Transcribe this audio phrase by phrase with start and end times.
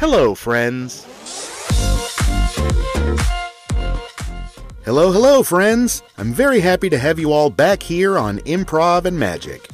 [0.00, 1.04] Hello, friends.
[4.82, 6.02] Hello, hello, friends.
[6.16, 9.68] I'm very happy to have you all back here on Improv and Magic.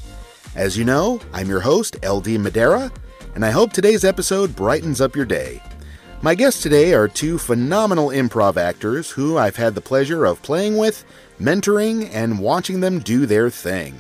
[0.57, 2.91] As you know, I'm your host, LD Madera,
[3.37, 5.63] and I hope today's episode brightens up your day.
[6.23, 10.77] My guests today are two phenomenal improv actors who I've had the pleasure of playing
[10.77, 11.05] with,
[11.41, 13.97] mentoring, and watching them do their thing.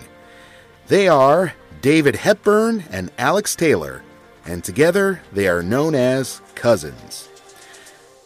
[0.88, 4.02] They are David Hepburn and Alex Taylor,
[4.47, 7.29] and together they are known as Cuzzins.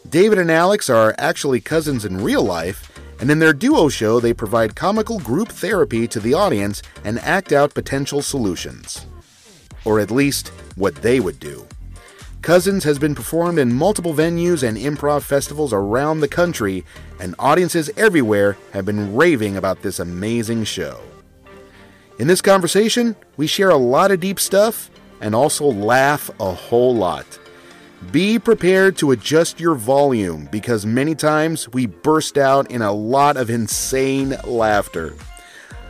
[0.09, 4.33] David and Alex are actually cousins in real life, and in their duo show, they
[4.33, 9.05] provide comical group therapy to the audience and act out potential solutions.
[9.85, 11.67] Or at least, what they would do.
[12.41, 16.83] Cuzzins has been performed in multiple venues and improv festivals around the country,
[17.19, 20.99] and audiences everywhere have been raving about this amazing show.
[22.17, 24.89] In this conversation, we share a lot of deep stuff
[25.21, 27.39] and also laugh a whole lot.
[28.11, 33.37] Be prepared to adjust your volume because many times we burst out in a lot
[33.37, 35.15] of insane laughter.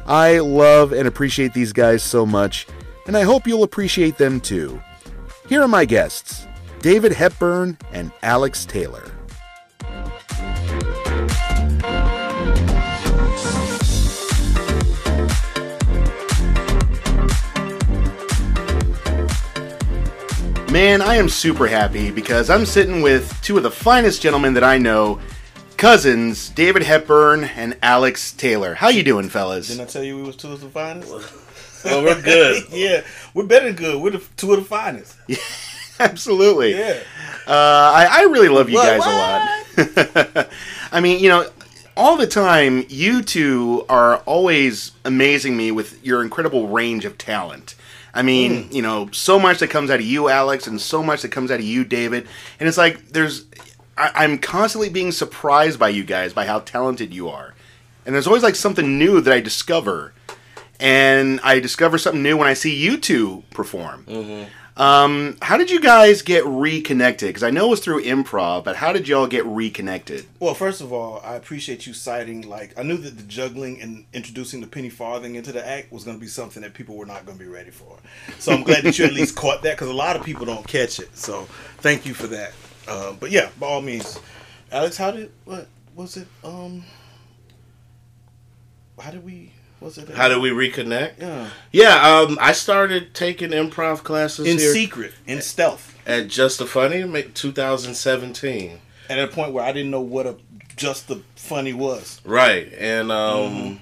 [0.05, 2.67] I love and appreciate these guys so much,
[3.07, 4.81] and I hope you'll appreciate them too.
[5.47, 6.45] Here are my guests
[6.81, 9.10] David Hepburn and Alex Taylor.
[20.71, 24.63] Man, I am super happy because I'm sitting with two of the finest gentlemen that
[24.63, 25.19] I know,
[25.75, 28.75] cousins David Hepburn and Alex Taylor.
[28.75, 29.67] How you doing, fellas?
[29.67, 31.11] Didn't I tell you we was two of the finest?
[31.83, 32.63] Well, we're good.
[32.71, 33.01] yeah,
[33.33, 34.01] we're better than good.
[34.01, 35.17] We're the two of the finest.
[35.99, 36.71] Absolutely.
[36.71, 37.01] Yeah.
[37.45, 37.51] Uh,
[37.93, 40.49] I, I really love you What, guys a lot.
[40.93, 41.49] I mean, you know,
[41.97, 47.75] all the time, you two are always amazing me with your incredible range of talent.
[48.13, 48.75] I mean, Hmm.
[48.75, 51.49] you know, so much that comes out of you, Alex, and so much that comes
[51.51, 52.27] out of you, David.
[52.59, 53.45] And it's like there's,
[53.97, 57.53] I, I'm constantly being surprised by you guys, by how talented you are.
[58.05, 60.13] And there's always like something new that I discover.
[60.79, 64.05] And I discover something new when I see you two perform.
[64.77, 67.29] Um, how did you guys get reconnected?
[67.29, 70.25] Because I know it was through improv, but how did y'all get reconnected?
[70.39, 74.05] Well, first of all, I appreciate you citing like I knew that the juggling and
[74.13, 77.05] introducing the penny farthing into the act was going to be something that people were
[77.05, 77.97] not going to be ready for.
[78.39, 80.65] So I'm glad that you at least caught that because a lot of people don't
[80.67, 81.15] catch it.
[81.17, 81.43] So
[81.79, 82.53] thank you for that.
[82.87, 84.19] Um, but yeah, by all means,
[84.71, 86.27] Alex, how did what was it?
[86.43, 86.83] Um,
[88.97, 89.51] how did we?
[89.81, 90.09] Was it?
[90.09, 91.19] How did we reconnect?
[91.19, 91.49] Yeah.
[91.71, 97.01] Yeah, um, I started taking improv classes In secret, in stealth, at Just the Funny,
[97.81, 98.79] 2017.
[99.09, 100.35] and at a point where I didn't know what a
[100.77, 102.21] just the funny was.
[102.23, 103.75] Right, and um, Mm-hmm.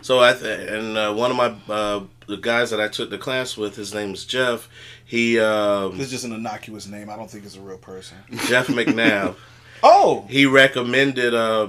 [0.00, 3.18] so I th- and uh, one of my uh, the guys that I took the
[3.18, 4.68] class with, his name is Jeff.
[5.04, 7.10] He um, This is just an innocuous name.
[7.10, 8.16] I don't think it's a real person.
[8.46, 9.36] Jeff McNabb.
[9.84, 11.68] Oh, he recommended uh,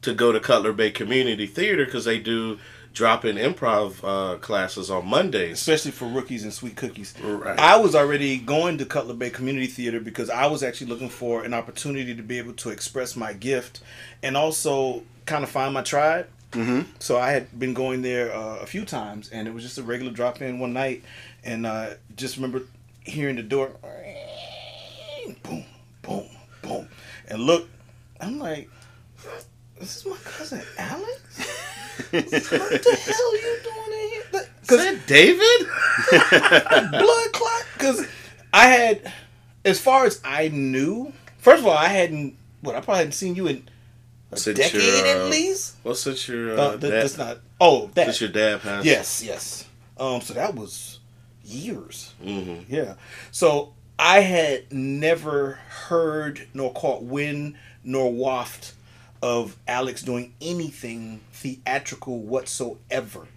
[0.00, 2.58] to go to Cutler Bay Community Theater because they do
[2.92, 5.52] drop-in improv uh, classes on Mondays.
[5.52, 7.14] especially for rookies and sweet cookies.
[7.20, 7.58] Right.
[7.58, 11.44] I was already going to Cutler Bay Community Theater because I was actually looking for
[11.44, 13.80] an opportunity to be able to express my gift
[14.22, 16.28] and also kind of find my tribe.
[16.52, 16.90] Mm-hmm.
[16.98, 19.84] So I had been going there uh, a few times, and it was just a
[19.84, 21.04] regular drop in one night,
[21.44, 22.62] and uh, just remember
[23.04, 23.70] hearing the door,
[25.44, 25.64] boom,
[26.02, 26.24] boom,
[26.60, 26.88] boom,
[27.28, 27.68] and look,
[28.20, 28.68] I'm like,
[29.78, 31.68] this is my cousin Alex.
[32.10, 34.22] what the hell are you doing in here?
[34.32, 36.90] Is Because that David?
[36.90, 38.06] blood clot because
[38.52, 39.12] I had,
[39.64, 42.36] as far as I knew, first of all, I hadn't.
[42.62, 43.68] What I probably hadn't seen you in
[44.32, 45.76] a Since decade your, at uh, least.
[45.82, 47.38] Well, since your Uh, uh, th- dad, that's not.
[47.60, 48.04] Oh, that.
[48.06, 48.84] since your dad passed.
[48.86, 49.66] Yes, yes.
[49.98, 50.98] Um, so that was
[51.44, 52.12] years.
[52.22, 52.94] hmm Yeah.
[53.30, 55.52] So I had never
[55.88, 58.74] heard nor caught wind nor waft
[59.22, 63.28] of Alex doing anything theatrical whatsoever.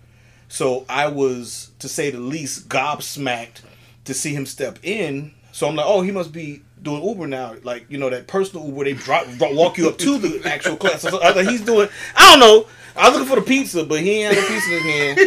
[0.48, 3.62] So I was, to say the least, gobsmacked
[4.06, 5.34] to see him step in.
[5.52, 8.66] So I'm like, oh, he must be doing Uber now, like you know that personal
[8.68, 8.84] Uber.
[8.84, 11.02] They drop, walk you up to the actual class.
[11.02, 11.88] So I was like, he's doing.
[12.16, 12.68] I don't know.
[12.96, 15.20] I was looking for the pizza, but he ain't had a pizza in his hand.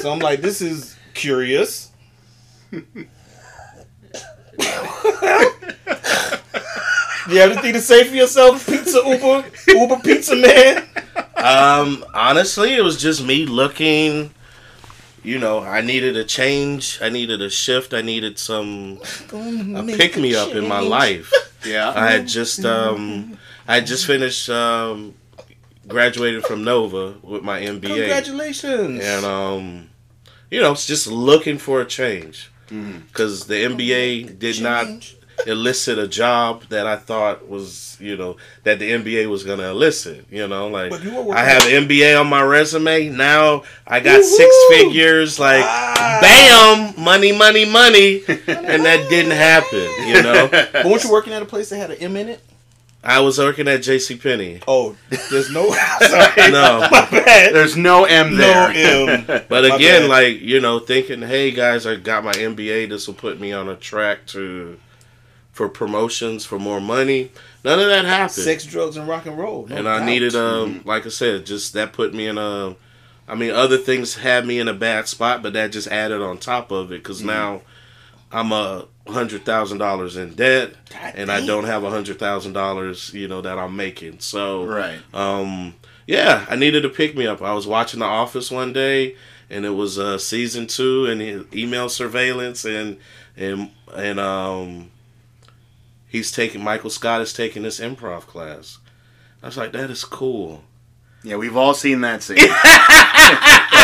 [0.00, 1.90] So I'm like, this is curious.
[7.28, 10.88] You have anything to say for yourself, pizza Uber, Uber pizza man?
[11.36, 14.32] Um, honestly, it was just me looking.
[15.22, 16.98] You know, I needed a change.
[17.02, 17.92] I needed a shift.
[17.92, 19.00] I needed some
[19.32, 21.30] a pick me up in my life.
[21.62, 21.92] Yeah.
[21.94, 23.36] I had just um,
[23.68, 25.12] I had just finished um,
[25.86, 29.04] graduated from Nova with my MBA, Congratulations.
[29.04, 29.90] and um,
[30.50, 35.16] you know, it's just looking for a change because the MBA did not Change.
[35.46, 39.68] Elicit a job that I thought was, you know, that the MBA was going to
[39.70, 40.26] elicit.
[40.30, 43.08] You know, like But you were I have MBA on my resume.
[43.10, 44.24] Now I got Woohoo!
[44.24, 45.38] six figures.
[45.38, 46.18] Like, Ah.
[46.20, 49.88] bam, money, money, money, and that didn't happen.
[50.06, 52.40] You know, But weren't you working at a place that had an M in it?
[53.02, 54.16] I was working at J.C.
[54.16, 54.60] Penney.
[54.68, 54.94] Oh,
[55.30, 55.70] there's no.
[56.00, 57.54] Sorry, No, my bad.
[57.54, 58.68] There's no M there.
[58.68, 59.40] no there.
[59.40, 59.44] M.
[59.48, 60.08] But My again, bad.
[60.10, 62.90] like you know, thinking, hey guys, I got my MBA.
[62.90, 64.78] This will put me on a track to
[65.60, 67.30] for promotions for more money.
[67.64, 69.66] None of that happened, sex, drugs, and rock and roll.
[69.66, 72.76] no and I needed um, like I said, just that put me in a.
[73.28, 76.38] I mean, other things had me in a bad spot, but that just added on
[76.38, 77.60] top of it because now
[78.32, 82.54] I'm a hundred thousand dollars in debt, God and I don't have a hundred thousand
[82.54, 84.20] dollars, you know, that I'm making.
[84.20, 84.98] So Right.
[85.12, 85.74] um,
[86.06, 87.42] yeah, I needed to pick me up.
[87.42, 89.14] I was watching The Office one day,
[89.50, 91.20] and it was uh, season two, and
[91.54, 92.96] email surveillance, and
[93.36, 94.90] and and um,
[96.10, 98.78] he's taking Michael Scott is taking this improv class.
[99.42, 100.62] I was like, that is cool.
[101.22, 102.38] Yeah, we've all seen that scene.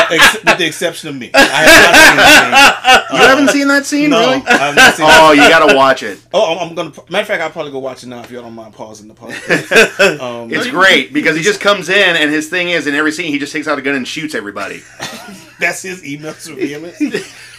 [0.09, 1.31] Ex- with the exception of me.
[1.35, 4.11] I have not seen the You haven't seen that scene, scene.
[4.11, 4.47] No, really?
[4.47, 6.19] I have not seen Oh, you gotta watch it.
[6.33, 6.91] Oh, I'm, I'm gonna.
[7.11, 9.15] Matter of fact, I'll probably go watch it now if y'all don't mind pausing the
[9.15, 10.21] podcast.
[10.21, 13.31] Um, It's great because he just comes in and his thing is in every scene
[13.33, 14.83] he just takes out a gun and shoots everybody.
[15.61, 16.99] that's his email surveillance.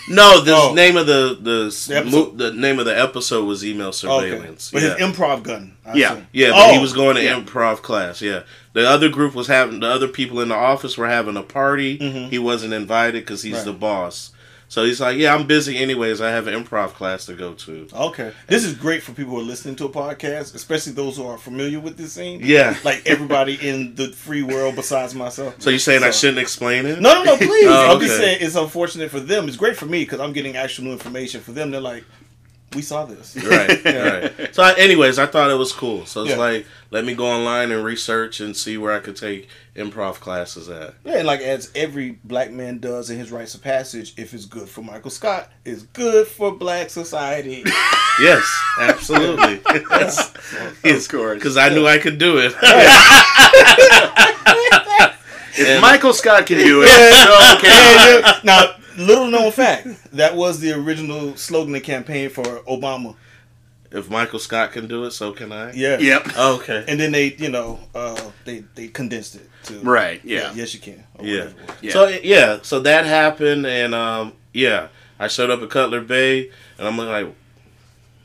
[0.09, 0.73] No, the Oh.
[0.73, 4.69] name of the the The mo- the name of the episode was email Okay, surveillance.
[4.71, 4.95] but yeah.
[4.95, 5.73] his improv gun.
[5.85, 6.11] I Yeah.
[6.13, 6.27] assume.
[6.31, 7.39] Yeah, but he Oh, was going to yeah.
[7.39, 8.21] improv class.
[8.21, 8.41] Yeah,
[8.73, 11.97] the other group was having the other people in the office were having a party.
[11.97, 12.29] Mhm.
[12.29, 13.65] He wasn't invited because he's Right.
[13.65, 14.31] the boss.
[14.69, 16.19] So he's like, "Yeah, I'm busy anyways.
[16.19, 19.39] I have an improv class to go to." Okay, this is great for people who
[19.39, 22.41] are listening to a podcast, especially those who are familiar with this scene.
[22.43, 22.75] Yeah.
[22.83, 25.55] like everybody in the free world besides myself.
[25.61, 26.99] So you're saying I shouldn't explain it?
[26.99, 27.67] No, no, no, please.
[27.77, 29.47] Oh, I'm just saying it's unfortunate for them.
[29.47, 31.41] It's great for me because I'm getting actual new information.
[31.41, 32.05] For them, they're like,
[32.75, 33.35] we saw this.
[33.35, 34.07] Right, Yeah.
[34.37, 34.53] right.
[34.55, 36.05] So, I, anyways, I thought it was cool.
[36.05, 36.37] So it's Yeah.
[36.37, 40.67] like, let me go online and research and see where I could take improv classes
[40.69, 40.95] at.
[41.05, 44.45] Yeah, and like as every black man does in his rites of passage, if it's
[44.45, 47.63] good for Michael Scott, it's good for black society.
[48.19, 48.43] Yes,
[48.81, 49.61] absolutely.
[49.91, 50.33] yes,
[50.83, 51.35] Of course.
[51.35, 52.51] because I knew I could do it.
[55.59, 56.93] If And- Michael Scott can do it, so
[57.59, 58.21] can I.
[58.23, 63.15] Yeah, now, little known fact, that was the original slogan of campaign for Obama.
[63.91, 65.71] if Michael Scott can do it, so can I.
[65.73, 65.97] Yeah.
[65.97, 66.37] Yep.
[66.37, 66.85] Okay.
[66.87, 70.19] And then they, you know, uh, they they condensed it to Right.
[70.23, 70.51] Yeah.
[70.53, 71.03] Yes, you can.
[71.21, 71.45] Yeah.
[71.45, 71.75] whatever it was.
[71.81, 71.91] Yeah.
[71.91, 74.87] So yeah, so that happened, and um, yeah,
[75.19, 77.27] I showed up at Cutler Bay, and I'm like,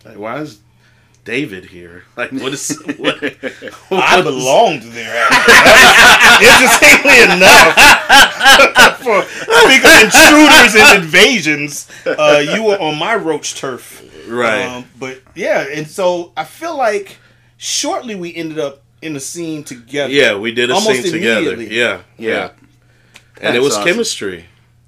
[0.05, 0.59] like, why is
[1.25, 2.05] David here?
[2.17, 3.23] Like, what is what?
[3.23, 3.31] I
[3.89, 5.29] what is- belonged there.
[5.31, 6.47] actually.
[6.47, 7.75] Interestingly enough,
[9.03, 14.03] for speaking of intruders and invasions, uh, you were on my roach turf.
[14.29, 14.65] Right.
[14.67, 17.19] Um, but yeah, and so I feel like
[17.57, 20.13] shortly we ended up in a scene together.
[20.13, 21.53] yeah, we did a Almost scene together.
[21.55, 21.77] immediately.
[21.77, 22.29] Yeah, Yeah.
[22.31, 22.51] yeah,
[23.41, 23.89] and it was awesome.
[23.89, 24.45] chemistry.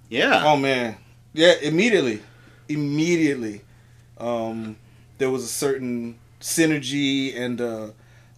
[0.09, 0.43] Yeah.
[0.45, 0.97] Oh man.
[1.33, 2.21] Yeah, immediately.
[2.69, 3.63] Immediately.
[4.19, 4.77] Um
[5.19, 7.89] there was a certain synergy and uh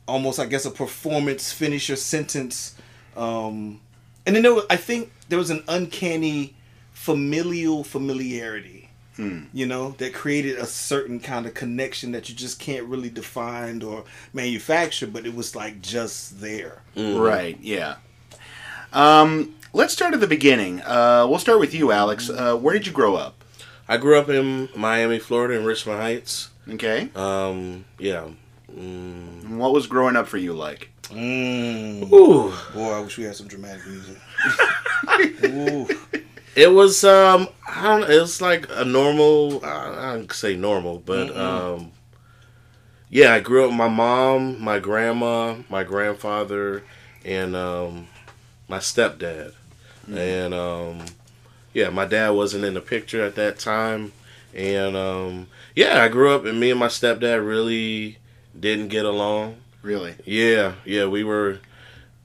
[0.07, 2.77] almost I guess a performance finisher sentence.
[3.17, 3.81] Um
[4.25, 6.55] and then there was, I think there was an uncanny
[6.93, 8.83] familial familiarity.
[9.19, 13.83] You know, that created a certain kind of connection that you just can't really define
[13.83, 16.83] or manufacture, but it was like just there.
[16.95, 17.59] Right.
[17.63, 17.95] Yeah.
[18.93, 20.83] Um, let's start at the beginning.
[20.83, 22.29] Uh, we'll start with you, Alex.
[22.29, 23.43] Uh, where did you grow up?
[23.89, 26.51] I grew up in Miami, Florida, in Richmond Heights.
[26.69, 27.09] Okay.
[27.15, 28.29] Um, yeah.
[28.75, 29.57] Mm.
[29.57, 30.91] What was growing up for you like?
[31.05, 32.13] Mm.
[32.13, 32.53] Ooh.
[32.75, 34.17] Boy, I wish we had some dramatic music.
[35.45, 35.89] Ooh.
[36.57, 40.57] It was um I don't know, it was like a normal I I don't say
[40.57, 41.37] normal, but Mm-mm.
[41.39, 41.93] um
[43.09, 46.83] yeah, I grew up with my mom, my grandma, my grandfather,
[47.25, 48.09] and um
[48.69, 49.53] my stepdad.
[50.13, 51.05] And um
[51.73, 54.13] yeah, my dad wasn't in the picture at that time.
[54.55, 55.47] And um
[55.77, 58.19] yeah, I grew up and me and my stepdad really
[58.59, 59.59] didn't get along.
[59.83, 60.17] Really?
[60.25, 61.61] Yeah, yeah, we were.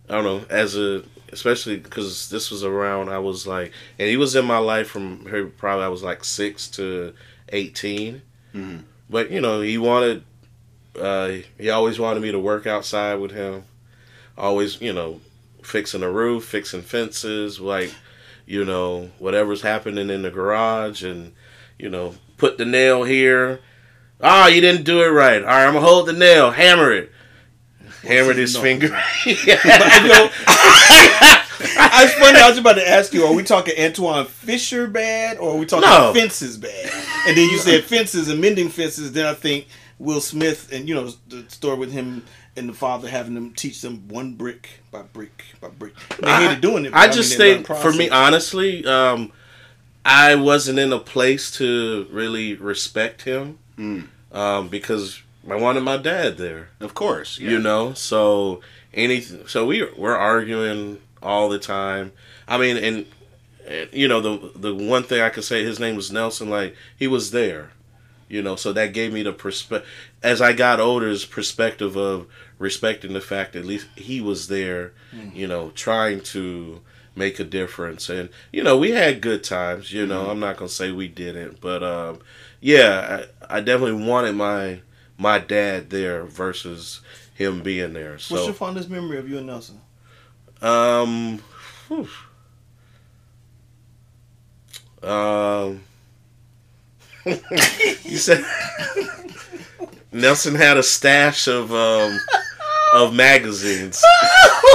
[0.10, 4.17] I don't know, as a especially because this was around I was like, and he
[4.17, 7.13] was in my life from probably I was like six to
[7.50, 8.22] 18
[8.55, 8.84] Mhm.
[9.10, 10.24] But you know, he wanted.
[11.00, 13.63] Uh, he always wanted me to work outside with him.
[14.38, 15.22] Always, you know,
[15.63, 17.93] fixing a roof, fixing fences, like,
[18.46, 21.34] you know, whatever's happening in the garage, and
[21.79, 23.60] you know, put the nail here.
[24.19, 25.41] Ah, you didn't do it right.
[25.43, 27.12] All right, I'm gonna hold the nail, hammer it.
[28.01, 28.62] Hammered his No.
[28.63, 28.89] finger.
[29.24, 29.29] I
[32.03, 32.39] was funny.
[32.39, 35.67] I was about to ask you: Are we talking Antwone Fisher bad, or are we
[35.67, 36.12] talking No.
[36.13, 36.91] fences bad?
[37.27, 39.12] And then you said fences and mending fences.
[39.12, 39.67] Then I think
[40.00, 43.81] Will Smith and you know the story with him and the father having them teach
[43.81, 45.93] them one brick by brick by brick.
[46.19, 46.91] They hated doing it.
[46.91, 49.31] but I just learned think, for me, honestly, um,
[50.05, 54.01] I wasn't in a place to really respect him Hmm.
[54.31, 56.70] um, because I wanted my dad there.
[56.79, 57.39] Of course.
[57.39, 57.51] yeah.
[57.51, 58.62] You know, so
[58.93, 59.48] anything.
[59.48, 62.12] So we we're arguing all the time.
[62.48, 63.05] I mean, and,
[63.67, 66.50] and you know the the one thing I could say, his name was Nelson.
[66.50, 67.72] Like he was there.
[68.29, 69.89] You know, so that gave me the perspective.
[70.24, 72.27] As I got older, his perspective of
[72.60, 74.93] respecting the fact that at least he was there.
[75.34, 76.81] You know, trying to
[77.15, 79.91] make a difference, and you know, we had good times.
[79.91, 82.19] You know, I'm not gonna say we didn't, but um,
[82.59, 84.81] yeah, I, I definitely wanted my
[85.17, 87.01] my dad there versus
[87.33, 88.11] him being there.
[88.11, 89.81] What's your fondest memory of you and Nelson?
[90.61, 91.41] um,
[91.87, 92.07] whew.
[95.03, 95.81] um,
[97.25, 98.43] you said
[100.11, 102.19] Nelson had a stash of um
[102.95, 104.03] of magazines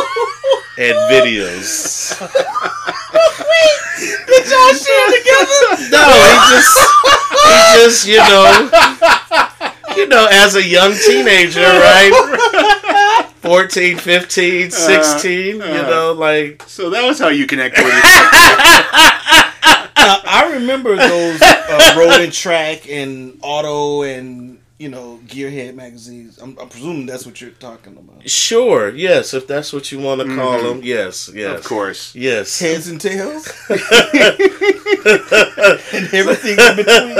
[0.78, 2.20] and videos.
[2.20, 3.78] Wait,
[4.26, 5.90] Did y'all share together?
[5.90, 6.78] No, he just
[7.44, 8.44] he just you know
[9.96, 12.12] you know as a young teenager, right?
[13.46, 18.02] 14, 15, 16, you know, like So that was how you connected with your
[20.28, 26.38] I remember those uh, road and track and auto and you know gearhead magazines.
[26.38, 28.28] I'm, I'm presuming that's what you're talking about.
[28.28, 30.80] Sure, yes, if that's what you want to call them.
[30.82, 31.58] Yes, yes.
[31.58, 32.14] Of course.
[32.14, 32.58] Yes.
[32.58, 33.80] Heads and tails and
[36.14, 37.16] everything in between.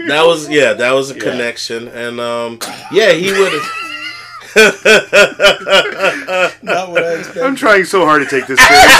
[0.10, 2.58] That was yeah, that was a connection and um
[2.90, 3.89] yeah, he would have
[6.62, 7.42] Not what I expected.
[7.42, 8.96] I'm trying so hard to take this seriously.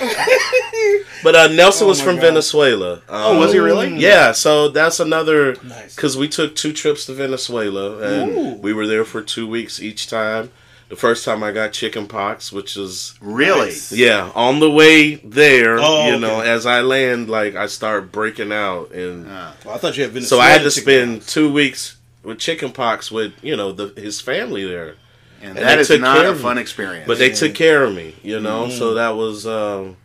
[1.22, 2.22] But uh Nelson Oh was from God.
[2.22, 2.94] Venezuela.
[2.94, 3.94] Um, oh, was he really?
[3.98, 5.94] Yeah, so that's another Nice.
[5.94, 8.54] because we took two trips to Venezuela and Ooh.
[8.54, 10.50] we were there for two weeks each time.
[10.88, 13.66] The first time I got chicken pox, which is Really?
[13.66, 13.92] Nice.
[13.92, 16.20] yeah, on the way there, Oh, you okay.
[16.20, 19.52] know, as I land, like I start breaking out, and Ah.
[19.66, 21.32] Well, I thought you had so I had to spend pox.
[21.34, 24.96] two weeks with chicken pox with you know the his family there.
[25.42, 27.06] And And that they not a of fun experience.
[27.06, 27.34] But they Yeah.
[27.34, 28.64] took care of me, you know.
[28.66, 28.76] Mm-hmm.
[28.78, 29.96] So that was um,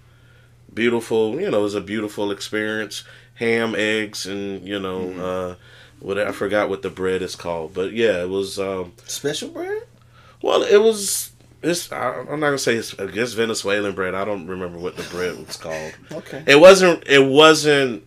[0.74, 1.40] beautiful.
[1.40, 3.04] You know, it was a beautiful experience.
[3.36, 5.22] Ham, eggs, and you know, Mm-hmm.
[5.22, 5.56] uh,
[6.00, 8.60] what I forgot what the bread is called, but yeah, it was.
[8.60, 9.84] Um, special bread.
[10.42, 11.32] well, it was.
[11.64, 14.14] It's, I- I'm not gonna say it's, I guess Venezuelan bread.
[14.14, 15.94] I don't remember what the bread was called.
[16.12, 16.44] Okay.
[16.48, 17.04] It wasn't.
[17.08, 18.06] It wasn't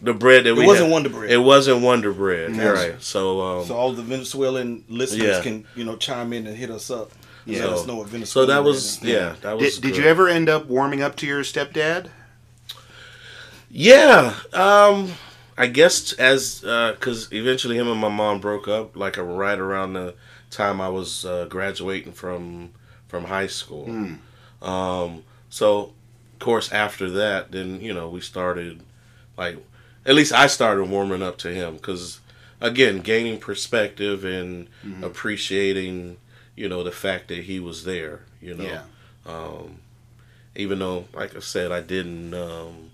[0.00, 0.64] the bread that we.
[0.64, 0.92] It wasn't had.
[0.92, 1.30] Wonder Bread.
[1.30, 2.52] It wasn't Wonder Bread.
[2.52, 2.72] Gotcha.
[2.72, 3.02] Right.
[3.02, 3.40] So.
[3.40, 5.42] Um, so all the Venezuelan listeners Yeah.
[5.42, 7.12] can you know chime in and hit us up.
[7.44, 7.60] Yeah.
[7.60, 9.02] Let so, us know what so that was is.
[9.02, 9.36] yeah.
[9.42, 9.78] That was.
[9.78, 12.08] did, did you ever end up warming up to your stepdad?
[13.70, 15.12] Yeah, um,
[15.58, 19.94] I guess as because eventually him and my mom broke up, like uh, right around
[19.94, 20.14] the
[20.50, 22.70] time I was uh, graduating from
[23.08, 24.16] from high school.
[24.62, 25.92] Um, so,
[26.32, 28.82] of course, after that, then you know we started
[29.36, 29.58] like
[30.06, 32.20] at least I started warming up to him because
[32.60, 34.68] again, gaining perspective and
[35.02, 36.16] appreciating
[36.54, 38.20] you know the fact that he was there.
[38.40, 38.82] You know, Yeah.
[39.26, 39.78] um,
[40.54, 42.90] even though, like I said, I didn't um,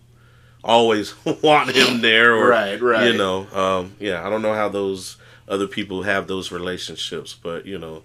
[0.65, 3.07] always want him there, or Right, right.
[3.13, 5.17] You know, um, yeah, I don't know how those
[5.49, 8.03] other people have those relationships, but you know,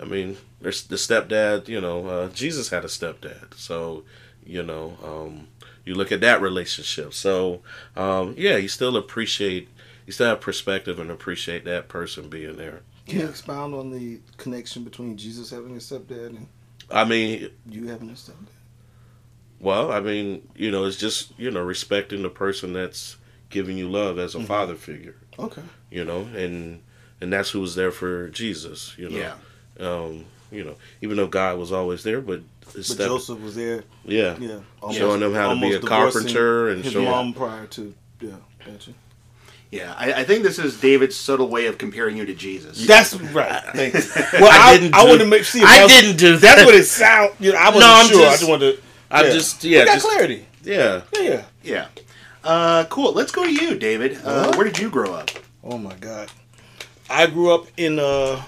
[0.00, 1.68] I mean, there's the stepdad.
[1.68, 4.04] You know, uh, Jesus had a stepdad, so
[4.44, 5.46] you know, um,
[5.84, 7.12] you look at that relationship.
[7.14, 7.62] So
[7.96, 9.68] um, yeah, you still appreciate,
[10.06, 12.80] you still have perspective and appreciate that person being there.
[13.06, 16.46] Can you expound on the connection between Jesus having a stepdad and
[16.90, 18.46] I mean, you having a stepdad?
[19.60, 23.16] Well, I mean, you know, it's just you know respecting the person that's
[23.50, 24.46] giving you love as a Mm-hmm.
[24.46, 25.16] father figure.
[25.38, 25.62] Okay.
[25.90, 26.82] You know, and
[27.20, 28.94] and that's who was there for Jesus.
[28.98, 29.34] You know, Yeah.
[29.86, 32.40] um, you know, even though God was always there, but
[32.74, 33.84] But step, Joseph was there.
[34.04, 34.60] yeah, Yeah.
[34.92, 37.06] showing them how to be a carpenter and his showing.
[37.06, 38.30] mom prior to yeah.
[38.64, 38.92] Gotcha.
[39.70, 42.86] Yeah, I, I think this is David's subtle way of comparing you to Jesus.
[42.86, 43.62] That's right.
[43.74, 43.94] Thank.
[43.94, 45.60] Well, I I, didn't I, do- want to make see.
[45.60, 47.32] if I was- didn't do That's what it sound.
[47.40, 48.18] You know, I wasn't No, I'm sure.
[48.20, 48.76] I just- just wanted.
[48.76, 49.30] To, I yeah.
[49.32, 50.46] just yeah, We got just clarity.
[50.62, 51.02] yeah.
[51.14, 51.42] Yeah, yeah.
[51.64, 51.86] Yeah.
[52.44, 53.12] Uh, cool.
[53.12, 54.18] Let's go to you, David.
[54.24, 54.56] Uh, What?
[54.56, 55.30] where did you grow up?
[55.64, 56.28] Oh my God.
[57.10, 58.42] I grew up in uh,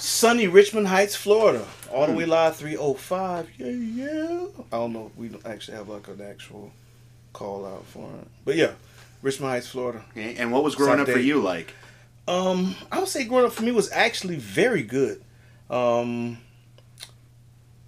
[0.00, 1.66] sunny Richmond Heights, Florida.
[1.92, 3.50] All the way live 305.
[3.58, 4.44] Yeah, yeah.
[4.72, 5.06] I don't know.
[5.06, 6.72] if We don't actually have like an actual
[7.32, 8.28] call out for it.
[8.44, 8.72] But yeah,
[9.22, 10.04] Richmond Heights, Florida.
[10.12, 11.74] Okay, And what was growing up for you like?
[12.28, 15.22] Um, I would say growing up for me was actually very good.
[15.68, 16.38] Um,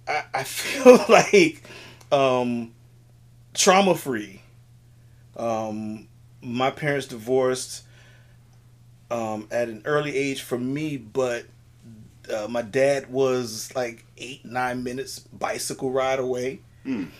[0.07, 1.63] I, I feel like
[2.11, 2.73] um,
[3.53, 4.41] trauma free.
[5.37, 6.07] Um,
[6.41, 7.83] my parents divorced
[9.09, 11.45] um, at an early age for me, but
[12.29, 16.61] uh, my dad was like eight, nine minutes bicycle ride away.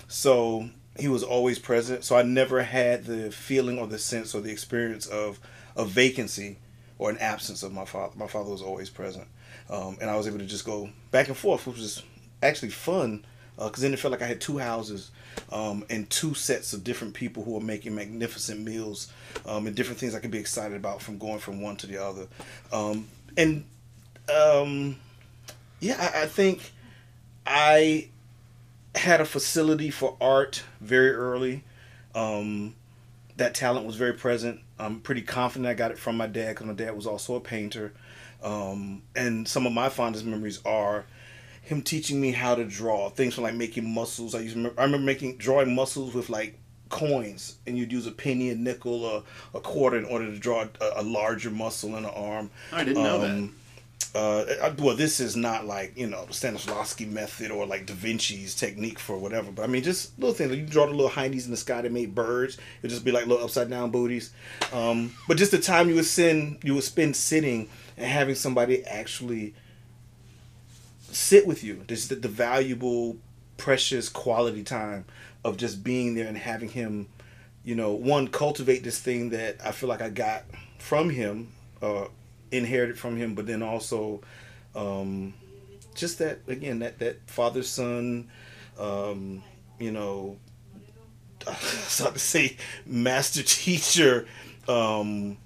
[0.08, 2.04] So he was always present.
[2.04, 5.40] So I never had the feeling or the sense or the experience of
[5.76, 6.58] a vacancy
[7.00, 8.14] or an absence of my father.
[8.16, 9.28] My father was always present.
[9.70, 12.04] Um, and I was able to just go back and forth, which was
[12.42, 13.26] actually fun
[13.58, 15.12] because then it felt like I had two houses
[15.52, 19.12] um, and two sets of different people who were making magnificent meals
[19.46, 22.04] um, and different things I could be excited about from going from one to the
[22.04, 22.28] other.
[22.72, 23.08] Um,
[23.38, 23.64] and
[24.30, 24.98] um,
[25.80, 26.72] yeah, I, I think
[27.46, 28.10] I
[28.96, 31.64] had a facility for art very early.
[32.16, 32.76] Um,
[33.38, 34.60] that talent was very present.
[34.78, 37.40] I'm pretty confident I got it from my dad because my dad was also a
[37.42, 37.94] painter.
[38.44, 41.06] Um, and some of my fondest memories are
[41.62, 44.36] him teaching me how to draw things from like making muscles.
[44.36, 48.06] I used to remember, I remember making drawing muscles with like coins, and you'd use
[48.06, 49.24] a penny, a nickel, a,
[49.58, 52.52] a quarter in order to draw a, a larger muscle in an arm.
[52.72, 53.50] I didn't know that.
[54.16, 58.54] Uh, well, this is not like you know the Stanislavski method or like Da Vinci's
[58.54, 59.52] technique for whatever.
[59.52, 60.52] But I mean, just little things.
[60.52, 62.60] Like you draw the little hindies in the sky that made birds.
[62.80, 64.32] It'd just be like little upside down booties.
[64.72, 68.86] Um, but just the time you would send, you would spend sitting and having somebody
[68.86, 69.56] actually
[71.12, 71.84] sit with you.
[71.88, 73.18] Just the, the valuable,
[73.58, 75.06] precious quality time
[75.44, 77.08] of just being there and having him,
[77.64, 80.44] you know, one cultivate this thing that I feel like I got
[80.78, 81.50] from him,
[81.82, 82.06] uh,
[82.54, 84.22] inherited from him, but then also,
[84.76, 85.34] um,
[85.96, 88.30] just that again that that father son,
[88.80, 89.44] um,
[89.80, 90.38] you know,
[91.88, 94.26] so to say, master teacher.
[94.68, 95.38] Um,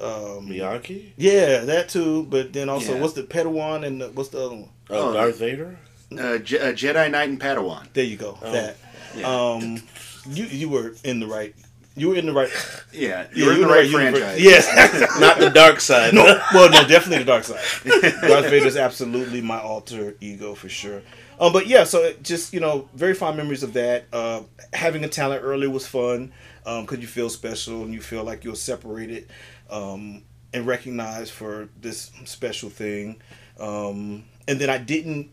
[0.00, 1.12] um, Miyagi?
[1.18, 2.24] yeah, that too.
[2.24, 3.00] But then also, Yeah.
[3.02, 4.70] what's the Padawan and the, what's the other one?
[4.88, 5.12] Uh, Oh.
[5.12, 5.78] Darth Vader?
[6.10, 7.86] Uh, Je- uh, Jedi Knight and Padawan.
[7.92, 8.38] There you go.
[8.42, 8.50] Oh.
[8.52, 8.76] That.
[9.14, 9.28] Yeah.
[9.28, 9.82] Um,
[10.28, 11.54] you you were in the right.
[12.00, 12.48] You were in the right.
[12.94, 14.18] Yeah, yeah, you're in you the were right universe.
[14.20, 14.40] franchise.
[14.42, 15.20] Yes.
[15.20, 16.14] Not the dark side.
[16.14, 16.24] no.
[16.54, 17.60] Well, no, definitely the dark side.
[18.22, 21.02] Darth Vader is absolutely my alter ego for sure.
[21.38, 24.06] Um, but yeah, so it just you know, very fond memories of that.
[24.14, 26.32] Uh, having a talent early was fun
[26.64, 29.28] because you feel special and you feel like you're separated
[29.68, 30.22] um,
[30.54, 33.20] and recognized for this special thing.
[33.58, 35.28] Um, and then I didn't,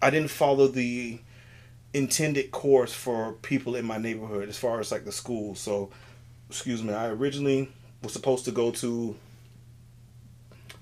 [0.00, 1.18] I didn't follow the
[1.92, 5.54] intended course for people in my neighborhood as far as like the school.
[5.54, 5.90] So,
[6.48, 7.70] excuse me, I originally
[8.02, 9.16] was supposed to go to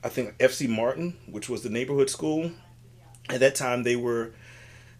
[0.02, 2.52] I think FC Martin, which was the neighborhood school.
[3.28, 4.30] At that time, they were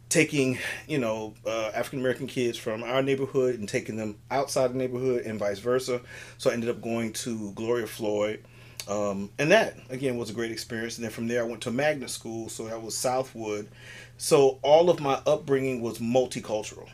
[0.09, 4.79] taking, you know, uh, African American kids from our neighborhood and taking them outside the
[4.79, 6.01] neighborhood and vice versa.
[6.37, 8.45] So I ended up going to Gloria Floyd.
[8.89, 10.97] Um, and that, again, was a great experience.
[10.97, 12.49] And then from there, I went to magnet school.
[12.49, 13.69] So that was Southwood.
[14.17, 16.89] So all of my upbringing was multicultural,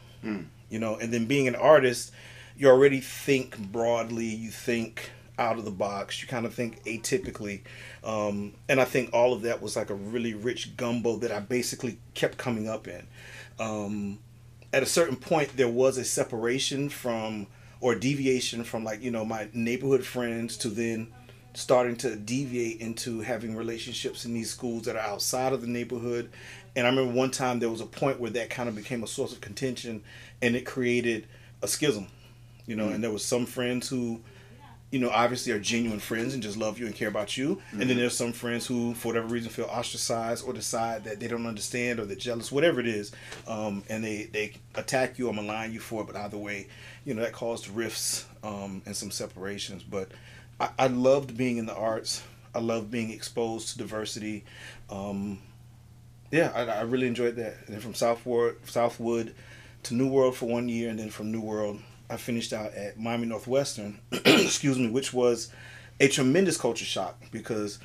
[0.68, 2.12] you know, and then being an artist,
[2.57, 7.62] you already think broadly, you think out of the box, you kind of think atypically.
[8.02, 11.40] Um, and I think all of that was like a really rich gumbo that I
[11.40, 13.07] basically kept coming up in.
[13.59, 14.18] Um,
[14.72, 17.46] at a certain point, there was a separation from
[17.80, 21.09] or deviation from like, you know, my neighborhood friends to then
[21.55, 26.31] starting to deviate into having relationships in these schools that are outside of the neighborhood.
[26.77, 29.07] And I remember one time there was a point where that kind of became a
[29.07, 30.03] source of contention
[30.43, 31.27] and it created
[31.62, 32.09] a schism.
[32.67, 34.21] You know, and there was some friends who
[34.95, 37.61] you know, obviously are genuine friends and just love you and care about you.
[37.73, 41.27] And then there's some friends who, for whatever reason, feel ostracized or decide that they
[41.27, 43.11] don't understand or they're jealous, whatever it is,
[43.49, 46.07] um, and they they attack you or malign you for it.
[46.07, 46.69] But either way,
[47.05, 49.83] you know that caused rifts um, and some separations.
[49.83, 50.11] But
[50.61, 52.23] I, I loved being in the arts.
[52.55, 54.45] I loved being exposed to diversity.
[54.90, 55.40] Um,
[56.31, 57.57] yeah, I, I really enjoyed that.
[57.67, 59.35] And then from Southwood, Southwood
[59.85, 62.99] to New World for one year, and then from New World, I finished out at
[62.99, 65.51] Miami Northwestern, excuse me, which was
[66.01, 67.79] a tremendous culture shock because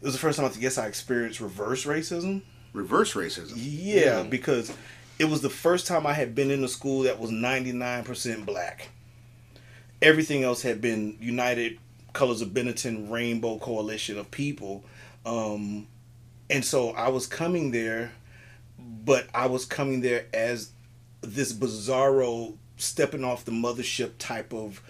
[0.00, 2.42] it was the first time I guess I experienced reverse racism.
[2.72, 3.54] Reverse racism.
[3.56, 4.72] Yeah, because
[5.18, 8.90] it was the first time I had been in a school that was 99% black.
[10.00, 11.78] Everything else had been United
[12.18, 14.82] Colors of Benetton Rainbow Coalition of people.
[15.24, 15.86] Um,
[16.50, 18.10] and so I was coming there,
[18.76, 20.72] but I was coming there as
[21.20, 24.82] this bizarro stepping off the mothership type of,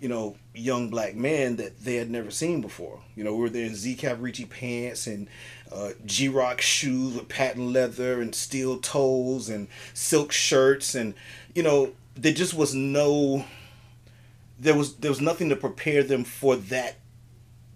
[0.00, 3.00] you know, young black man that they had never seen before.
[3.16, 5.26] You know, we were there in Z Cavaricci pants and
[5.72, 11.14] uh, G Rock shoes with patent leather and steel toes and silk shirts and
[11.52, 13.44] you know there just was no
[14.58, 16.96] there was there was nothing to prepare them for that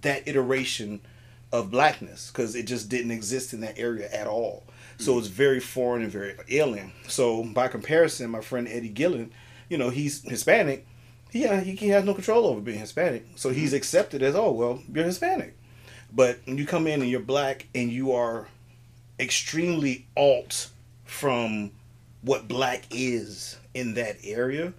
[0.03, 1.01] that iteration
[1.53, 4.65] of blackness because it just didn't exist in that area at all.
[4.99, 5.19] So mm.
[5.19, 6.93] it's very foreign and very alien.
[7.09, 9.33] So by comparison, my friend Eddie Gillen,
[9.69, 10.87] you know, he's Hispanic.
[11.33, 13.27] Yeah, he, he has no control over being Hispanic.
[13.37, 13.77] So he's mm.
[13.77, 15.57] accepted as, oh, well, you're Hispanic.
[16.13, 18.49] But when you come in and you're black and you are
[19.19, 20.71] extremely alt
[21.05, 21.73] from
[22.23, 24.73] what black is in that area,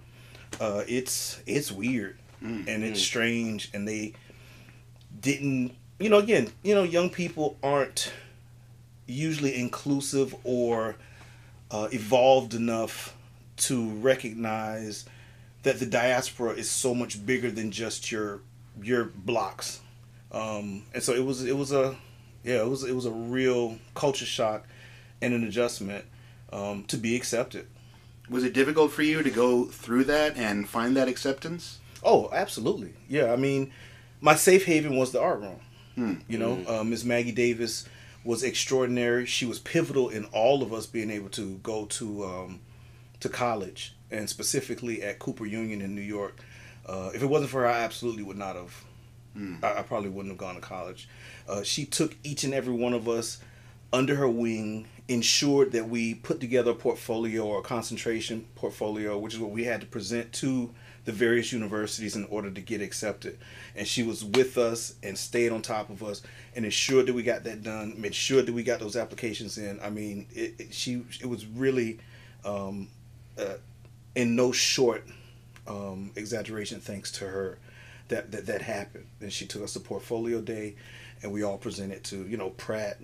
[0.60, 2.18] uh, it's it's weird.
[2.66, 3.70] And it's strange.
[3.72, 4.14] And they
[5.20, 8.12] didn't you know again you know young people aren't
[9.06, 10.96] usually inclusive or
[11.70, 13.16] uh, evolved enough
[13.56, 15.04] to recognize
[15.62, 18.40] that the diaspora is so much bigger than just your
[18.82, 19.80] your blocks.
[20.32, 21.96] Um, and so it was it was a
[22.42, 24.66] yeah it was it was a real culture shock
[25.20, 26.04] and an adjustment
[26.52, 27.66] um, to be accepted
[28.32, 31.78] Was it difficult for you to go through that and find that acceptance?
[32.02, 32.94] Oh, absolutely.
[33.08, 33.72] Yeah, I mean,
[34.20, 35.60] my safe haven was the art room.
[36.26, 37.86] You know, uh, Miss Maggie Davis
[38.24, 39.26] was extraordinary.
[39.26, 42.60] She was pivotal in all of us being able to go to um,
[43.20, 46.40] to college, and specifically at Cooper Union in New York.
[46.86, 48.84] Uh, if it wasn't for her, I absolutely would not have.
[49.62, 51.08] I, I probably wouldn't have gone to college.
[51.46, 53.38] Uh, she took each and every one of us
[53.92, 59.34] under her wing, ensured that we put together a portfolio or a concentration portfolio, which
[59.34, 60.72] is what we had to present to
[61.04, 63.36] the various universities in order to get accepted.
[63.74, 66.22] And she was with us and stayed on top of us
[66.54, 69.80] and ensured that we got that done, made sure that we got those applications in.
[69.80, 71.98] I mean, it, it she it was really
[72.44, 72.88] um,
[73.36, 73.54] uh,
[74.14, 75.04] in no short
[75.66, 77.58] um, exaggeration thanks to her
[78.08, 79.06] that, that that happened.
[79.20, 80.76] And she took us to portfolio day
[81.22, 82.98] and we all presented to, you know, Pratt,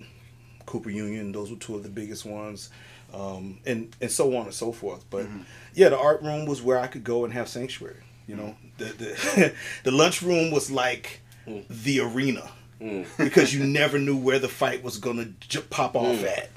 [0.69, 2.69] Cooper Union, those were two of the biggest ones.
[3.11, 5.03] Um, and, and so on and so forth.
[5.09, 5.41] But mm-hmm.
[5.73, 8.03] yeah, the art room was where I could go and have sanctuary.
[8.27, 8.77] You know, mm-hmm.
[8.77, 9.53] the the,
[9.85, 11.65] the lunch room was like mm.
[11.67, 13.07] the arena mm.
[13.17, 16.37] because you never knew where the fight was gonna j- pop off mm.
[16.37, 16.51] at.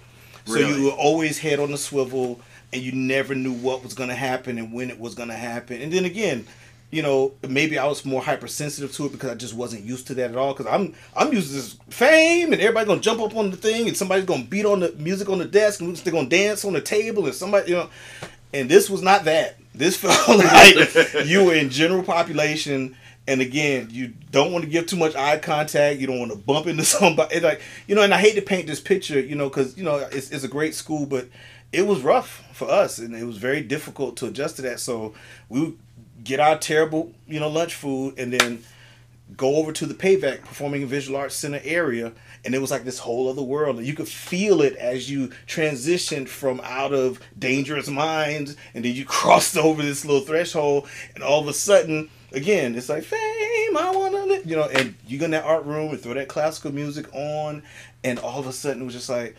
[0.44, 0.79] So Really?
[0.79, 4.59] you were always head on the swivel, and you never knew what was gonna happen
[4.59, 5.81] and when it was gonna happen.
[5.81, 6.46] And then again,
[6.92, 10.14] you know, maybe I was more hypersensitive to it because I just wasn't used to
[10.14, 10.52] that at all.
[10.52, 13.88] Because I'm I'm used to this fame and everybody's gonna jump up on the thing
[13.88, 16.74] and somebody's gonna beat on the music on the desk and they're gonna dance on
[16.74, 17.88] the table and somebody you know,
[18.52, 19.57] and this was not that.
[19.74, 22.94] This felt like you were in general population.
[23.26, 25.98] And again, you don't want to give too much eye contact.
[26.00, 27.37] You don't want to bump into somebody.
[27.37, 29.85] It's like you know, and I hate to paint this picture, you know, because you
[29.85, 31.28] know it's, it's a great school, but
[31.72, 34.78] it was rough for us, and it was very difficult to adjust to that.
[34.78, 35.14] So
[35.48, 35.72] we
[36.22, 38.62] get our terrible, you know, lunch food, and then
[39.37, 42.12] go over to the Payback Performing Visual Arts Center area,
[42.44, 45.28] and it was like this whole other world, and you could feel it as you
[45.46, 51.22] transitioned from out of Dangerous Minds, and then you crossed over this little threshold, and
[51.22, 53.76] all of a sudden, again, it's like fame.
[53.76, 56.28] I wanna, live, you know, and you go in that art room and throw that
[56.28, 57.62] classical music on,
[58.04, 59.37] and all of a sudden it was just like,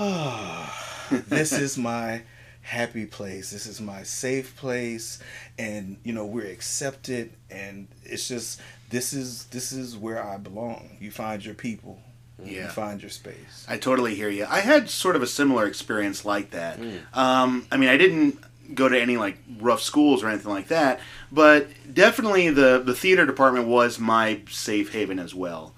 [0.00, 0.72] oh,
[1.28, 2.22] this is my
[2.66, 3.50] happy place.
[3.50, 5.20] This is my safe place,
[5.58, 10.96] and you know we're accepted, and it's just this is this is where I belong.
[11.00, 12.00] You find your people.
[12.42, 12.64] Yeah.
[12.64, 13.64] You find your space.
[13.66, 14.44] I totally hear you.
[14.46, 16.78] I had sort of a similar experience like that.
[17.14, 18.38] Um, I mean, I didn't
[18.74, 21.00] go to any like rough schools or anything like that,
[21.32, 25.72] but definitely the the theater department was my safe haven as well.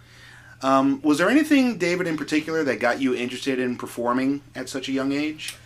[0.63, 4.89] Um, was there anything, David, in particular, that got you interested in performing at such
[4.89, 5.57] a young age?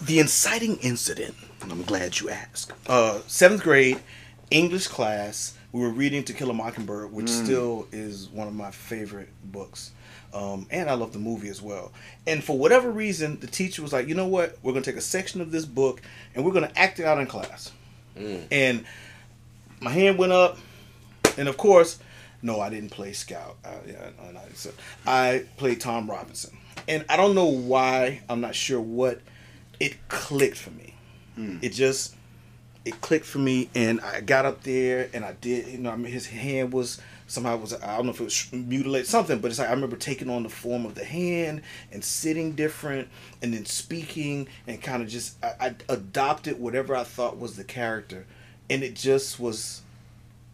[0.00, 2.72] The inciting incident, and I'm glad you asked.
[2.86, 3.98] Uh, seventh grade
[4.50, 8.70] English class, we were reading To Kill a Mockingbird, which still is one of my
[8.70, 9.90] favorite books.
[10.32, 11.92] Um, and I love the movie as well.
[12.26, 14.58] And for whatever reason, the teacher was like, you know what?
[14.62, 16.02] We're going to take a section of this book
[16.34, 17.72] and we're going to act it out in class.
[18.50, 18.84] And
[19.80, 20.58] my hand went up,
[21.36, 21.98] and of course,
[22.42, 23.56] no, I didn't play Scout.
[23.64, 24.10] Uh, yeah,
[24.54, 24.70] so
[25.06, 26.56] I played Tom Robinson,
[26.88, 28.22] and I don't know why.
[28.28, 29.20] I'm not sure what.
[29.80, 30.94] It clicked for me.
[31.62, 32.14] It just
[32.84, 35.68] it clicked for me, and I got up there and I did.
[35.68, 38.52] You know, I mean, his hand was somehow was I don't know if it was
[38.52, 41.62] mutilated something, but it's like I remember taking on the form of the hand
[41.92, 43.08] and sitting different,
[43.42, 47.64] and then speaking and kind of just I, I adopted whatever I thought was the
[47.64, 48.26] character,
[48.70, 49.82] and it just was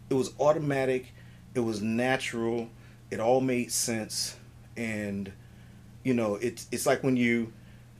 [0.09, 1.07] it was automatic
[1.53, 2.69] it was natural
[3.09, 4.37] it all made sense
[4.77, 5.31] and
[6.03, 7.51] you know it's it's like when you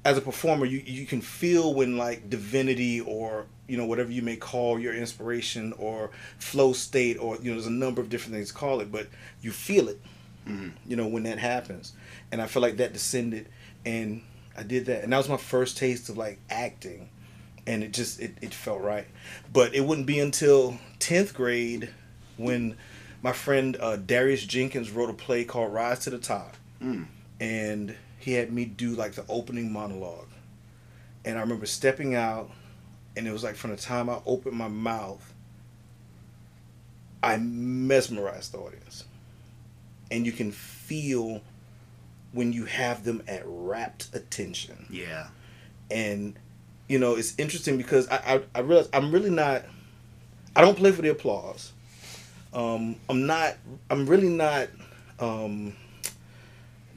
[0.06, 4.22] as a performer you you can feel when like divinity or you know whatever you
[4.22, 8.34] may call your inspiration or flow state or you know there's a number of different
[8.36, 9.08] things to call it but
[9.41, 10.00] you feel it
[10.86, 11.94] you know when that happens.
[12.32, 13.50] And i feel like that descended
[13.84, 14.22] and
[14.56, 17.10] i did that and that was my first taste of like acting
[17.68, 19.08] and it just it, it felt right.
[19.52, 21.89] But it wouldn't be until 10th grade
[22.38, 22.78] when
[23.24, 27.08] my friend uh, Darius Jenkins wrote a play called Rise to the Top, Mm.
[27.39, 30.28] and he had me do like the opening monologue,
[31.24, 32.50] and I remember stepping out,
[33.16, 35.34] and it was like from the time I opened my mouth,
[37.24, 39.06] I mesmerized the audience,
[40.12, 41.42] and you can feel
[42.32, 45.28] when you have them at rapt attention Yeah.
[45.90, 46.36] and
[46.90, 49.64] you know it's interesting because I I, I realize I'm really not
[50.56, 51.72] I don't play for the applause.
[52.54, 53.58] Um, I'm not.
[53.90, 54.70] I'm really not.
[55.20, 55.76] Um,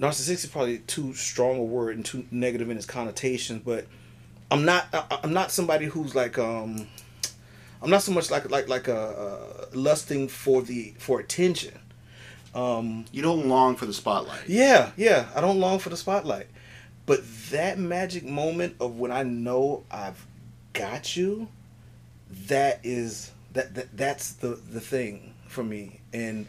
[0.01, 3.87] narcissistic is probably too strong a word and too negative in its connotations, but
[4.51, 4.87] I'm not.
[4.93, 6.39] I, I'm not somebody who's like.
[6.39, 6.87] Um,
[7.83, 11.79] I'm not so much like like like a uh, lusting for the for attention.
[12.55, 14.49] Um, You don't long for the spotlight.
[14.49, 15.27] yeah, yeah.
[15.35, 16.47] I don't long for the spotlight.
[17.07, 20.27] But that magic moment of when I know I've
[20.73, 21.49] got you,
[22.49, 26.01] that is that, that that's the the thing for me.
[26.13, 26.47] And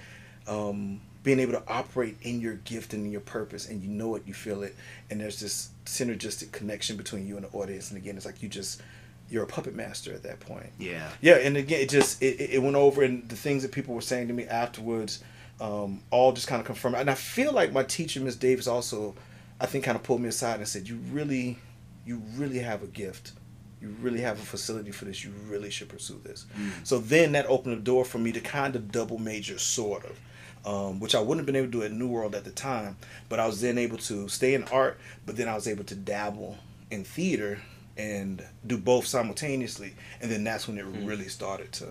[0.48, 4.16] um being able to operate in your gift and in your purpose and you know
[4.16, 4.76] it, you feel it,
[5.12, 7.92] and there's this synergistic connection between you and the audience.
[7.92, 8.82] And again, it's like you just
[9.30, 10.72] you're a puppet master at that point.
[10.80, 11.08] Yeah.
[11.22, 14.02] Yeah, and again, it just it, it went over, and the things that people were
[14.02, 15.24] saying to me afterwards,
[15.62, 16.96] um, all just kind of confirmed.
[16.96, 19.14] And I feel like my teacher, Miss Davis, also,
[19.62, 21.60] I think, kind of pulled me aside and said, "You really,
[22.08, 23.34] you really have a gift.
[23.80, 25.24] You really have a facility for this.
[25.24, 26.48] You really should pursue this."
[26.84, 30.20] So then that opened the door for me to kind of double major, sort of.
[30.66, 32.98] Um, which I wouldn't have been able to do at New World at the time,
[33.30, 35.96] but I was then able to stay in art, but then I was able to
[35.96, 36.58] dabble
[36.92, 37.62] in theater
[37.98, 41.88] and do both simultaneously, and then that's when it really started to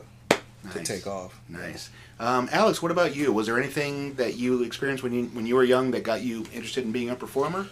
[0.73, 1.39] to take off.
[1.49, 1.91] Nice.
[2.19, 3.33] Um, Alex, what about you?
[3.33, 6.41] Was there anything that you experienced when you when you were young that got you
[6.53, 7.69] interested in being a performer?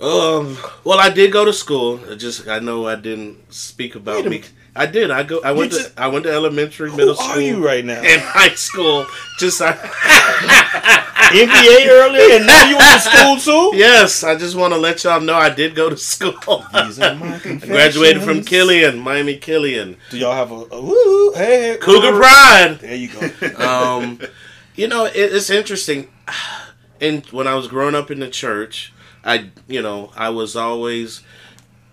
[0.00, 0.56] Um.
[0.84, 2.00] Well, I did go to school.
[2.10, 4.42] I just I know I didn't speak about me.
[4.76, 5.10] I did.
[5.10, 5.40] I go.
[5.42, 6.02] I went just- to.
[6.02, 8.00] I went to elementary, middle are school, you right now?
[8.00, 9.06] and high school.
[9.38, 9.72] Just I,
[11.28, 13.36] MBA earlier, and now you went to school
[13.72, 13.76] too.
[13.76, 14.24] yes.
[14.24, 16.64] I just want to let y'all know I did go to school.
[16.72, 18.42] These are my I graduated from.
[18.44, 21.32] Killian, Miami Killian, Do y'all have a, a woo?
[21.32, 22.18] Hey, hey, Cougar woo.
[22.18, 22.78] Pride.
[22.80, 23.56] There you go.
[23.98, 24.20] um,
[24.74, 26.08] you know, it, it's interesting.
[27.00, 28.92] And when I was growing up in the church,
[29.24, 31.22] I, you know, I was always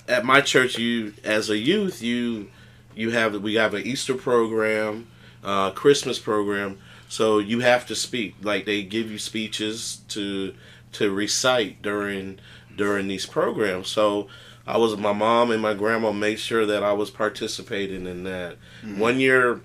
[0.07, 0.79] at my church.
[0.79, 2.49] You, as a youth, you,
[2.95, 5.07] you have we have an Easter program,
[5.43, 6.77] uh, Christmas program.
[7.07, 8.35] So you have to speak.
[8.41, 10.53] Like they give you speeches to
[10.93, 12.39] to recite during
[12.75, 13.87] during these programs.
[13.89, 14.27] So
[14.67, 18.57] I was my mom and my grandma made sure that I was participating in that.
[18.97, 19.61] One year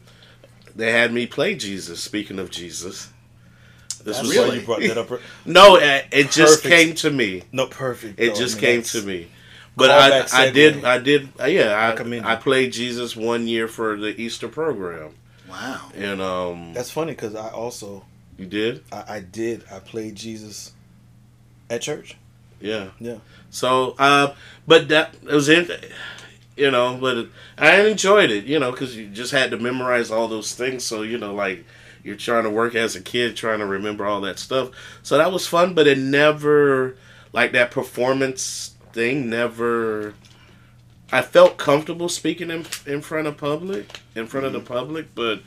[0.75, 2.01] they had me play Jesus.
[2.03, 3.11] Speaking of Jesus,
[4.05, 5.21] this That's was why you brought that up.
[5.45, 7.43] no, it, it just came to me.
[7.53, 8.19] No, perfect.
[8.21, 8.39] It though.
[8.41, 9.29] just I mean, came that's- to me.
[9.81, 9.91] But
[10.33, 10.85] I, I did.
[10.85, 12.33] I did, uh, yeah, I.
[12.33, 15.15] I played Jesus one year for the Easter program,
[15.49, 15.91] Wow.
[15.97, 18.05] and um, That's funny because I also
[18.39, 20.73] you did, I, I did I played Jesus
[21.69, 22.17] at church.
[22.61, 22.91] yeah.
[22.99, 23.17] Yeah.
[23.51, 24.35] So, uh,
[24.67, 25.69] but that it was in,
[26.57, 27.27] you know, but
[27.59, 30.85] I enjoyed it, you know, because you just had to memorize all those things.
[30.85, 31.65] So you know, like
[32.05, 34.71] you're trying to work as a kid, trying to remember all that stuff.
[35.03, 36.97] So that was fun, but it never
[37.33, 40.15] like that performance thing never.
[41.13, 45.43] I felt comfortable speaking in in front of public, in front of the public, but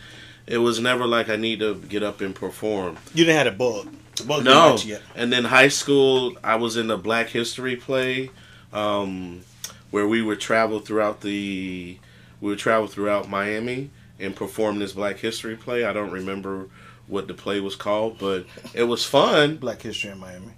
[0.46, 2.98] it was never like I need to get up and perform.
[3.14, 3.88] You didn't have a bug.
[4.18, 4.52] The bug No.
[4.54, 5.02] didn't bite you yet.
[5.16, 8.30] And then high school, I was in a Black History play,
[8.74, 9.42] um,
[9.90, 11.98] where we would travel throughout the,
[12.42, 15.86] we would travel throughout Miami and perform this Black History play.
[15.86, 16.68] I don't remember
[17.08, 19.56] what the play was called, but it was fun.
[19.58, 20.52] Black History in Miami.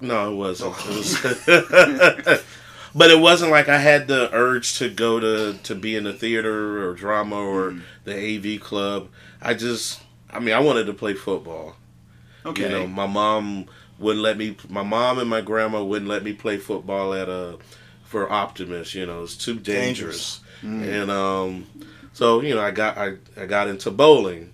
[0.00, 0.74] No, it wasn't.
[0.86, 2.42] It was,
[2.94, 6.12] but it wasn't like I had the urge to go to to be in the
[6.12, 9.08] theater or drama or the AV club.
[9.40, 11.76] I just, I mean, I wanted to play football.
[12.44, 12.62] Okay.
[12.64, 13.66] You know, my mom
[13.98, 14.56] wouldn't let me.
[14.68, 17.58] My mom and my grandma wouldn't let me play football at a
[18.04, 18.94] for Optimist.
[18.94, 20.40] You know, it's too dangerous.
[20.62, 21.66] And um,
[22.12, 24.52] so you know, I got I, I got into bowling,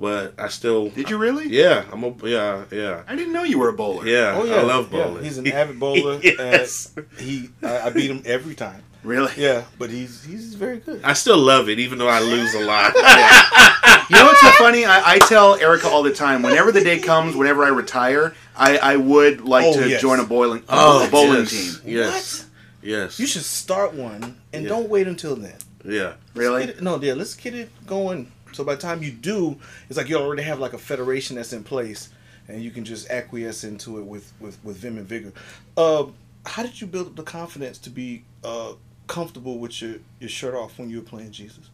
[0.00, 0.88] but I still.
[0.90, 1.48] Did you really?
[1.48, 4.06] Yeah, I'm a yeah yeah I didn't know you were a bowler.
[4.06, 4.34] yeah.
[4.36, 5.04] Oh yeah, I love yeah.
[5.04, 5.24] bowling.
[5.24, 6.20] He's an avid bowler.
[6.22, 6.92] yes.
[6.96, 8.82] and he I, I beat him every time.
[9.02, 9.32] Really?
[9.36, 11.02] Yeah, but he's he's very good.
[11.04, 12.94] I still love it, even though I lose a lot.
[14.10, 14.84] You know what's so funny?
[14.84, 16.42] I, I tell Erica all the time.
[16.42, 20.02] Whenever the day comes, whenever I retire, I, I would like Oh, to yes.
[20.02, 21.50] join a bowling a Oh, bowling yes.
[21.80, 21.90] team.
[21.90, 22.46] Yes.
[22.82, 23.18] Yes.
[23.18, 24.68] You should start one and Yeah.
[24.68, 25.54] don't wait until then.
[25.86, 26.14] Yeah.
[26.34, 26.64] Really?
[26.64, 28.30] It- no, yeah, let's get it going.
[28.54, 31.52] So by the time you do, it's like you already have like a federation that's
[31.52, 32.08] in place,
[32.48, 35.32] and you can just acquiesce into it with with with vim and vigor.
[35.76, 36.06] Uh,
[36.46, 38.72] how did you build up the confidence to be uh,
[39.06, 41.70] comfortable with your your shirt off when you were playing Jesus?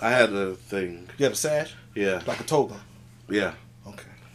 [0.00, 1.08] I had a thing.
[1.18, 2.80] You had a sash, Yeah, like a toga.
[3.28, 3.54] yeah.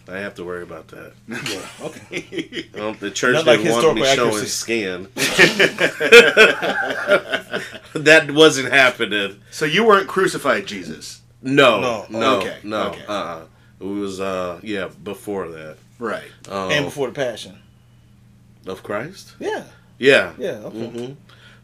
[0.09, 0.17] Okay.
[0.17, 1.13] I have to worry about that.
[1.27, 1.85] Yeah.
[1.85, 2.67] Okay.
[2.73, 4.47] I don't- the church Not like didn't want me historical showing accuracy.
[4.47, 5.07] skin.
[7.93, 9.39] that wasn't happening.
[9.51, 11.21] So you weren't crucified, Jesus.
[11.41, 12.05] No, No.
[12.09, 12.87] no, Okay, no.
[12.89, 13.05] okay.
[13.07, 13.41] Uh-uh.
[13.79, 15.77] It was uh, yeah, before that.
[15.99, 16.29] Right.
[16.49, 17.59] Um, and before the passion.
[18.67, 19.33] of Christ.
[19.39, 19.63] Yeah.
[19.97, 20.33] Yeah.
[20.37, 20.49] Yeah.
[20.65, 20.87] Okay.
[20.87, 21.13] hmm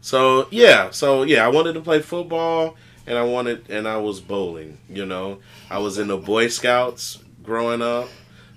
[0.00, 4.20] So yeah, so yeah, I wanted to play football, and I wanted, and I was
[4.20, 4.78] bowling.
[4.88, 5.38] You know,
[5.70, 8.08] I was in the Boy Scouts growing up.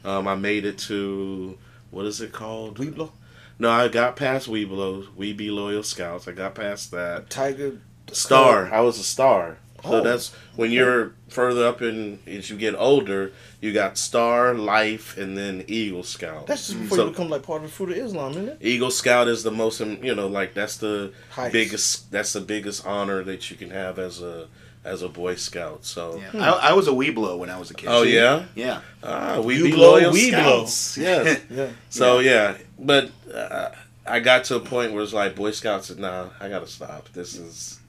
[0.03, 1.57] Um, I made it to
[1.91, 2.77] what is it called?
[2.79, 3.11] Webelo,
[3.57, 6.27] No, I got past Webelo, We Be Loyal Scouts.
[6.27, 7.29] I got past that.
[7.29, 7.79] Tiger,
[8.11, 8.71] Star.
[8.73, 9.57] I was a star.
[9.83, 13.31] So Oh, that's when you're further up in as you get older,
[13.61, 16.47] you got Star, Life, and then Eagle Scout.
[16.47, 18.57] That's just before So- you become like part of the fruit of Islam, isn't it?
[18.61, 21.53] Eagle Scout is the most, you know, like that's the Highest.
[21.53, 22.11] biggest.
[22.11, 24.47] That's the biggest honor that you can have as a
[24.89, 25.85] as a Boy Scout.
[25.85, 26.41] So, Yeah.
[26.53, 27.89] I, I was a Webelo when I was a kid.
[27.89, 28.81] oh yeah, Yeah.
[29.03, 30.65] ah, we You be blow, loyal we blow.
[30.65, 30.97] Scouts.
[31.07, 31.39] Yes.
[31.49, 31.69] Yeah.
[31.89, 33.69] so yeah, but uh,
[34.05, 37.09] I got to a point where it's like Boy Scouts said, "Nah, I gotta stop.
[37.13, 37.79] This is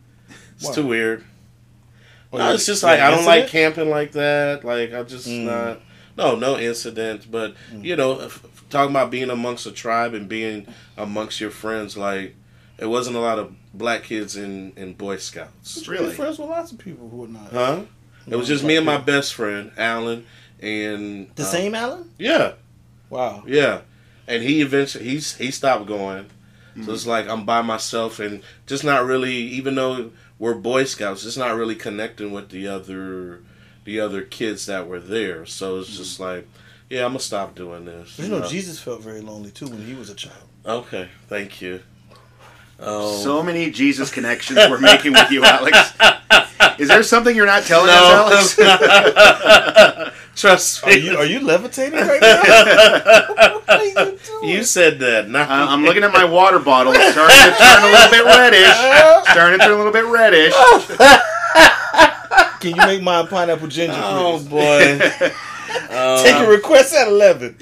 [0.57, 0.75] it's Why?
[0.75, 1.25] too weird."
[2.33, 4.65] No, it's just like I don't like camping like that.
[4.65, 5.45] Like I just Mm.
[5.47, 5.81] not.
[6.17, 7.31] No, no incident.
[7.31, 11.51] but you know, if, if talking about being amongst a tribe and being amongst your
[11.51, 12.37] friends, like
[12.81, 16.15] it wasn't a lot of black kids in in Boy Scouts, You're Really?
[16.15, 17.51] friends with lots of people who are not.
[17.53, 17.81] huh?
[18.27, 20.25] It was just me and my best friend Alan,
[20.61, 22.11] and The um, same Alan?
[22.19, 22.53] Yeah,
[23.09, 23.43] Wow.
[23.47, 23.81] yeah,
[24.29, 26.27] and he eventually he's he stopped going.
[26.85, 31.25] So it's like I'm by myself and just not really, even though we're Boy Scouts,
[31.25, 33.41] just not really connecting with the other,
[33.85, 35.45] the other kids that were there.
[35.45, 36.49] So it's just like,
[36.89, 38.19] yeah, I'm gonna stop doing this.
[38.19, 40.47] You know, Uh, Jesus felt very lonely too when he was a child.
[40.65, 41.81] Okay, thank you.
[42.81, 45.93] Um, So many Jesus connections we're making with you, Alex.
[46.79, 50.15] Is there something you're not telling no, us, Alex?
[50.37, 50.97] trust Are me.
[50.99, 52.41] you are you levitating right now?
[53.59, 54.49] what are you doing?
[54.49, 55.29] You said that.
[55.29, 56.93] Not Uh, I'm looking at my water bottle.
[56.95, 59.31] It's starting to turn a little bit reddish.
[59.31, 60.55] Starting to turn a little bit reddish.
[62.61, 64.49] Can you make my pineapple ginger, Oh please?
[64.49, 65.01] boy.
[65.91, 67.57] Uh, Take a request at eleven.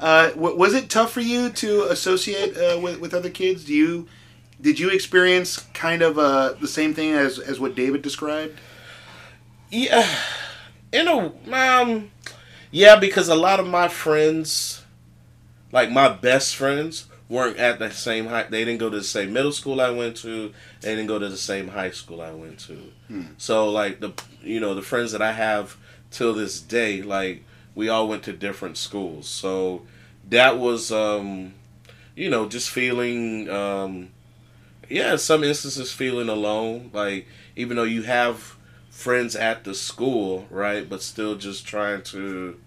[0.00, 3.64] Uh, w- was it tough for you to associate uh, with, with other kids?
[3.64, 4.08] Do you
[4.60, 8.58] did you experience kind of uh, the same thing as, as what David described?
[9.70, 10.08] Yeah,
[10.92, 12.10] in a um,
[12.70, 14.82] yeah, because a lot of my friends,
[15.72, 18.44] like my best friends, weren't at the same high.
[18.44, 20.52] They didn't go to the same middle school I went to.
[20.80, 22.92] They didn't go to the same high school I went to.
[23.36, 25.76] So like the you know the friends that I have
[26.10, 27.44] till this day, like
[27.78, 29.28] we all went to different schools.
[29.28, 29.82] So
[30.28, 31.54] that was um,
[32.16, 34.10] you know just feeling um,
[34.88, 36.90] yeah, in some instances feeling alone.
[36.92, 38.56] Like even though you have
[38.90, 40.88] friends at the school, right?
[40.88, 42.58] But still just trying to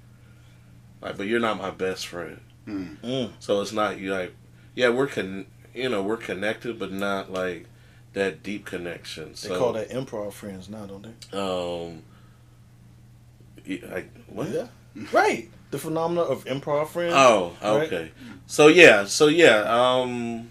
[1.01, 2.39] like but you're not my best friend.
[2.65, 3.31] Mm.
[3.39, 4.33] So it's not you like
[4.75, 7.65] yeah, we're con you know, we're connected but not like
[8.13, 9.31] that deep connection.
[9.31, 11.37] They So call that improv friends now, don't they?
[11.37, 12.03] um
[13.65, 14.47] yeah, like what?
[14.47, 14.67] Yeah.
[15.11, 15.49] Right.
[15.71, 17.13] The phenomena of improv friends.
[17.15, 17.83] Oh, Right.
[17.83, 18.11] okay.
[18.47, 20.49] So yeah, so yeah, um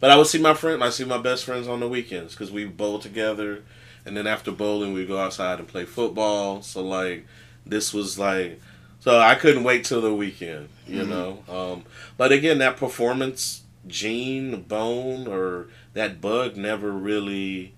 [0.00, 2.50] but I would see my friend, I see my best friends on the weekends because
[2.50, 3.62] we bowl together,
[4.04, 6.60] and then after bowling we go outside and play football.
[6.62, 7.26] So like,
[7.64, 8.60] this was like,
[9.00, 11.42] so I couldn't wait till the weekend, you know.
[11.48, 11.84] Um,
[12.18, 17.74] but again, that performance gene, bone, or that bug never really,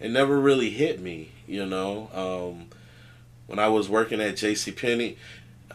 [0.00, 2.08] it never really hit me, you know.
[2.12, 2.66] Um,
[3.48, 4.70] when I was working at J.C.
[4.70, 5.16] Penney,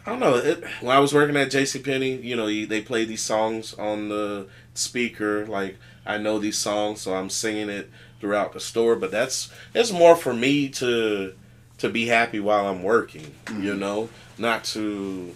[0.05, 0.35] I don't know.
[0.35, 1.79] It, when I was working at J.C.
[1.79, 5.45] Penney, you know, they play these songs on the speaker.
[5.45, 8.95] Like I know these songs, so I'm singing it throughout the store.
[8.95, 11.33] But that's it's more for me to
[11.79, 13.33] to be happy while I'm working.
[13.59, 15.35] You know, not to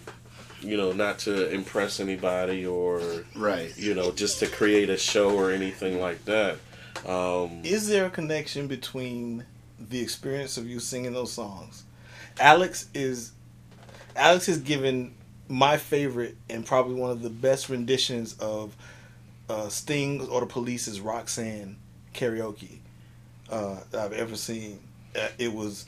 [0.62, 3.76] you know not to impress anybody or Right.
[3.78, 6.58] you know just to create a show or anything like that.
[7.06, 9.45] Um, Is there a connection between
[9.80, 11.84] the experience of you singing those songs?
[12.39, 13.32] Alex is
[14.15, 15.13] Alex has given
[15.47, 18.76] my favorite and probably one of the best renditions of
[19.50, 21.77] uh, Sting or the Police's Roxanne
[22.13, 22.79] karaoke
[23.50, 24.79] uh, I've ever seen.
[25.15, 25.85] Uh, it was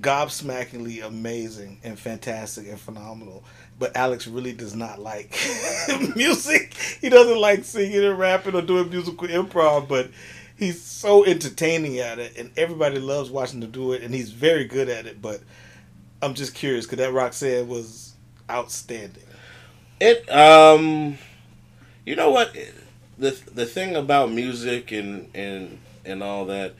[0.00, 3.44] gobsmackingly amazing and fantastic and phenomenal.
[3.78, 5.38] But Alex really does not like
[6.16, 6.74] music.
[6.74, 10.10] He doesn't like singing and rapping or doing musical improv, but
[10.58, 14.64] he's so entertaining at it, and everybody loves watching him do it, and he's very
[14.64, 15.20] good at it.
[15.22, 15.40] But
[16.22, 18.14] I'm just curious because that Roxanne was
[18.50, 19.22] outstanding.
[20.00, 21.18] It um
[22.04, 22.54] you know what
[23.18, 26.74] the the thing about music and and and all that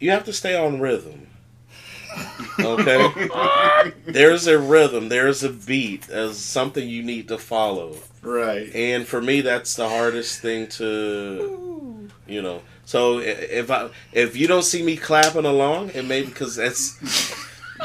[0.00, 1.26] you have to stay on rhythm.
[2.60, 3.12] Okay,
[4.06, 8.74] there's a rhythm, there's a beat, there's something you need to follow, Right.
[8.74, 12.62] and for me, that's the hardest thing to, you know.
[12.86, 16.98] So if I if you don't see me clapping along, it may because that's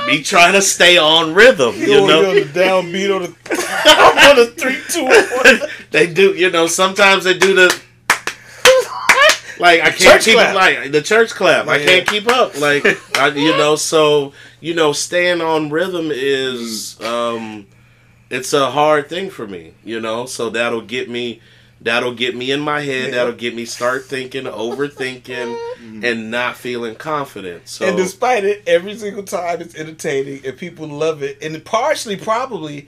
[0.07, 1.75] me trying to stay on rhythm.
[1.75, 3.27] You You know, on the downbeat on the
[4.29, 5.69] on the three, two, one.
[5.91, 6.33] they do.
[6.35, 7.81] You know, sometimes they do the.
[9.59, 10.55] Like I can't Church keep clap.
[10.55, 11.67] like the church clap.
[11.67, 12.59] I can't keep up.
[12.59, 12.83] Like
[13.17, 17.67] I, you know, so you know, staying on rhythm is um,
[18.31, 19.73] it's a hard thing for me.
[19.83, 21.41] You know, so that'll get me,
[21.81, 23.09] that'll get me in my head.
[23.09, 23.15] Yeah.
[23.15, 26.05] That'll get me start thinking, overthinking, mm-hmm.
[26.05, 27.67] and not feeling confident.
[27.67, 31.41] So And despite it, every single time it's entertaining and people love it.
[31.41, 32.87] And partially, probably,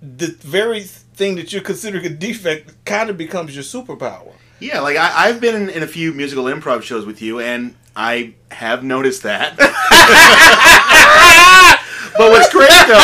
[0.00, 4.32] the very thing that you're considering a defect kind of becomes your superpower.
[4.58, 7.74] Yeah, like I, I've been in, in a few musical improv shows with you, and
[7.96, 9.56] I have noticed that.
[12.16, 12.94] but what's great though,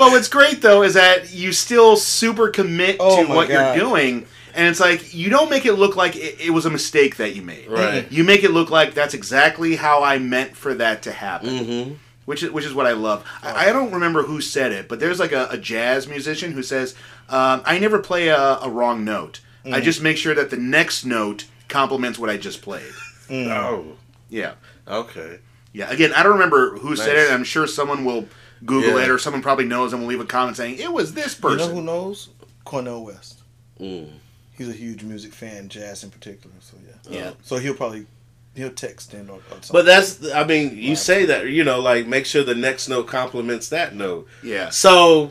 [0.00, 3.76] but what's great though is that you still super commit Oh to what God.
[3.76, 6.70] you're doing, and it's like you don't make it look like it, it was a
[6.70, 7.68] mistake that you made.
[7.68, 8.10] Right.
[8.10, 11.48] You make it look like that's exactly how I meant for that to happen.
[11.50, 11.96] Mhm.
[12.26, 13.24] Which is, which is what I love.
[13.42, 16.62] I, I don't remember who said it, but there's like a, a jazz musician who
[16.62, 16.94] says,
[17.28, 19.40] um, "I never play a, a wrong note.
[19.72, 22.92] I just make sure that the next note complements what I just played."
[23.30, 23.96] Oh,
[24.28, 24.52] Yeah,
[24.86, 25.38] okay.
[25.72, 25.90] yeah.
[25.90, 27.32] Again, I don't remember who said it.
[27.32, 28.26] I'm sure someone will
[28.64, 29.04] Google Yeah.
[29.04, 31.48] it, or someone probably knows and will leave a comment saying it was this You
[31.50, 31.74] know person.
[31.74, 32.28] who knows?
[32.64, 33.40] Cornel West.
[33.80, 34.08] Mm.
[34.56, 36.54] He's a huge music fan, jazz in particular.
[36.60, 37.18] So yeah.
[37.18, 37.30] Yeah.
[37.42, 38.06] So he'll probably
[38.54, 39.70] he'll text in or, or something.
[39.72, 43.06] But that's, I mean, you say that, you know, like make sure the next note
[43.06, 44.26] complements that note.
[44.42, 45.30] yeah, So,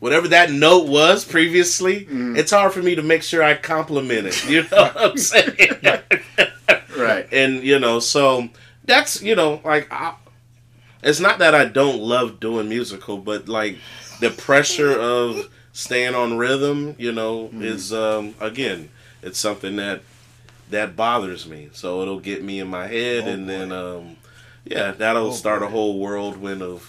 [0.00, 2.38] whatever that note was previously, Mm.
[2.38, 4.48] it's hard for me to make sure I compliment it.
[4.48, 5.56] You know what I'm saying?
[6.96, 7.26] right.
[7.32, 8.48] and, you know, so
[8.84, 10.14] that's, you know, like, I,
[11.04, 13.76] it's not that I don't love doing musical, but like
[14.20, 17.62] the pressure of staying on rhythm, you know, Mm.
[17.64, 18.88] is, um, again,
[19.22, 20.02] it's something that
[20.70, 21.68] that bothers me.
[21.72, 24.16] So it'll get me in my head, Oh, and then, um,
[24.64, 25.70] yeah, that'll Oh, start a boy.
[25.72, 26.88] whole whirlwind of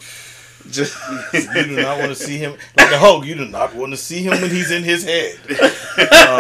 [0.71, 0.95] just.
[1.33, 3.25] you do not want to see him like the Hulk.
[3.25, 5.37] You do not want to see him when he's in his head.
[5.97, 6.37] Um,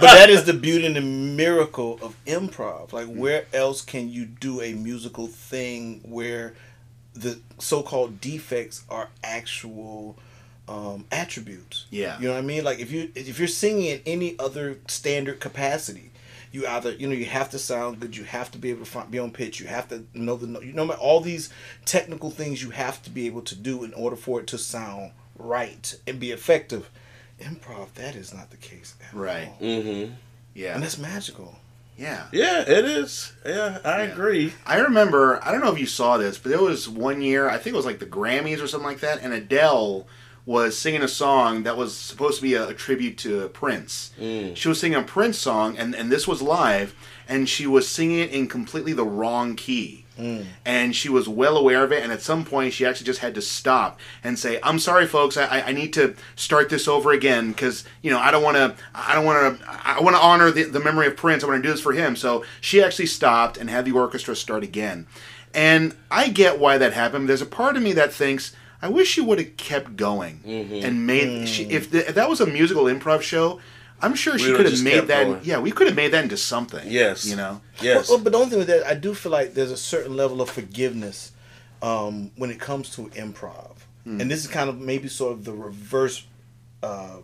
[0.00, 2.92] but that is the beauty and the miracle of improv.
[2.94, 6.54] Like, where else can you do a musical thing where
[7.14, 10.16] the so-called defects are actual
[10.68, 11.86] um, attributes?
[11.90, 12.18] Yeah.
[12.20, 12.64] you know what I mean.
[12.64, 16.10] Like, if you if you're singing in any other standard capacity.
[16.52, 18.90] You either you know you have to sound good, you have to be able to
[18.90, 21.50] find, be on pitch, you have to know the you know all these
[21.84, 25.10] technical things you have to be able to do in order for it to sound
[25.36, 26.88] right and be effective.
[27.40, 29.48] Improv, that is not the case at Right.
[29.48, 29.54] all.
[29.82, 30.12] hmm
[30.54, 31.58] Yeah, and that's magical.
[31.96, 32.24] Yeah.
[32.32, 33.32] Yeah, it is.
[33.46, 34.12] Yeah, I Yeah.
[34.12, 34.52] agree.
[34.66, 37.58] I remember, I don't know if you saw this, but it was one year, I
[37.58, 40.06] think it was like the Grammys or something like that, and Adele
[40.46, 44.12] was singing a song that was supposed to be a, a tribute to Prince.
[44.20, 44.54] Mm.
[44.56, 46.94] She was singing a Prince song, and, and this was live,
[47.28, 50.00] and she was singing it in completely the wrong key.
[50.64, 53.34] And she was well aware of it, and at some point, she actually just had
[53.34, 55.36] to stop and say, "I'm sorry, folks.
[55.36, 58.56] I, I- I need to start this over again because you know I don't want
[58.56, 58.76] to.
[58.94, 59.66] I don't want to.
[59.84, 61.42] I want to honor the, the memory of Prince.
[61.42, 64.36] I want to do this for him." So she actually stopped and had the orchestra
[64.36, 65.08] start again.
[65.52, 67.28] And I get why that happened.
[67.28, 68.54] There's a part of me that thinks,
[68.84, 71.48] I wish she would have kept going and made.
[71.48, 73.58] She, if, the, if that was a musical improv show,
[74.02, 75.24] I'm sure she could have made that.
[75.24, 75.40] going.
[75.42, 76.86] Yeah, we could have made that into something.
[76.86, 77.24] Yes.
[77.24, 77.62] you know.
[77.80, 78.10] Yes.
[78.10, 80.42] Well, but the only thing with that, I do feel like there's a certain level
[80.42, 81.32] of forgiveness
[81.80, 83.72] um, when it comes to improv,
[84.04, 86.26] and this is kind of maybe sort of the reverse.
[86.82, 87.20] Uh,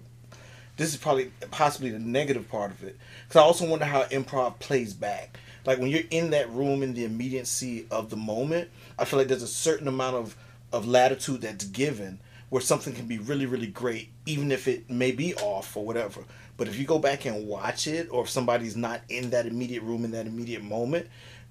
[0.78, 2.96] this is probably possibly the negative part of it
[3.28, 5.38] because I also wonder how improv plays back.
[5.66, 9.28] Like when you're in that room in the immediacy of the moment, I feel like
[9.28, 10.34] there's a certain amount of
[10.72, 15.12] of latitude that's given where something can be really really great even if it may
[15.12, 16.24] be off or whatever.
[16.60, 19.82] But if you go back and watch it, or if somebody's not in that immediate
[19.82, 21.06] room in that immediate moment,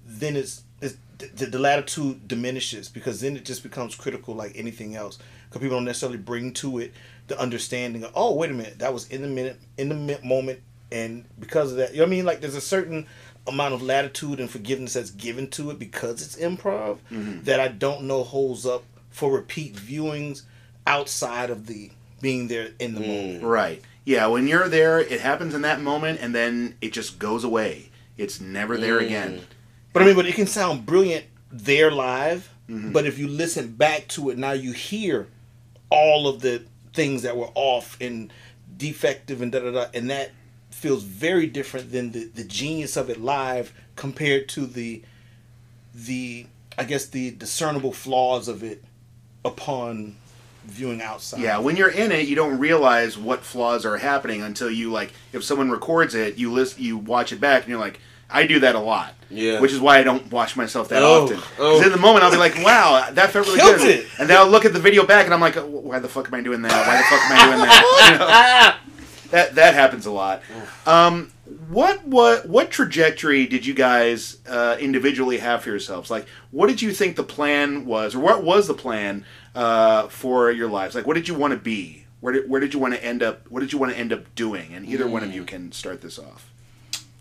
[0.06, 4.94] then it's, it's the, the latitude diminishes because then it just becomes critical like anything
[4.94, 5.18] else.
[5.48, 6.94] Because people don't necessarily bring to it
[7.26, 10.60] the understanding of, oh, wait a minute, that was in the minute, in the moment,
[10.92, 12.24] and because of that, you know what I mean?
[12.24, 13.08] Like there's a certain
[13.48, 17.42] amount of latitude and forgiveness that's given to it because it's improv mm-hmm.
[17.42, 20.42] that I don't know holds up for repeat viewings
[20.86, 21.90] outside of the
[22.20, 23.06] being there in the mm.
[23.06, 23.44] moment.
[23.44, 23.82] Right.
[24.04, 27.90] Yeah, when you're there, it happens in that moment, and then it just goes away.
[28.16, 29.06] It's never there mm.
[29.06, 29.40] again.
[29.92, 32.52] But I mean, but it can sound brilliant there live.
[32.68, 32.92] Mm-hmm.
[32.92, 35.28] But if you listen back to it now, you hear
[35.90, 38.32] all of the things that were off and
[38.76, 40.30] defective and da da da, and that
[40.70, 45.02] feels very different than the, the genius of it live compared to the
[45.94, 46.46] the
[46.78, 48.82] I guess the discernible flaws of it
[49.44, 50.16] upon
[50.64, 51.40] viewing outside.
[51.40, 55.12] Yeah, when you're in it, you don't realize what flaws are happening until you like.
[55.32, 58.60] If someone records it, you list, you watch it back, and you're like, I do
[58.60, 59.14] that a lot.
[59.28, 59.60] Yeah.
[59.60, 61.38] Which is why I don't watch myself that Oh, often.
[61.58, 61.74] oh.
[61.78, 64.00] Because in the moment, I'll be like, Wow, that felt really Killed good.
[64.00, 64.06] it.
[64.18, 66.34] And then I'll look at the video back, and I'm like, Why the fuck am
[66.34, 66.86] I doing that?
[66.86, 68.78] Why the fuck am I doing that?
[68.80, 68.96] You know?
[69.30, 70.42] that that happens a lot.
[70.86, 71.30] Um,
[71.70, 76.10] what what what trajectory did you guys uh, individually have for yourselves?
[76.10, 80.50] Like, what did you think the plan was, or what was the plan uh, for
[80.50, 80.94] your lives?
[80.96, 82.06] Like, what did you want to be?
[82.20, 83.48] Where did where did you want to end up?
[83.50, 84.74] What did you want to end up doing?
[84.74, 86.50] And either one of you can start this off.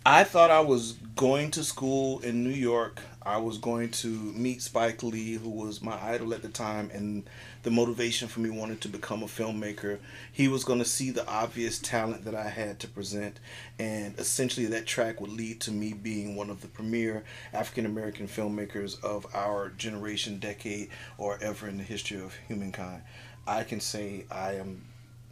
[0.06, 3.02] I thought I was going to school in New York.
[3.22, 7.30] I was going to meet Spike Lee, who was my idol at the time, and
[7.64, 10.00] the motivation for me wanting to become a filmmaker.
[10.32, 13.40] He was going to see the obvious talent that I had to present,
[13.78, 18.28] and essentially that track would lead to me being one of the premier African American
[18.28, 23.02] filmmakers of our generation, decade, or ever in the history of humankind.
[23.48, 24.84] I can say I am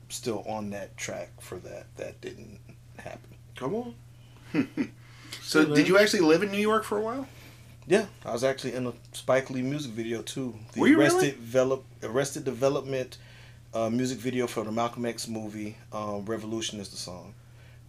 [0.10, 1.86] still on that track for that.
[1.98, 2.60] That didn't
[2.98, 3.36] happen.
[3.56, 3.96] Come on.
[5.42, 7.28] So, did you actually live in New York for a while?
[7.88, 10.54] Yeah, I was actually in a Spike Lee music video too.
[10.74, 11.32] The Were you Arrested really?
[11.32, 13.18] Develop Arrested Development
[13.74, 15.78] uh, music video for the Malcolm X movie.
[15.94, 17.34] Um, Revolution is the song,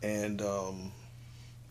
[0.01, 0.92] and um,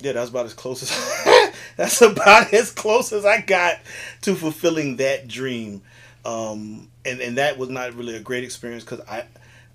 [0.02, 3.78] yeah, that's about as close as that's about as close as I got
[4.24, 5.82] to fulfilling that dream.
[6.26, 9.24] Um, and and that was not really a great experience because I.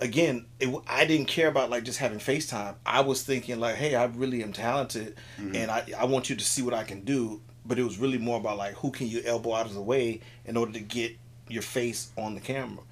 [0.00, 2.74] Again, it, I didn't care about like just having FaceTime.
[2.84, 5.14] I was thinking like, "Hey, I really am talented,
[5.54, 8.18] and I, I want you to see what I can do." But it was really
[8.18, 11.16] more about like, who can you elbow out of the way in order to get
[11.48, 12.82] your face on the camera,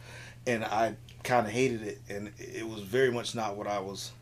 [0.47, 0.95] and I
[1.25, 4.13] kind of hated it, and it was very much not what I was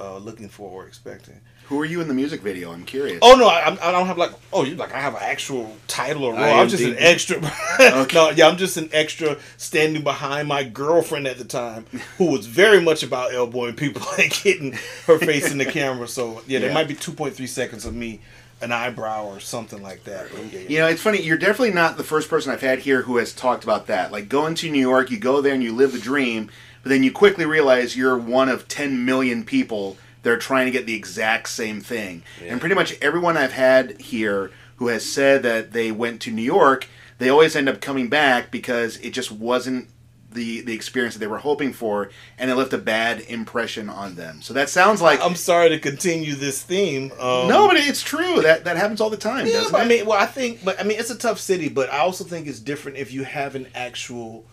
[0.00, 1.40] uh, looking for or expecting.
[1.68, 2.72] Who are you in the music video?
[2.72, 3.20] I'm curious.
[3.22, 6.24] Oh no, I, I'm- don't have like oh you like I have an actual title
[6.24, 6.42] or role.
[6.42, 7.40] I'm just an extra.
[8.12, 11.86] no, yeah, I'm just an extra standing behind my girlfriend at the time,
[12.18, 14.72] who was very much about elbowing people and getting
[15.06, 16.06] her face in the camera.
[16.06, 18.20] So yeah, there might be 2.3 seconds of me,
[18.60, 20.28] an eyebrow or something like that.
[20.32, 20.68] But, yeah, yeah.
[20.68, 21.22] You know, it's funny.
[21.22, 24.12] You're definitely not the first person I've had here who has talked about that.
[24.12, 26.50] Like going to New York, you go there and you live the dream,
[26.82, 30.72] but then you quickly realize you're one of 10 million people that are trying to
[30.72, 32.22] get the exact same thing.
[32.42, 36.42] And pretty much everyone I've had here who has said that they went to New
[36.42, 36.88] York,
[37.18, 39.88] they always end up coming back because it just wasn't
[40.34, 44.14] the the experience that they were hoping for, and it left a bad impression on
[44.16, 44.42] them.
[44.42, 47.10] So that sounds like I'm sorry to continue this theme.
[47.12, 48.42] Um, no, but it's true.
[48.42, 49.46] That that happens all the time.
[49.46, 51.68] Yeah, doesn't but I mean, well, I think, but I mean, it's a tough city,
[51.68, 54.44] but I also think it's different if you have an actual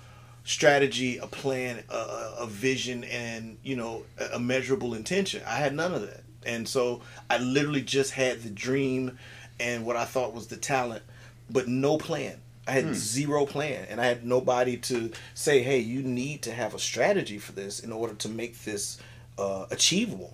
[0.43, 5.41] strategy, a plan, a, a- a vision, and you know, a, a measurable intention.
[5.47, 9.17] I had none of that, and so I literally just had the dream
[9.59, 11.03] and what I thought was the talent,
[11.49, 12.37] but no plan.
[12.71, 16.73] I had zero plan, and I had nobody to say, "Hey, you need to have
[16.73, 18.97] a strategy for this in order to make this
[19.37, 20.33] uh, achievable."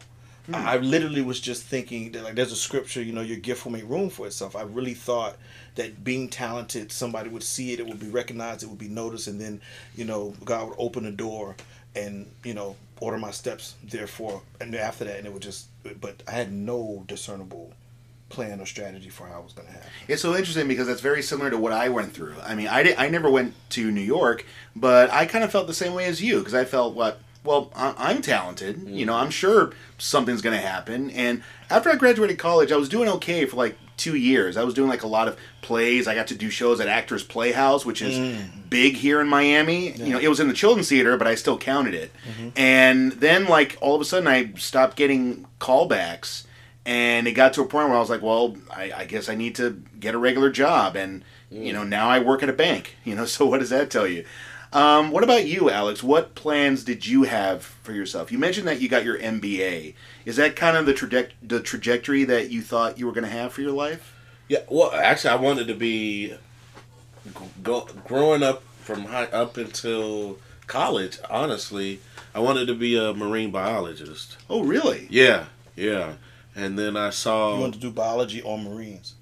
[0.54, 3.66] I I literally was just thinking that like there's a scripture, you know, your gift
[3.66, 4.56] will make room for itself.
[4.56, 5.36] I really thought
[5.76, 9.28] that being talented, somebody would see it, it would be recognized, it would be noticed,
[9.28, 9.60] and then,
[9.96, 11.56] you know, God would open the door
[11.96, 15.68] and, you know, order my steps therefore and after that and it would just
[16.02, 17.72] but I had no discernible
[18.30, 19.88] plan or strategy for how it was gonna happen.
[20.08, 22.36] It's so interesting because that's very similar to what I went through.
[22.44, 25.68] I mean, I, did, I never went to New York, but I kind of felt
[25.68, 28.88] the same way as you because I felt what well I, I'm talented.
[28.88, 31.10] You know, I'm sure something's going to happen.
[31.12, 34.58] And after I graduated college, I was doing okay for like two years.
[34.58, 36.08] I was doing like a lot of plays.
[36.08, 38.70] I got to do shows at Actors Playhouse, which is mm.
[38.70, 39.92] big here in Miami.
[39.94, 42.12] You know, it was in the children's theater, but I still counted it.
[42.30, 42.50] Mm-hmm.
[42.56, 46.46] And then like all of a sudden, I stopped getting callbacks
[46.88, 49.36] and it got to a point where I was like, well, I, I guess I
[49.36, 52.96] need to get a regular job, and you know now I work at a bank.
[53.04, 54.26] You know, so what does that tell you?
[54.74, 56.04] Um, what about you, Alex?
[56.04, 58.32] What plans did you have for yourself?
[58.34, 59.94] You mentioned that you got your MBA.
[60.26, 63.30] Is that kind of the, traje- the trajectory that you thought you were going to
[63.30, 64.14] have for your life?
[64.50, 66.34] Yeah, well, actually, I wanted to be
[67.64, 71.18] go, growing up from high up until college.
[71.30, 72.02] Honestly,
[72.36, 74.38] I wanted to be a marine biologist.
[74.50, 75.08] Oh, really?
[75.10, 75.46] Yeah,
[75.78, 76.16] yeah,
[76.58, 77.52] and then I saw.
[77.52, 77.62] You saw.
[77.62, 79.14] want to do biology or Marines.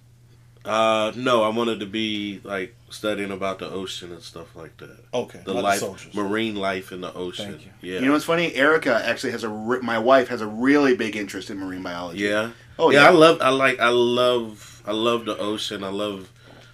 [0.64, 4.98] Uh, no, I wanted to be like studying about the ocean and stuff like that.
[5.14, 5.42] Okay.
[5.46, 6.16] The life, soldiers.
[6.16, 7.52] marine life in the ocean.
[7.52, 7.72] Thank you.
[7.82, 8.56] Yeah, You know what's funny?
[8.56, 9.50] Erica actually has a.
[9.50, 12.22] Re- my wife has a really big interest in marine biology.
[12.22, 12.52] Yeah.
[12.80, 13.10] Oh, yeah, yeah.
[13.10, 15.84] I love I like I love I love the ocean.
[15.84, 16.32] I love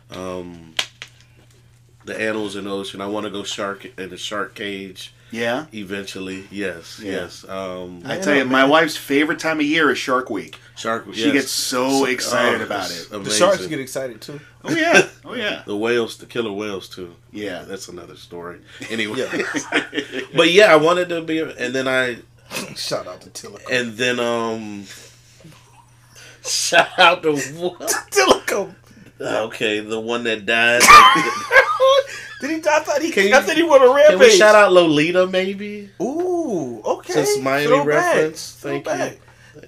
[0.10, 0.74] um
[2.06, 3.02] the animals in the ocean.
[3.02, 5.66] I want to go shark in the shark cage Yeah.
[5.74, 6.46] eventually.
[6.52, 7.12] Yes, Yeah.
[7.12, 7.46] yes.
[7.48, 10.60] Um, I Man, tell you, oh, my wife's favorite time of year is Shark Week.
[10.76, 11.06] shark.
[11.06, 11.16] Week.
[11.16, 11.34] She yes.
[11.34, 13.24] gets so excited oh, about it's it.
[13.24, 14.40] The sharks get excited too.
[14.64, 15.08] Oh yeah.
[15.26, 15.62] Oh yeah.
[15.66, 17.16] the whales, the killer whales too.
[17.32, 17.64] Yeah.
[17.64, 18.60] that's another story.
[18.90, 19.46] Anyway, Yeah.
[20.36, 22.18] but yeah, I wanted to be, and then I,
[22.76, 23.72] Shout out to Tilikum.
[23.72, 24.86] and then um,
[26.46, 27.80] shout out to what?
[28.12, 28.76] Tilikum.
[29.22, 30.82] Okay, the one that died.
[32.42, 32.70] Did he?
[32.70, 33.12] I thought he.
[33.12, 35.90] Can you- I thought he went a Can we shout out Lolita maybe?
[36.02, 37.14] Ooh, okay.
[37.14, 37.88] Since Miami Throwback.
[38.16, 38.92] reference, thank you.
[38.92, 39.18] Throwback.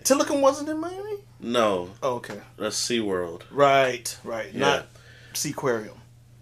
[0.04, 1.18] Tilikum wasn't in Miami.
[1.40, 2.40] No, Oh, okay.
[2.58, 3.42] that's SeaWorld.
[3.52, 4.52] Right, right.
[4.54, 4.60] Yeah.
[4.60, 4.88] Not
[5.34, 5.98] Seaquarium.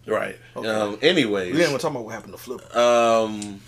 [0.07, 0.37] Right.
[0.55, 0.67] Okay.
[0.67, 2.75] Um, We anyways, didn't want to talk about what happened to Flip.
[2.75, 3.61] um,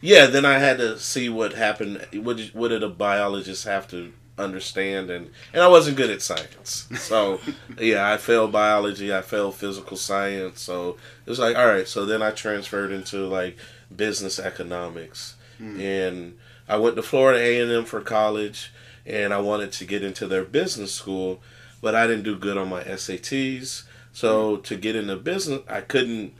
[0.00, 0.26] yeah.
[0.26, 2.06] Then I had to see what happened.
[2.14, 5.10] What did, what did a biologist have to understand?
[5.10, 7.40] And and I wasn't good at science, so
[7.78, 9.14] yeah, I failed biology.
[9.14, 10.60] I failed physical science.
[10.60, 11.88] So it was like, all right.
[11.88, 13.56] So then I transferred into like
[13.94, 15.80] business economics, hmm.
[15.80, 18.72] and I went to Florida A and M for college,
[19.06, 21.40] and I wanted to get into their business school,
[21.80, 23.84] but I didn't do good on my SATs.
[24.12, 24.62] So hmm.
[24.62, 26.34] to get into business, I couldn't.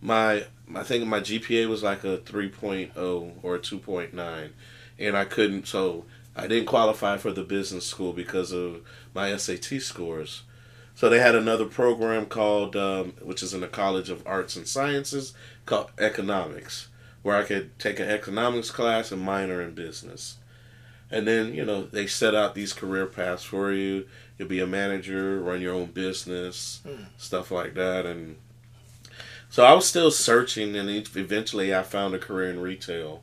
[0.00, 4.50] My I think my GPA was like a 3.0 or a 2.9,
[4.98, 5.66] and I couldn't.
[5.66, 8.80] So I didn't qualify for the business school because of
[9.14, 10.42] my SAT scores.
[10.94, 14.66] So they had another program called, um, which is in the College of Arts and
[14.66, 15.34] Sciences,
[15.66, 16.88] called economics,
[17.22, 20.36] where I could take an economics class and minor in business.
[21.10, 24.06] And then, you know, they set out these career paths for you.
[24.38, 26.80] You'll be a manager, run your own business,
[27.18, 28.06] stuff like that.
[28.06, 28.36] And
[29.50, 33.22] so I was still searching, and eventually I found a career in retail.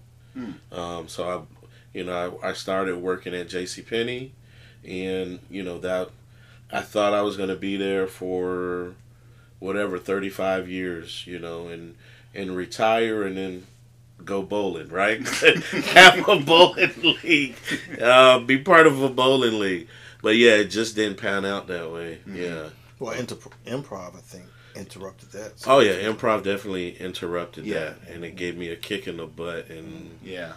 [0.71, 1.58] Um, so I,
[1.99, 3.81] you know, I, I started working at J.C.
[3.81, 4.31] Penney,
[4.87, 6.09] and you know that
[6.71, 8.93] I thought I was going to be there for
[9.59, 11.95] whatever 35 years, you know, and
[12.33, 13.67] and retire and then
[14.23, 15.27] go bowling, right?
[15.27, 16.93] Have a bowling
[17.23, 17.55] league,
[18.01, 19.89] uh, be part of a bowling league.
[20.21, 22.19] But yeah, it just didn't pan out that way.
[22.25, 22.69] Yeah.
[22.97, 23.35] Well, inter-
[23.65, 24.45] improv, I think,
[24.75, 25.53] interrupted that.
[25.67, 27.79] Oh yeah, improv definitely interrupted Yeah.
[27.79, 30.53] that, and it gave me a kick in the butt, and Yeah.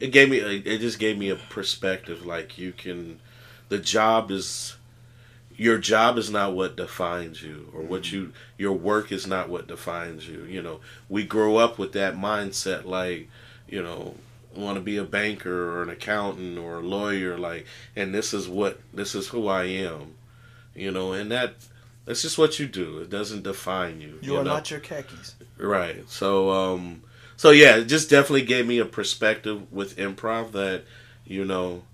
[0.00, 2.24] It gave me it just gave me a perspective.
[2.26, 3.20] Like you can,
[3.68, 4.76] the job is,
[5.56, 9.68] your job is not what defines you, or what you your work is not what
[9.68, 10.44] defines you.
[10.44, 13.28] You know, we grow up with that mindset, like
[13.68, 14.14] you know,
[14.56, 18.48] want to be a banker or an accountant or a lawyer, like, and this is
[18.48, 20.14] what this is who I am.
[20.74, 21.54] You know, and that
[22.06, 22.98] that's just what you do.
[22.98, 24.18] It doesn't define you.
[24.22, 24.54] you are know?
[24.54, 25.34] not your khakis.
[25.58, 26.08] Right.
[26.08, 27.02] So um
[27.40, 30.82] so yeah, it just definitely gave me a perspective with improv that,
[31.24, 31.84] you know,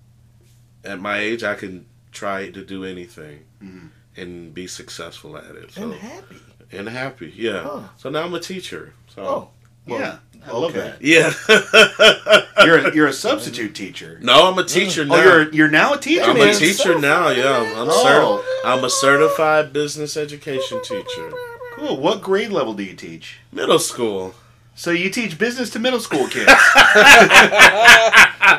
[0.83, 3.87] at my age I can try to do anything mm-hmm.
[4.17, 5.71] and be successful at it.
[5.71, 6.35] So And happy.
[6.73, 7.63] and happy, yeah.
[7.63, 7.83] Huh.
[7.95, 8.93] So now I'm a teacher.
[9.07, 9.49] So Oh,
[9.87, 10.17] well, yeah.
[10.45, 11.01] I love that.
[11.01, 11.31] yeah.
[12.65, 14.19] You're a, you're a substitute teacher.
[14.21, 15.15] no, I'm a teacher oh, now.
[15.15, 16.23] Oh, you're you're now a teacher.
[16.25, 16.49] I'm man.
[16.49, 17.59] a teacher now, yeah.
[17.77, 18.43] I'm, Oh.
[18.65, 21.31] certi- I'm a certified business education teacher.
[21.75, 21.95] Cool.
[22.01, 23.39] What grade level do you teach?
[23.53, 24.35] Middle school.
[24.77, 26.51] So you teach business to middle school kids.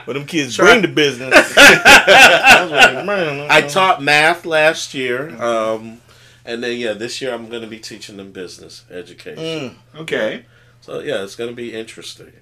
[0.04, 1.34] But them kids bring the business.
[1.56, 6.00] I I taught math last year, um,
[6.46, 9.76] and then yeah, this year I'm going to be teaching them business education.
[9.94, 10.00] Mm.
[10.00, 10.46] okay.
[10.80, 12.32] So yeah, it's going to be interesting.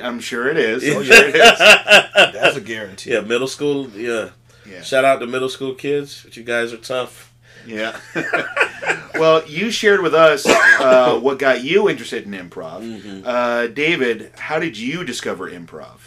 [0.00, 0.84] I'm sure it is.
[0.84, 1.58] Oh, I'm sure it is.
[2.14, 3.12] That's a guarantee.
[3.12, 3.88] Yeah, middle school.
[3.90, 4.30] Yeah.
[4.68, 4.82] Yeah.
[4.82, 6.22] Shout out to middle school kids.
[6.24, 7.32] But you guys are tough.
[7.66, 7.98] Yeah.
[9.18, 10.46] Well, you shared with us
[10.80, 12.82] uh, what got you interested in improv.
[12.82, 13.22] Mm-hmm.
[13.26, 15.98] Uh, David, how did you discover improv?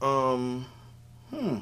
[0.00, 0.66] Um,
[1.30, 1.58] hmm.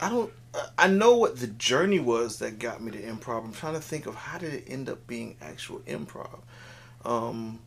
[0.00, 0.32] I don't.
[0.76, 3.44] I know what the journey was that got me to improv.
[3.44, 6.40] I'm trying to think of how did it end up being actual improv.
[7.04, 7.60] Um,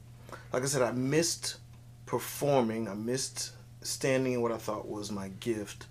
[0.51, 1.57] like I said, I missed
[2.05, 2.87] performing.
[2.87, 5.87] I missed standing in what I thought was my gift,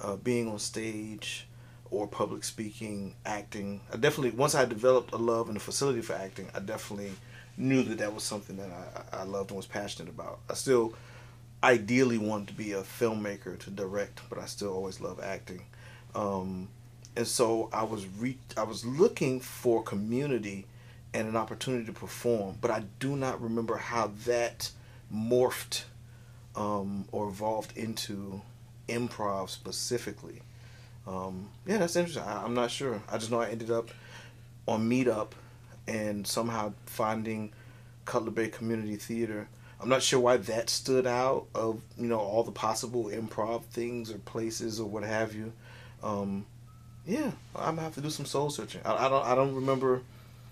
[0.00, 1.46] uh, being on stage
[1.90, 3.80] or public speaking, acting.
[3.92, 7.12] I definitely once I developed a love and a facility for acting, I definitely
[7.56, 8.70] knew that that was something that
[9.12, 10.40] I, I loved and was passionate about.
[10.48, 10.94] I still
[11.62, 15.62] ideally wanted to be a filmmaker to direct, but I still always love acting.
[16.14, 16.68] Um,
[17.16, 20.66] and so I was re- I was looking for community
[21.12, 24.70] and an opportunity to perform, but I do not remember how that
[25.12, 25.82] morphed
[26.54, 28.42] um, or evolved into
[28.88, 30.42] improv specifically.
[31.06, 32.22] Um, yeah, that's interesting.
[32.24, 33.02] I, I'm not sure.
[33.10, 33.90] I just know I ended up
[34.68, 35.28] on Meetup
[35.88, 37.52] and somehow finding
[38.04, 39.48] Cutler Bay Community Theater.
[39.80, 44.10] I'm not sure why that stood out of you know all the possible improv things
[44.10, 45.52] or places or what have you.
[46.02, 46.44] Um,
[47.06, 48.82] yeah, I'm gonna have to do some soul searching.
[48.84, 50.02] I, I don't I don't remember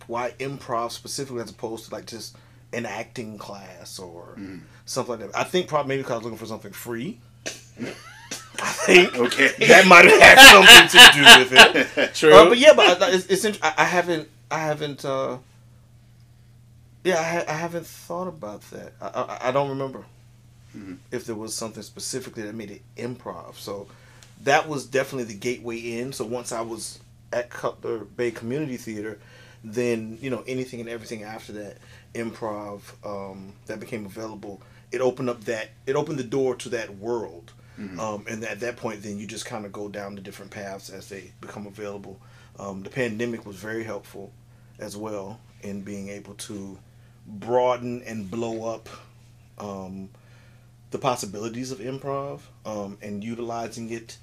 [0.07, 2.37] why improv specifically as opposed to like just
[2.73, 4.61] an acting class or Mm.
[4.87, 5.39] something like that.
[5.39, 7.21] I think probably maybe because I was looking for something free.
[8.61, 9.67] I think Okay.
[9.67, 12.15] that might have had something to do with it.
[12.15, 12.35] True.
[12.35, 15.39] Uh, but yeah, but I- it's, it's int- I, I haven't I haven't uh,
[17.05, 18.93] yeah I, ha- I haven't thought about that.
[19.01, 20.05] I I, I don't remember
[21.11, 23.57] if there was something specifically that made it improv.
[23.57, 23.89] So
[24.43, 26.13] that was definitely the gateway in.
[26.13, 27.01] So once I was
[27.33, 29.19] at Cutler Bay Community Theater,
[29.65, 31.79] then you know anything and everything after that
[32.15, 34.61] improv um, that became available.
[34.93, 37.53] It opened up that it opened the door to that world.
[38.01, 40.91] Um, and at that point, then you just kind of go down the different paths
[40.91, 42.21] as they become available.
[42.59, 44.33] Um, the pandemic was very helpful
[44.79, 46.79] as well in being able to
[47.27, 48.89] broaden and blow up
[49.59, 50.09] um,
[50.91, 54.17] the possibilities of improv um, and utilizing it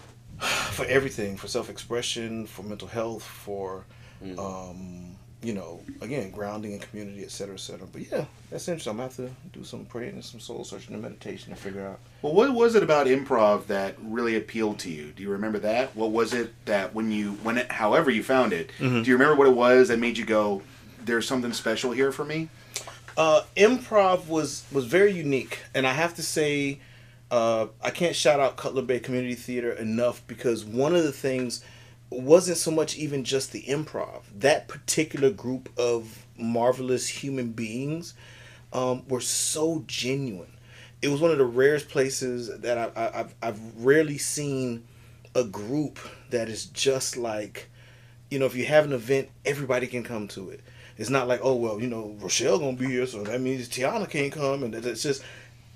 [0.38, 3.84] for everything for self-expression for mental health for
[4.38, 8.90] um, you know again grounding in community et cetera et cetera but yeah that's interesting
[8.90, 11.86] i'm gonna have to do some praying and some soul searching and meditation to figure
[11.86, 15.12] out Well, what was it about improv that really appealed to you?
[15.12, 15.94] Do you remember that?
[15.94, 19.02] What was it that when you when it, however you found it, Mm-hmm.
[19.02, 20.62] do you remember what it was that made you go,
[21.04, 22.48] "There's something special here for me"?
[23.16, 26.80] uh, improv was was very unique, and I have to say,
[27.30, 31.62] uh, I can't shout out Cutler Bay Community Theater enough because one of the things
[32.10, 34.22] wasn't so much even just the improv.
[34.34, 38.14] That particular group of marvelous human beings
[38.72, 40.52] um, were so genuine.
[41.00, 44.84] It was one of the rarest places that I, I, I've I've rarely seen
[45.34, 45.98] a group
[46.30, 47.68] that is just like
[48.30, 50.60] you know, if you have an event, everybody can come to it.
[50.98, 54.08] It's not like, oh well, you know, Rochelle gonna be here, so that means Tiana
[54.08, 55.22] can't come, and it's just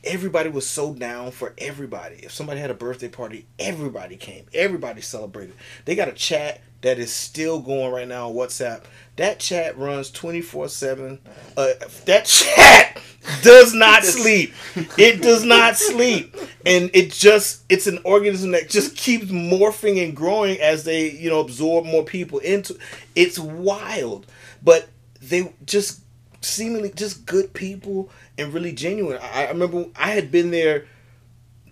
[0.05, 2.17] everybody was so down for everybody.
[2.17, 5.55] If somebody had a birthday party, everybody came, everybody celebrated.
[5.85, 8.85] They got a chat that is still going right now on WhatsApp.
[9.17, 11.21] That chat runs twenty four seven.
[11.57, 11.73] Uh,
[12.07, 13.01] that chat
[13.43, 14.53] does not sleep.
[14.99, 16.37] It does not sleep,
[16.67, 21.31] and it just it's an organism that just keeps morphing and growing as they you
[21.31, 22.77] know absorb more people into.
[23.15, 24.27] It's wild,
[24.63, 24.89] but
[25.21, 26.02] they just
[26.43, 29.19] seemingly just good people and really genuine.
[29.23, 30.87] I, I remember I had been there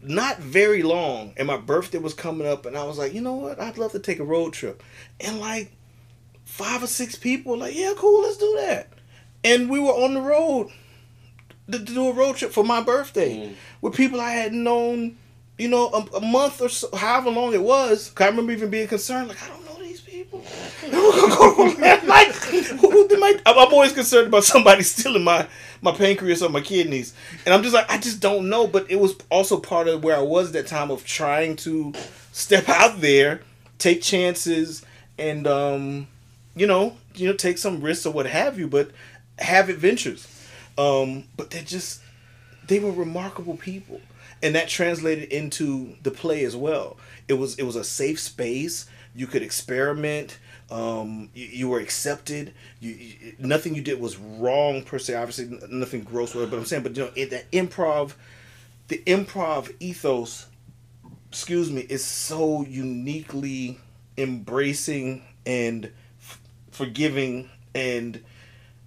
[0.02, 3.34] not very long, and my birthday was coming up, and I was like, you know
[3.34, 4.82] what, I'd love to take a road trip,
[5.20, 5.72] and like
[6.44, 8.88] five or six people were like, yeah, cool, let's do that,
[9.44, 10.70] and we were on the road
[11.70, 13.54] to, to do a road trip for my birthday mm.
[13.82, 15.18] with people I hadn't known,
[15.58, 18.12] you know, a, a month or so, however long it was.
[18.16, 19.59] I remember even being concerned, like I don't know these people.
[20.32, 25.46] Like, who did my, I'm always concerned about somebody stealing my
[25.82, 27.14] my pancreas or my kidneys,
[27.44, 28.66] and I'm just like I just don't know.
[28.66, 31.92] But it was also part of where I was at that time of trying to
[32.32, 33.42] step out there,
[33.78, 34.84] take chances,
[35.18, 36.06] and um,
[36.54, 38.90] you know, you know, take some risks or what have you, but
[39.38, 40.26] have adventures.
[40.78, 42.00] Um, but they're just
[42.66, 44.00] they were remarkable people.
[44.42, 46.96] And that translated into the play as well.
[47.28, 50.38] It was it was a safe space you could experiment.
[50.70, 52.52] Um, you, you were accepted.
[52.80, 55.14] You, you nothing you did was wrong per se.
[55.14, 58.14] Obviously nothing gross but i'm saying but you know in that improv
[58.88, 60.46] the improv ethos
[61.28, 63.78] excuse me is so uniquely
[64.16, 65.90] embracing and
[66.20, 66.40] f-
[66.70, 68.22] forgiving and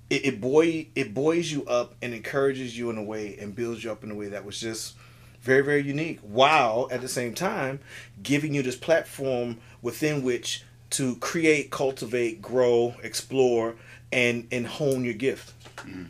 [0.10, 3.84] it, it buoy it buoys you up and encourages you in a way and builds
[3.84, 4.96] you up in a way that was just
[5.44, 7.80] very very unique while at the same time
[8.24, 13.76] giving you this platform within which to create cultivate grow explore
[14.12, 16.06] and and hone your gift mm-hmm.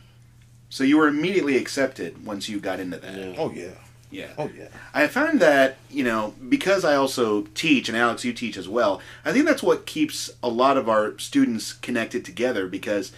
[0.74, 3.16] So you were immediately accepted once you got into that.
[3.16, 3.36] Yeah.
[3.38, 3.70] oh yeah
[4.10, 4.30] Yeah.
[4.40, 8.58] oh yeah I found that, you know, because I also teach, and Alex, you teach
[8.58, 13.12] as well, I think that's what keeps a lot of our students connected together because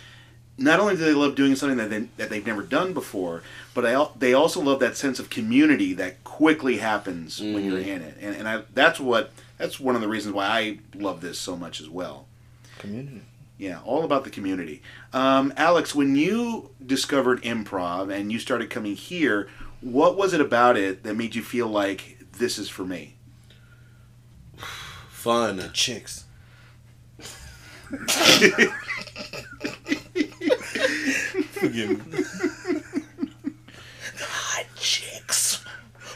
[0.57, 3.43] not only do they love doing something that, they, that they've never done before,
[3.73, 8.01] but I, they also love that sense of community that quickly happens when you're in
[8.01, 8.17] it.
[8.21, 11.55] And, and I, that's what that's one of the reasons why I love this so
[11.55, 12.27] much as well.
[12.77, 13.21] community
[13.57, 14.81] Yeah, all about the community.
[15.13, 19.49] Um, Alex, when you discovered improv and you started coming here,
[19.81, 23.15] what was it about it that made you feel like this is for me?
[25.09, 25.57] Fun.
[25.57, 26.23] The chicks
[31.59, 32.23] forgive me
[34.19, 35.63] hot chicks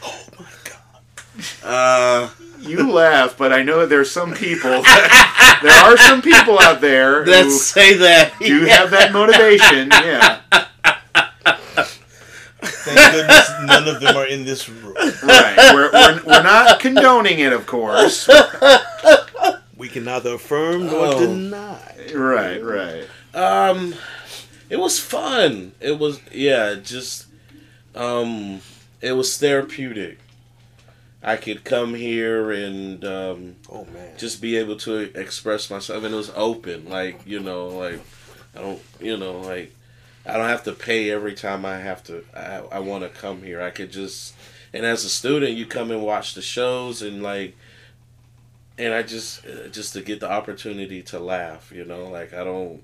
[0.02, 2.28] oh my god Uh,
[2.60, 4.70] You laugh, but I know that there's some people.
[4.82, 8.32] That, there are some people out there who say that.
[8.38, 9.90] do have that motivation.
[10.04, 10.40] Yeah,
[12.62, 14.94] Thank goodness none of them are in this room.
[15.22, 15.56] right.
[15.74, 18.28] We're, we're, we're not condoning it, of course.
[19.76, 21.18] We can neither affirm nor Oh.
[21.18, 21.96] deny.
[22.14, 23.06] Right, right.
[23.34, 23.94] Um,
[24.70, 25.72] it was fun.
[25.80, 27.26] It was yeah, just
[27.94, 28.60] um,
[29.00, 30.18] it was therapeutic.
[31.22, 34.16] I could come here and um, Oh man.
[34.16, 36.88] just be able to express myself, and it was open.
[36.88, 38.00] Like you know, like
[38.56, 39.74] I don't, you know, like
[40.24, 42.24] I don't have to pay every time I have to.
[42.34, 43.60] I, I want to come here.
[43.60, 44.34] I could just,
[44.72, 47.56] and as a student, you come and watch the shows, and like,
[48.78, 51.72] and I just, uh, just to get the opportunity to laugh.
[51.72, 52.82] You know, like I don't,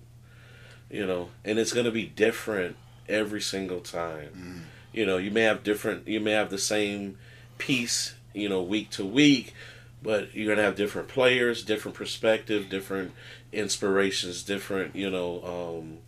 [0.90, 2.76] you know, and it's gonna be different
[3.08, 4.66] every single time.
[4.92, 6.08] You know, you may have different.
[6.08, 7.18] You may have the same
[7.58, 8.14] piece.
[8.34, 9.54] You know, week to week
[10.02, 13.12] but you're gonna have different players, different perspective, different
[13.52, 15.42] inspirations, different you know,
[15.80, 15.98] um,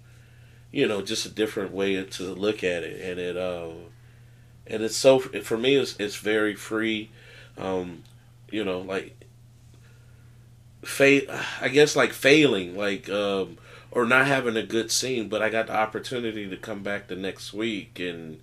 [0.70, 3.87] you know, just a different way to look at it, and it um,
[4.66, 7.11] and it's so for me it's it's very free,
[7.57, 8.05] um,
[8.53, 9.16] you know, like
[10.85, 13.59] fa- I guess like failing, like um,
[13.91, 17.16] or not having a good scene, but I got the opportunity to come back the
[17.16, 18.41] next week and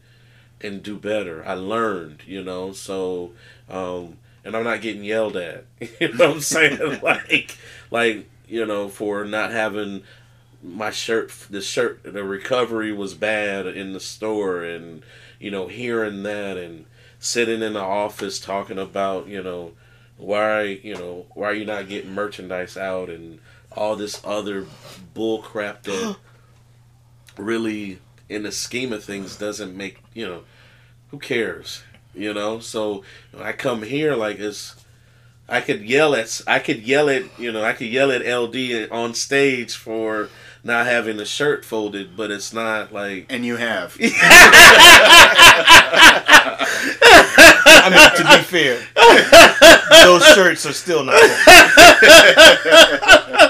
[0.61, 1.45] and do better.
[1.45, 3.31] I learned, you know, so
[3.69, 5.65] um, and I'm not getting yelled at.
[5.99, 6.99] You know what I'm saying?
[7.03, 7.57] like,
[7.91, 10.03] like you know, for not having
[10.63, 15.03] my shirt, the shirt, the recovery was bad in the store, and
[15.39, 16.85] you know, hearing that and
[17.19, 19.73] sitting in the office talking about, you know,
[20.17, 23.39] why, you know, why are you not getting merchandise out and
[23.75, 24.65] all this other
[25.13, 26.17] bull crap that
[27.37, 27.99] really,
[28.29, 30.43] in the scheme of things, doesn't make you know,
[31.11, 31.83] who cares?
[32.15, 33.03] you know so
[33.39, 34.75] i come here like it's
[35.49, 38.55] i could yell at i could yell at you know i could yell at ld
[38.91, 40.29] on stage for
[40.63, 43.97] not having the shirt folded but it's not like And you have.
[47.77, 48.79] I mean, to be fair,
[50.03, 51.21] those shirts are still not.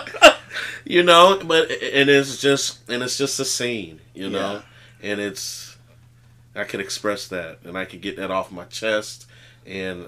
[0.85, 4.61] you know but and it's just and it's just a scene you know?
[5.01, 5.77] And it's
[6.55, 9.25] i could express that and i could get that off my chest
[9.65, 10.07] and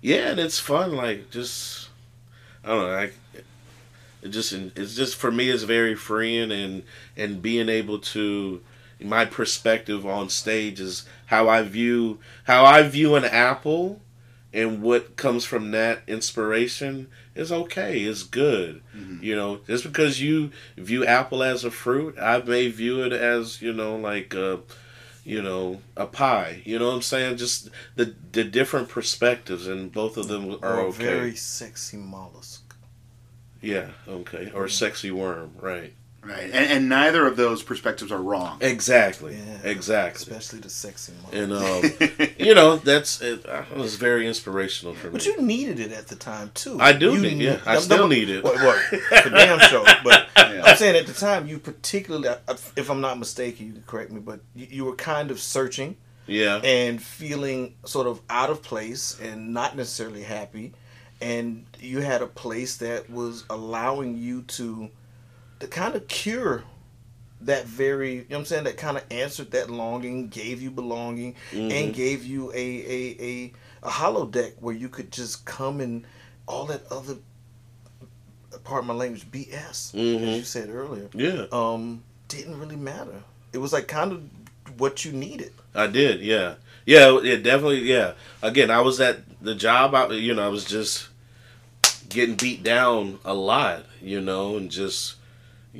[0.00, 1.88] yeah and it's fun like just
[2.64, 3.10] i don't know I,
[4.22, 6.82] it just it's just for me it's very freeing and
[7.16, 8.62] and being able to
[9.00, 14.00] my perspective on stage is how i view how i view an apple
[14.52, 18.82] and what comes from that inspiration is okay It's good.
[18.96, 19.22] Mm-hmm.
[19.24, 23.62] You know just because you view apple as a fruit i may view it as
[23.62, 24.60] you know like a
[25.24, 26.62] you know a pie.
[26.64, 27.36] You know what i'm saying?
[27.36, 31.04] Just the the different perspectives and both of them are Or a okay.
[31.04, 32.74] very sexy mollusk.
[33.60, 34.50] yeah okay.
[34.54, 35.92] Or sexy worm right
[36.22, 36.44] Right.
[36.44, 38.58] And, and neither of those perspectives are wrong.
[38.60, 39.58] exactly Yeah.
[39.70, 41.34] exactly Especially the sexy one.
[41.34, 45.80] and um you know that's it, it was very inspirational for me But you needed
[45.80, 46.78] it at the time too.
[46.78, 48.44] I do You need- knew- yeah, I no, still no, need it.
[48.44, 48.78] Well, well,
[49.22, 49.84] for damn sure.
[50.04, 50.62] But Yeah.
[50.64, 52.36] I'm saying at the time, you particularly, uh,
[52.76, 55.96] if I'm not mistaken, you can correct me, but you, you were kind of searching
[56.26, 60.72] yeah and feeling sort of out of place and not necessarily happy,
[61.22, 64.90] and you had a place that was allowing you to,
[65.60, 66.64] to kind of cure
[67.42, 70.70] that very, you know what I'm saying, that kind of answered that longing, gave you
[70.70, 71.70] belonging, Mm-hmm.
[71.70, 73.52] and gave you a, a, a,
[73.84, 76.04] a holodeck where you could just come and
[76.46, 77.16] all that other,
[78.64, 80.22] part of my language, BS, Mhm.
[80.22, 83.22] as you said earlier, yeah um, didn't really matter.
[83.52, 84.22] It was like kind of
[84.78, 85.52] what you needed.
[85.74, 86.54] I did, yeah,
[86.84, 88.12] yeah, it definitely, yeah.
[88.42, 89.94] Again, I was at the job.
[89.94, 91.08] I, you know, I was just
[92.08, 95.14] getting beat down a lot, you know, and just,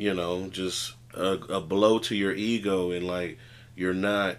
[0.00, 3.38] you know, just a, a blow to your ego and like
[3.76, 4.38] you're not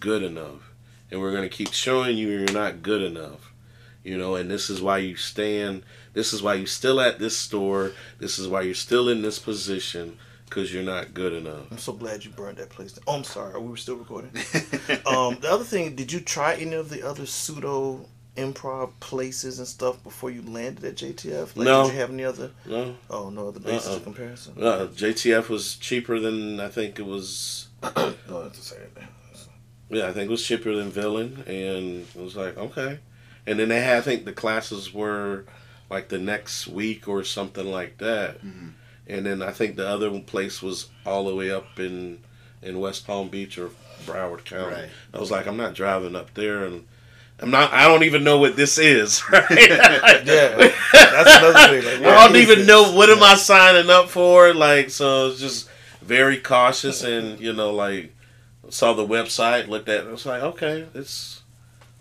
[0.00, 0.72] good enough,
[1.12, 3.52] and we're gonna keep showing you you're not good enough,
[4.02, 5.84] you know, and this is why you stand.
[6.12, 7.92] This is why you're still at this store.
[8.18, 11.70] This is why you're still in this position because you're not good enough.
[11.70, 13.04] I'm so glad you burned that place down.
[13.06, 13.60] Oh, I'm sorry.
[13.60, 14.30] We were still recording.
[15.06, 18.06] um, the other thing, did you try any of the other pseudo
[18.36, 21.56] improv places and stuff before you landed at JTF?
[21.56, 21.84] Like, No.
[21.84, 22.50] Did you have any other?
[22.66, 22.94] No.
[23.10, 23.96] Oh, no other basis Uh-uh.
[23.96, 24.54] of comparison.
[24.62, 27.68] Uh, JTF was cheaper than I think it was.
[27.82, 29.08] no, that's same thing.
[29.88, 32.98] Yeah, I think it was cheaper than Villain, and it was like okay.
[33.46, 35.44] And then they had, I think the classes were
[35.88, 38.40] like the next week or something like that.
[39.08, 42.18] And then I think the other place was all the way up in
[42.62, 43.70] in West Palm Beach or
[44.04, 44.74] Broward County.
[44.74, 44.88] Right.
[45.14, 46.84] I was like, I'm not driving up there, and
[47.40, 47.72] I'm not.
[47.72, 49.22] I don't even know what this is.
[49.30, 49.44] Right?
[49.50, 52.02] Yeah, that's another thing.
[52.02, 52.66] Like, I don't even this?
[52.68, 54.54] know what am I signing up for.
[54.54, 55.68] Like, so it's just
[56.02, 58.12] very cautious, and you know, like
[58.70, 61.42] saw the website, looked at, it, I was like, okay, it's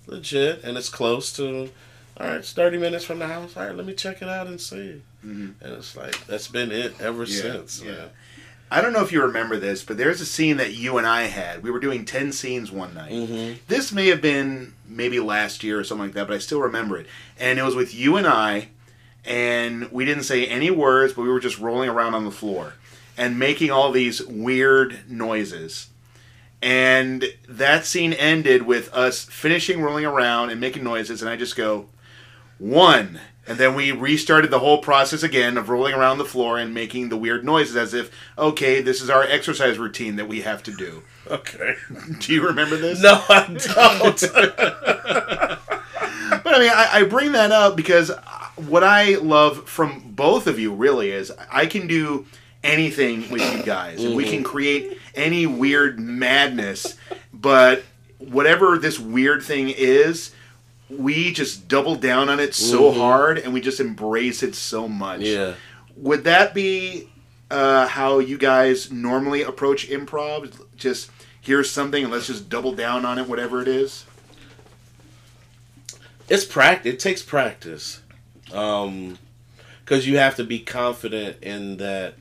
[0.08, 1.70] legit, and it's close to.
[2.18, 3.58] All right, it's thirty minutes from the house.
[3.58, 5.02] All right, let me check it out and see.
[5.26, 5.64] Mm-hmm.
[5.66, 7.82] and it's like that's been it ever Yeah, since.
[7.84, 7.92] yeah.
[7.92, 8.10] Man.
[8.72, 11.24] I don't know if you remember this, but there's a scene that you and I
[11.24, 11.62] had.
[11.62, 13.12] We were doing 10 scenes one night.
[13.12, 13.60] Mm-hmm.
[13.68, 16.98] This may have been maybe last year or something like that, but I still remember
[16.98, 17.06] it.
[17.40, 18.70] And it was with you and I,
[19.24, 22.74] and we didn't say any words, but we were just rolling around on the floor
[23.18, 25.90] and making all these weird noises.
[26.62, 31.56] And that scene ended with us finishing rolling around and making noises, and I just
[31.56, 31.88] go,
[32.58, 33.20] one.
[33.48, 37.10] And then we restarted the whole process again of rolling around the floor and making
[37.10, 40.72] the weird noises as if, okay, this is our exercise routine that we have to
[40.72, 41.04] do.
[41.28, 41.76] Okay.
[42.20, 43.02] Do you remember this?
[43.02, 45.66] No, I don't.
[46.46, 48.12] But I mean, I, I bring that up because
[48.56, 52.28] what I love from both of you really is I can do
[52.64, 54.44] anything with you guys, and we can mm-hmm.
[54.44, 56.98] create any weird madness.
[57.34, 57.84] But
[58.20, 60.35] whatever this weird thing is,
[60.90, 65.22] we just double down on it so hard, and we just embrace it so much.
[65.22, 65.54] yeah.
[65.98, 67.10] Would that be
[67.50, 70.62] uh, how you guys normally approach improv?
[70.76, 71.10] Just
[71.42, 74.06] here's something, and let's just double down on it, whatever it is.
[76.30, 76.94] it's practice.
[76.94, 78.02] It takes practice,
[78.54, 79.18] um,
[79.84, 82.16] because you have to be confident in that,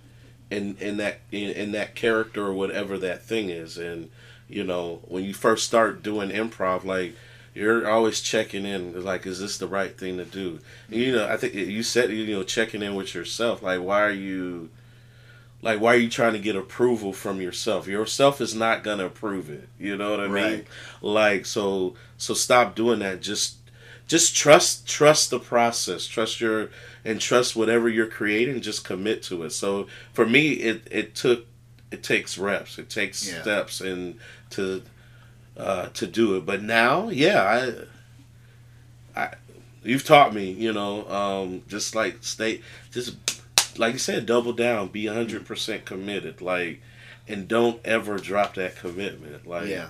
[0.51, 3.77] in in that in, in that character or whatever that thing is.
[3.77, 4.11] And
[4.49, 7.17] you know, when you first start doing improv, like
[7.55, 10.59] you're always checking in, like, is this the right thing to do?
[10.89, 14.03] And, you know, I think you said you know checking in with yourself, like, why
[14.03, 14.71] are you.
[15.63, 17.87] Like, why are you trying to get approval from yourself?
[17.89, 19.67] Yourself is not gonna approve it.
[19.79, 20.67] You know what I mean?
[21.01, 23.23] Like, so, so stop doing that.
[23.23, 23.57] Just,
[24.07, 26.69] just trust trust the process trust your
[27.07, 31.47] and trust whatever you're creating just commit to it so for me it it took
[31.91, 33.41] it takes reps it takes Yeah.
[33.41, 34.19] steps and
[34.51, 34.83] to
[35.57, 37.75] uh to do it but now yeah
[39.17, 39.35] i i
[39.83, 43.17] you've taught me you know um just like stay just
[43.79, 46.81] like you said double down be 100% committed like
[47.29, 49.89] and don't ever drop that commitment like Yeah.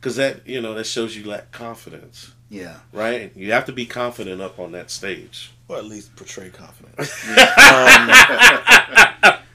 [0.00, 2.76] because that you know that shows you lack confidence Yeah.
[2.92, 3.30] right?
[3.36, 5.50] You have to be confident up on that stage.
[5.68, 7.10] or at least portray confidence.
[7.28, 8.75] um,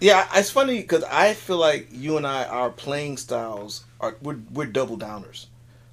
[0.01, 4.39] yeah, it's funny because I feel like you and I, our playing styles are we're,
[4.51, 5.45] we're double downers.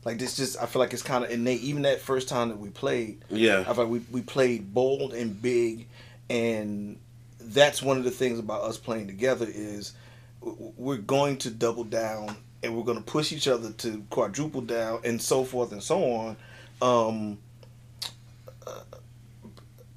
[0.04, 1.60] Like this, just I feel like it's kind of innate.
[1.60, 5.12] Even that first time that we played, yeah, I feel like we we played bold
[5.12, 5.86] and big,
[6.30, 6.98] and
[7.38, 9.92] that's one of the things about us playing together is
[10.40, 15.00] we're going to double down and we're going to push each other to quadruple down
[15.04, 16.36] and so forth and so on.
[16.80, 17.38] Um,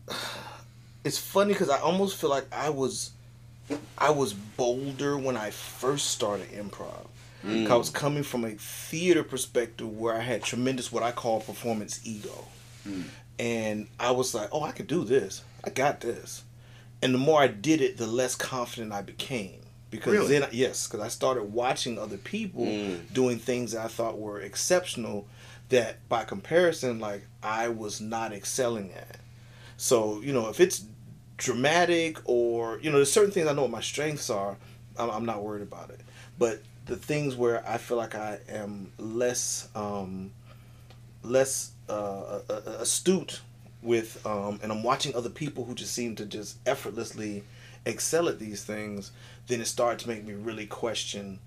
[1.06, 3.12] it's funny because I almost feel like I was
[3.98, 7.08] I was bolder when I first started improv.
[7.44, 11.42] 'Cause I was coming from a theater perspective where I had tremendous what I call
[11.42, 12.46] performance ego.
[12.88, 13.06] Mm.
[13.40, 15.42] And I was like, oh, I could do this.
[15.64, 16.44] I got this.
[17.02, 19.62] And the more I did it, the less confident I became.
[19.90, 20.40] Because Really?
[20.40, 23.12] then, yes, because I started watching other people mm.
[23.12, 25.28] doing things that I thought were exceptional
[25.70, 29.18] that by comparison, like, I was not excelling at.
[29.78, 30.84] So, you know, if it's
[31.42, 34.58] dramatic or, you know, there's certain things I know what my strengths are,
[34.98, 36.00] I'm, I'm not worried about it.
[36.38, 40.32] But the things where I feel like I am less, um,
[41.24, 42.40] less uh,
[42.80, 43.42] astute
[43.82, 47.44] with, um, and I'm watching other people who just seem to just effortlessly
[47.86, 49.12] excel at these things,
[49.48, 51.40] then it started to make me really question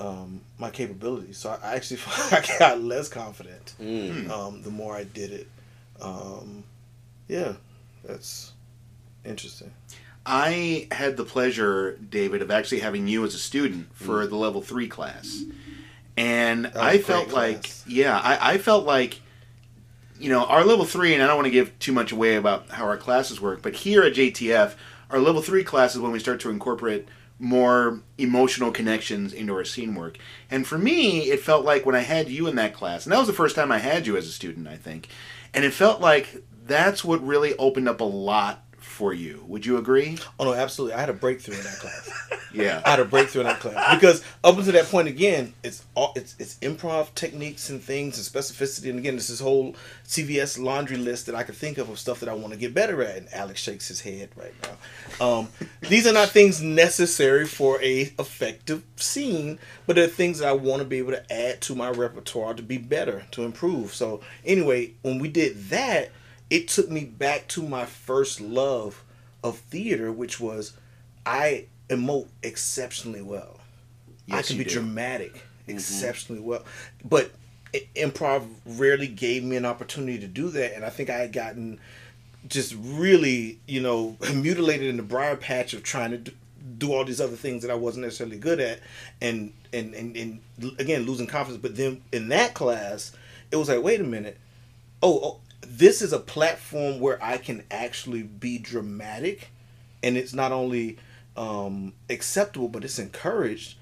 [0.00, 1.38] um, my capabilities.
[1.38, 4.28] So I I actually feel I got less confident Mm.
[4.28, 5.48] um, the more I did it.
[6.00, 6.64] Um,
[7.28, 7.52] yeah,
[8.04, 8.52] that's
[9.24, 9.72] interesting.
[10.26, 14.06] I had the pleasure, David, of actually having you as a student Mm.
[14.06, 15.42] for the level three class,
[16.16, 17.84] and I felt like, class.
[17.86, 19.20] yeah, I, I felt like,
[20.18, 22.70] you know, our level three, and I don't want to give too much away about
[22.70, 24.74] how our classes work, but here at JTF,
[25.10, 27.06] our level three class is when we start to incorporate
[27.38, 30.16] more emotional connections into our scene work.
[30.50, 33.18] And for me, it felt like when I had you in that class, and that
[33.18, 35.08] was the first time I had you as a student, I think,
[35.52, 38.63] and it felt like that's what really opened up a lot
[38.94, 39.44] for you.
[39.48, 40.18] Would you agree?
[40.38, 40.94] Oh no, absolutely.
[40.94, 42.10] I had a breakthrough in that class.
[42.54, 42.82] Yeah.
[42.86, 46.12] I had a breakthrough in that class because up until that point, again, it's all
[46.14, 49.74] it's it's improv techniques and things and specificity, and again, it's this whole
[50.06, 52.72] CVS laundry list that I could think of of stuff that I want to get
[52.72, 53.16] better at.
[53.16, 55.26] And Alex shakes his head right now.
[55.26, 55.48] Um,
[55.88, 60.80] these are not things necessary for a effective scene, but they're things that I want
[60.80, 63.92] to be able to add to my repertoire to be better, to improve.
[63.92, 66.12] So anyway, when we did that,
[66.54, 69.02] it took me back to my first love
[69.42, 70.72] of theater, which was
[71.26, 73.58] I emote exceptionally well.
[74.30, 74.70] I can be do.
[74.70, 75.72] dramatic mm-hmm.
[75.72, 76.64] exceptionally well,
[77.04, 77.32] but
[77.96, 81.80] improv rarely gave me an opportunity to do that, and I think I had gotten
[82.46, 86.32] just really, you know, mutilated in the briar patch of trying to do,
[86.78, 88.78] do all these other things that I wasn't necessarily good at,
[89.20, 90.40] and and and, and
[90.78, 91.60] again losing confidence.
[91.60, 93.10] But then in that class,
[93.50, 94.38] it was like, wait a minute,
[95.02, 99.50] oh, oh this is a platform where I can actually be dramatic,
[100.02, 100.98] and it's not only
[101.36, 103.76] um, acceptable, but it's encouraged.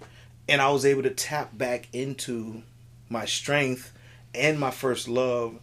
[0.49, 2.63] And I was able to tap back into
[3.09, 3.93] my strength
[4.35, 5.59] and my first love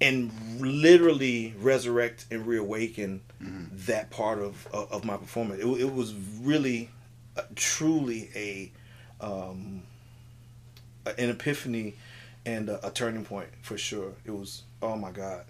[0.00, 3.64] and literally resurrect and reawaken mm-hmm.
[3.86, 5.62] that part of, of, my performance.
[5.62, 6.90] It, it, was really,
[7.36, 8.72] uh, truly a
[9.20, 9.82] um,
[11.06, 11.96] an epiphany
[12.46, 14.14] and a, a, turning point for sure.
[14.24, 15.44] It was oh my god,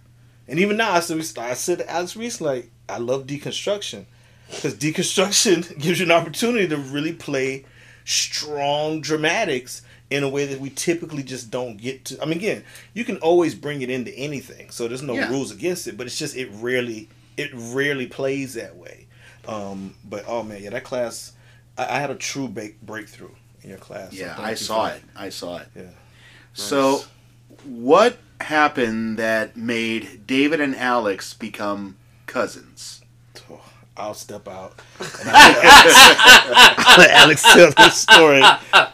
[0.49, 4.05] and even now I said I said to Alex Reese like I love deconstruction
[4.49, 7.65] because deconstruction gives you an opportunity to really play
[8.05, 12.21] strong dramatics in a way that we typically just don't get to.
[12.21, 15.31] I mean, again, you can always bring it into anything, so there's no yeah.
[15.31, 15.97] rules against it.
[15.97, 19.07] But it's just it rarely it rarely plays that way.
[19.47, 21.33] Um, but oh man, yeah, that class,
[21.79, 23.31] I, I had a true break, breakthrough
[23.63, 24.13] in your class.
[24.13, 25.03] Yeah, so I saw it.
[25.17, 25.69] I saw it.
[25.75, 25.83] Yeah.
[25.83, 25.93] Nice.
[26.55, 27.05] So,
[27.65, 33.01] what happened that made David and Alex become Cuzzins?
[33.51, 33.61] Oh,
[33.97, 34.81] I'll step out.
[35.27, 38.89] Alex, Alex tell this story uh,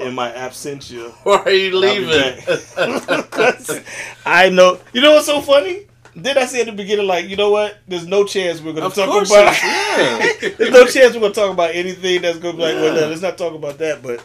[0.00, 1.12] in my absentia.
[1.22, 2.42] Why are you leaving?
[4.26, 4.80] I know.
[4.92, 5.86] You know what's so funny?
[6.20, 7.78] Did I say at the beginning, like, you know what?
[7.88, 9.62] There's no chance we're going to talk about.
[9.62, 10.32] Yeah.
[10.58, 12.82] There's no chance we're going to talk about anything that's going to be like, yeah.
[12.82, 14.00] well, no, let's not talk about that.
[14.00, 14.24] But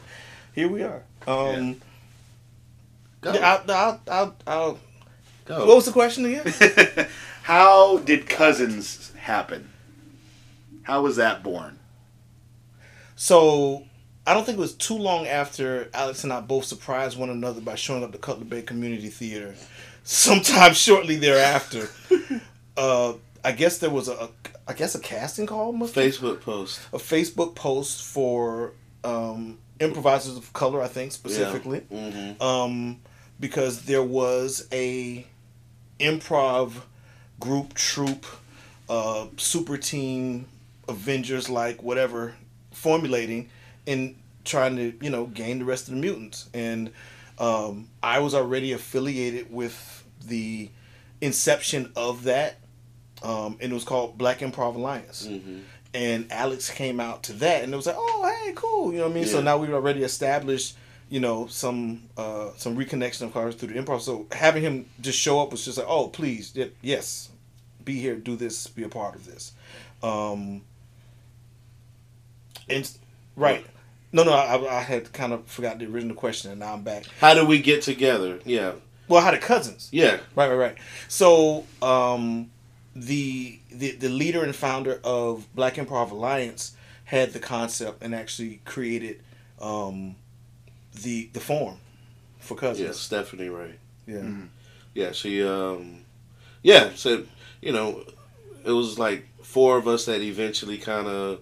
[0.53, 1.01] here we are.
[1.25, 1.73] Um, yeah.
[3.21, 3.31] Go.
[3.31, 4.79] I'll, I'll, I'll, I'll,
[5.49, 5.65] Go.
[5.65, 7.07] What was the question again?
[7.43, 9.69] How did Cuzzins happen?
[10.83, 11.79] How was that born?
[13.15, 13.83] So
[14.27, 17.61] I don't think it was too long after Alex and I both surprised one another
[17.61, 19.55] by showing up to Cutler Bay Community Theater.
[20.03, 21.89] Sometime shortly thereafter,
[22.77, 23.13] uh,
[23.43, 24.29] I guess there was a, a,
[24.67, 25.71] I guess a casting call.
[25.73, 26.79] Must Facebook post.
[26.93, 31.97] A Facebook post for um, improvisers of color, I think specifically, yeah.
[31.97, 32.41] mm-hmm.
[32.41, 32.99] um,
[33.39, 35.25] because there was a
[35.99, 36.73] improv
[37.39, 38.25] group, troupe,
[38.89, 40.45] uh, super team,
[40.87, 42.35] Avengers like whatever
[42.71, 43.49] formulating
[43.85, 46.91] and trying to you know gain the rest of the mutants and
[47.37, 50.69] um, i was already affiliated with the
[51.21, 52.57] inception of that
[53.21, 55.59] um, and it was called black improv alliance mm-hmm.
[55.93, 59.05] and alex came out to that and it was like oh hey cool you know
[59.05, 59.29] what i mean yeah.
[59.29, 60.75] so now we've already established
[61.09, 65.19] you know some uh, some reconnection of cars through the improv so having him just
[65.19, 67.29] show up was just like oh please yes
[67.83, 69.53] be here do this be a part of this
[70.03, 70.61] um,
[72.69, 72.89] and
[73.35, 73.65] right
[74.11, 77.05] no, no, I, I had kind of forgot the original question, and now I'm back.
[77.19, 78.39] How do we get together?
[78.43, 78.73] Yeah.
[79.07, 79.89] Well, how did Cuzzins?
[79.91, 80.17] Yeah.
[80.35, 80.75] Right, right, right.
[81.07, 82.49] So, um,
[82.95, 88.61] the the the leader and founder of Black Improv Alliance had the concept and actually
[88.65, 89.21] created
[89.61, 90.15] um,
[90.93, 91.77] the the form
[92.39, 92.79] for Cuzzins.
[92.79, 93.75] Yeah, Stephanie Ray.
[94.05, 94.15] Yeah.
[94.17, 94.45] Mm-hmm.
[94.93, 96.05] Yeah, she um,
[96.63, 97.23] yeah, so
[97.61, 98.03] you know,
[98.63, 101.41] it was like four of us that eventually kind of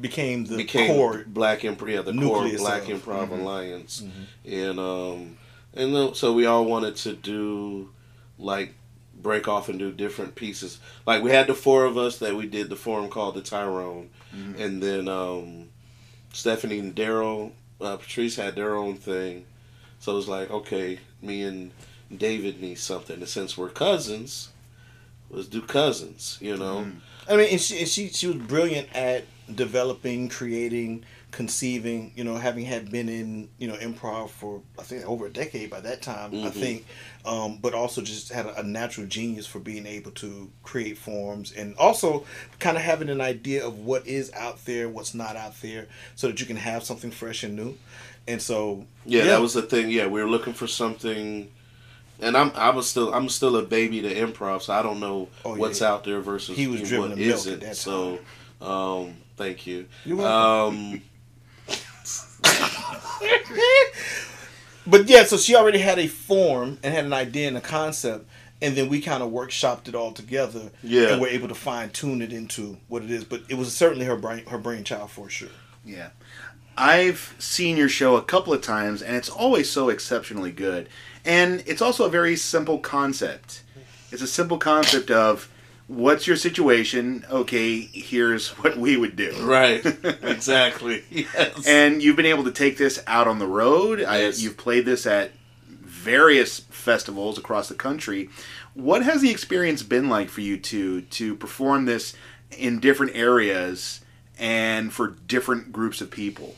[0.00, 3.40] became the became core Black Improv, yeah, the core Black of, Improv mm-hmm.
[3.40, 4.52] Alliance, mm-hmm.
[4.52, 5.36] and um,
[5.74, 7.90] and so we all wanted to do
[8.38, 8.74] like
[9.14, 10.78] break off and do different pieces.
[11.06, 14.10] Like we had the four of us that we did the forum called the Tyrone,
[14.34, 14.60] mm-hmm.
[14.60, 15.68] and then um,
[16.32, 19.44] Stephanie and Daryl, uh, Patrice had their own thing.
[19.98, 21.72] So it was like, okay, me and
[22.14, 23.16] David need something.
[23.16, 24.50] And since we're cousins,
[25.30, 26.40] let's do Cuzzins.
[26.40, 26.86] You know.
[26.86, 26.98] Mm-hmm.
[27.28, 31.04] I mean, and she, and she she was brilliant at developing, creating,
[31.36, 32.12] conceiving.
[32.16, 35.70] You know, having had been in you know improv for I think over a decade
[35.70, 36.32] by that time.
[36.32, 36.46] Mm-hmm.
[36.46, 36.86] I think,
[37.24, 41.52] um, but also just had a, a, natural genius for being able to create forms
[41.52, 42.24] and also
[42.58, 46.28] kind of having an idea of what is out there, what's not out there, so
[46.28, 47.76] that you can have something fresh and new.
[48.26, 49.26] And so, yeah, yeah.
[49.28, 49.90] that was the thing.
[49.90, 51.50] Yeah, we were looking for something
[52.18, 55.28] and I'm I was still I'm still a baby to improv, so I don't know
[55.44, 55.60] oh, yeah.
[55.60, 57.76] what's out there versus he was what isn't.
[57.76, 58.18] So,
[58.62, 59.86] um, Thank you.
[60.20, 61.02] Um,
[64.86, 68.28] but yeah, so she already had a form and had an idea and a concept,
[68.62, 70.70] and then we kind of workshopped it all together.
[70.82, 73.24] Yeah, and we're able to fine tune it into what it is.
[73.24, 75.48] But it was certainly her brain, her brainchild for sure.
[75.84, 76.10] Yeah,
[76.76, 80.88] I've seen your show a couple of times, and it's always so exceptionally good.
[81.24, 83.62] And it's also a very simple concept.
[84.12, 85.50] It's a simple concept of
[85.86, 87.24] what's your situation?
[87.30, 89.34] Okay, here's what we would do.
[89.42, 89.84] Right.
[90.22, 91.04] exactly.
[91.10, 91.66] Yes.
[91.66, 94.00] And you've been able to take this out on the road.
[94.00, 94.38] Yes.
[94.38, 95.32] I, you've played this at
[95.68, 98.28] various festivals across the country.
[98.74, 102.14] What has the experience been like for you two to perform this
[102.56, 104.02] in different areas
[104.38, 106.54] and for different groups of people?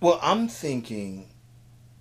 [0.00, 1.28] Well, I'm thinking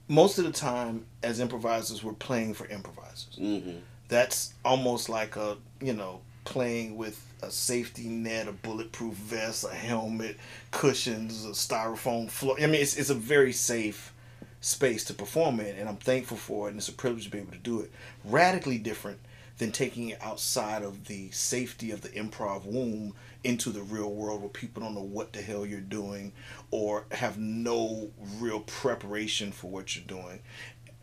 [0.07, 3.37] most of the time as improvisers, we're playing for improvisers.
[3.39, 3.77] Mm-hmm.
[4.07, 9.73] That's almost like a, you know, playing with a safety net, a bulletproof vest, a
[9.73, 10.37] helmet,
[10.71, 12.55] cushions, a styrofoam floor.
[12.59, 14.13] I mean, it's, it's a very safe
[14.61, 17.39] space to perform in, and I'm thankful for it, and it's a privilege to be
[17.39, 17.91] able to do it.
[18.23, 19.19] Radically different
[19.57, 23.13] than taking it outside of the safety of the improv womb
[23.45, 26.33] into the real world where people don't know what the hell you're doing
[26.71, 28.09] or have no
[28.39, 30.39] real preparation for what you're doing.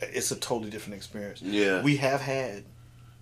[0.00, 1.40] It's a totally different experience.
[1.42, 1.80] Yeah.
[1.82, 2.64] We have had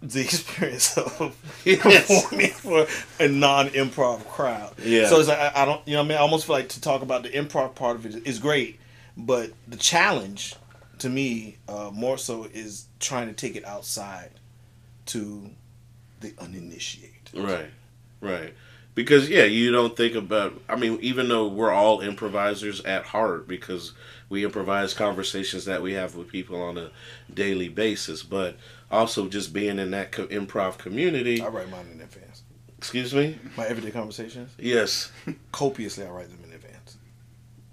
[0.03, 2.07] the experience of Yes.
[2.09, 2.87] performing for
[3.19, 4.73] a non-improv crowd.
[4.83, 5.09] Yeah.
[5.09, 6.71] So it's like I, I don't, you know, what I mean, I almost feel like
[6.71, 8.81] to talk about the improv part of it is great,
[9.17, 10.55] but the challenge
[10.99, 14.31] to me uh, more so is trying to take it outside
[15.07, 15.51] to
[16.21, 17.11] the uninitiated.
[17.35, 17.71] Right,
[18.21, 18.55] right.
[18.95, 20.61] Because yeah, you don't think about.
[20.69, 23.93] I mean, even though we're all improvisers at heart, because
[24.29, 26.91] we improvise conversations that we have with people on a
[27.33, 28.57] daily basis, but
[28.91, 31.41] also just being in that co- improv community.
[31.41, 32.43] I write mine in advance.
[32.79, 33.39] Excuse me.
[33.57, 35.13] My everyday conversations, Yes,
[35.53, 36.50] copiously, I write them in.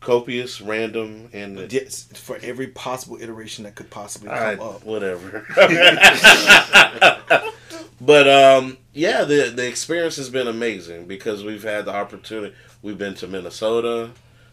[0.08, 4.86] Copious, random, and Yes, for every possible iteration that could possibly come I, up.
[4.86, 5.46] whatever.
[8.00, 12.56] but um, yeah, the the experience has been amazing because we've had the opportunity.
[12.82, 14.12] We've been to Minnesota.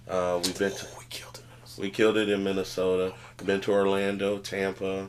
[0.09, 1.81] Uh, we've been to Oh, we killed it.
[1.81, 3.15] We killed it in Minnesota.
[3.45, 5.07] been to Orlando, Tampa.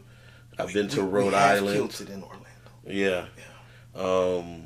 [0.60, 1.76] I've been to We- Rhode we Island.
[1.76, 2.46] Killed it in Orlando.
[2.88, 3.26] Yeah.
[3.96, 4.65] Um,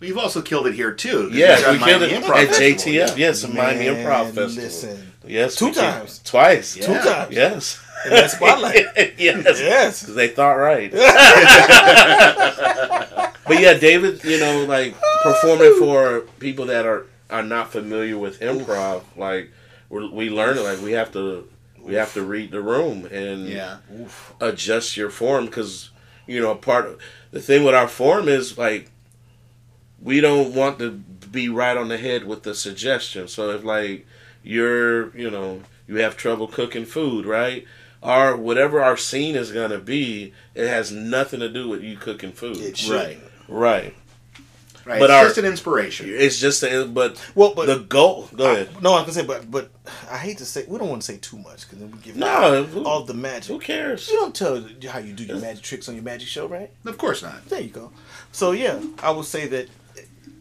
[0.00, 1.28] We've also killed it here too.
[1.32, 2.94] yeah, we've killed Miami it Improv at Festival, JTF.
[2.94, 3.14] yeah.
[3.16, 4.62] Yes, the Miami Improv Festival.
[4.64, 6.20] Listen, Yes, Two we killed- times.
[6.24, 6.76] Twice.
[6.76, 6.86] Yeah.
[6.86, 7.34] two times.
[7.34, 7.78] Yes.
[8.06, 8.86] In that spotlight.
[9.18, 9.60] yes.
[9.60, 10.00] yes.
[10.00, 10.90] Because they thought right.
[13.46, 18.40] but yeah, David, you know, like performing for people that are are not familiar with
[18.40, 19.50] improv, like
[19.88, 20.62] we're, we learn it.
[20.62, 21.48] Like we have to
[21.78, 23.78] we have to read the room and Yeah.
[24.40, 25.90] adjust your form because
[26.26, 26.98] you know part of
[27.32, 28.89] the thing with our form is like
[30.02, 34.06] we don't want to be right on the head with the suggestion so if like
[34.42, 37.64] you're you know you have trouble cooking food right
[38.02, 42.32] our whatever our scene is gonna be it has nothing to do with you cooking
[42.32, 42.88] food It.
[42.88, 43.18] Right.
[43.48, 43.94] right
[44.86, 44.98] Right.
[44.98, 46.06] But it's our- just an inspiration.
[46.08, 49.22] it's just a, but Well, but the goal go ahead I, no, I can say,
[49.22, 49.70] but but
[50.10, 52.16] I hate to say we don't want to say too much because then we give
[52.16, 53.52] No, who- all the magic.
[53.52, 56.46] who cares You don't tell how you do your magic tricks on your magic show,
[56.48, 56.70] right?
[56.86, 57.46] Of course not.
[57.50, 57.92] There you go.
[58.32, 59.68] So yeah, I will say that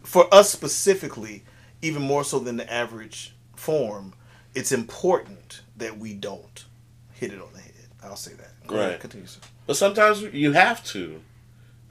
[0.09, 1.43] for us specifically,
[1.83, 4.13] even more so than the average form,
[4.55, 6.65] it's important that we don't
[7.13, 7.73] hit it on the head.
[8.03, 8.49] I'll say that.
[8.65, 8.99] Go ahead, Right.
[8.99, 9.27] continue.
[9.27, 9.39] Sir.
[9.67, 11.21] But sometimes you have to.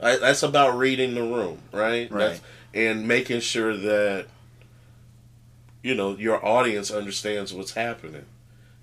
[0.01, 2.11] I, that's about reading the room, right?
[2.11, 2.19] Right.
[2.31, 2.41] That's,
[2.73, 4.27] and making sure that
[5.81, 8.25] you know your audience understands what's happening.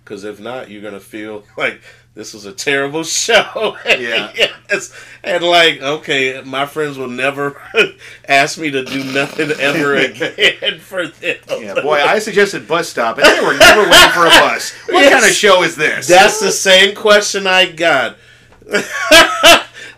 [0.02, 1.82] Because if not, you're gonna feel like
[2.16, 3.76] this was a terrible show.
[3.86, 4.32] Yeah.
[4.36, 4.92] yes.
[5.22, 7.60] And like, okay, my friends will never
[8.28, 11.36] ask me to do nothing ever again for them.
[11.48, 14.72] Yeah, boy, I suggested bus stop, and they were never waiting for a bus.
[14.88, 15.12] What Yes.
[15.12, 16.08] kind of show is this?
[16.08, 18.16] That's the same question I got.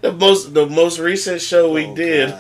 [0.03, 2.35] the most the most recent show we Oh, did.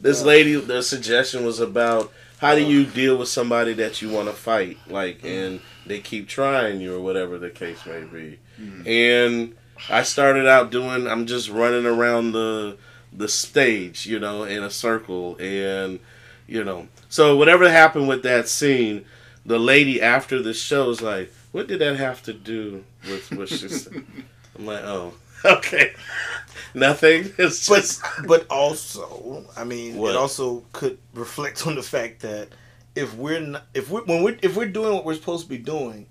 [0.00, 4.28] this lady the suggestion was about how do you deal with somebody that you want
[4.28, 5.46] to fight like mm.
[5.46, 8.38] and they keep trying you or whatever the case may be.
[8.60, 8.86] Mm-hmm.
[8.86, 9.54] And
[9.88, 12.76] I started out doing I'm just running around the
[13.12, 16.00] the stage, you know, in a circle and
[16.46, 16.88] you know.
[17.08, 19.04] So whatever happened with that scene,
[19.44, 23.48] the lady after the show was like, "What did that have to do with what
[23.48, 24.04] she said?"
[24.58, 25.14] I'm like, "Oh,
[25.44, 25.92] okay,
[26.74, 30.10] nothing." It's But just but also, I mean, What?
[30.10, 32.48] it also could reflect on the fact that
[32.94, 35.58] if we're not, if we when we if we're doing what we're supposed to be
[35.58, 36.06] doing,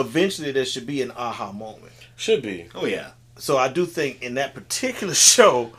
[0.00, 1.92] eventually there should be an aha moment.
[2.16, 3.10] should be Oh yeah.
[3.36, 5.72] So I do think in that particular show,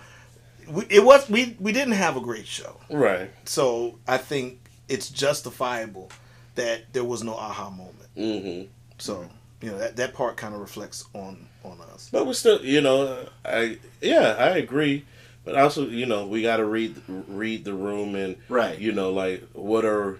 [0.67, 2.77] we, it was we we didn't have a great show.
[2.89, 3.29] right.
[3.45, 6.09] So I think it's justifiable
[6.55, 8.09] that there was no aha moment.
[8.15, 9.27] hmm So
[9.61, 12.09] you know that that part kind of reflects on on us.
[12.11, 15.05] But we still, you know, I yeah, I agree.
[15.45, 18.77] But also, you know, we got to read read the room and Right.
[18.79, 20.19] you know, like what are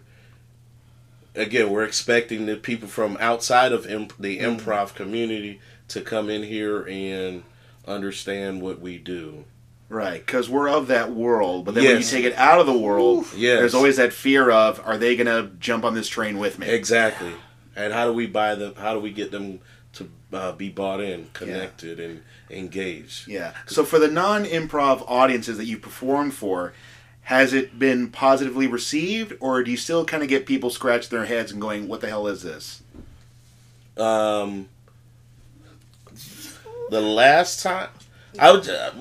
[1.40, 5.60] again, we're expecting the people from outside of imp- the improv community
[5.90, 7.44] to come in here and
[7.88, 9.45] understand what we do.
[9.88, 12.78] Right, because we're of that world, but then when you take it out of the
[12.78, 13.57] world, Yes.
[13.60, 16.68] there's always that fear of, are they going to jump on this train with me?
[16.70, 17.34] Exactly.
[17.76, 18.76] and how do we buy them?
[18.76, 19.61] How do we get them
[19.94, 22.22] to uh, be bought in, connected, and
[22.52, 23.28] engaged?
[23.28, 23.53] Yeah.
[23.66, 26.74] So for the non-improv audiences that you perform for,
[27.30, 31.27] has it been positively received, or do you still kind of get people scratching their
[31.27, 32.81] heads and going, "What the hell is this?"
[33.97, 34.68] Um,
[36.89, 37.89] the last time
[38.39, 38.91] I would uh,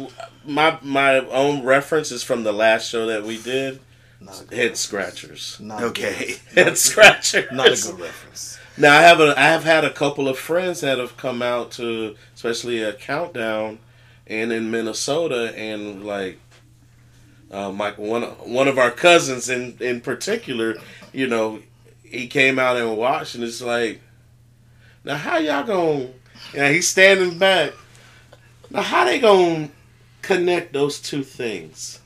[0.44, 3.80] my my own reference is from the last show that we did.
[4.20, 5.58] Not a good Head scratchers.
[5.58, 6.34] Not Okay.
[6.54, 7.50] Head scratchers.
[7.50, 8.58] Not a good reference.
[8.76, 11.70] Now I have a I have had a couple of friends that have come out
[11.72, 13.78] to especially a countdown
[14.26, 16.38] and in Minnesota and like
[17.50, 20.76] uh, Mike one one of our cousins in in particular,
[21.12, 21.60] you know,
[22.02, 24.00] he came out and watched and it's like
[25.04, 26.08] now how y'all gonna?
[26.54, 27.72] yeah, he's standing back.
[28.70, 29.70] Now how they gonna
[30.22, 32.00] connect those two things?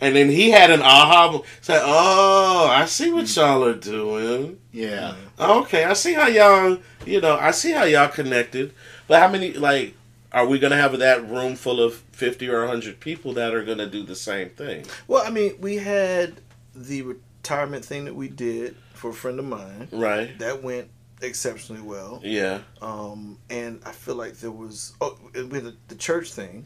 [0.00, 4.58] And then he had an aha say, Oh, I see what y'all are doing.
[4.72, 5.14] Yeah.
[5.38, 8.72] Okay, I see how y'all, you know, I see how y'all connected.
[9.06, 9.94] But how many, like,
[10.32, 13.64] are we going to have that room full of 50 or 100 people that are
[13.64, 14.84] going to do the same thing?
[15.08, 16.40] Well, I mean, we had
[16.74, 19.88] the retirement thing that we did for a friend of mine.
[19.92, 20.38] Right.
[20.38, 20.88] That went
[21.22, 22.20] exceptionally well.
[22.24, 22.60] Yeah.
[22.80, 26.64] Um, and I feel like there was oh with the, the church thing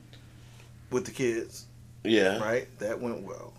[0.90, 1.66] with the kids,
[2.04, 2.38] Yeah.
[2.38, 2.68] right?
[2.78, 3.52] That went well.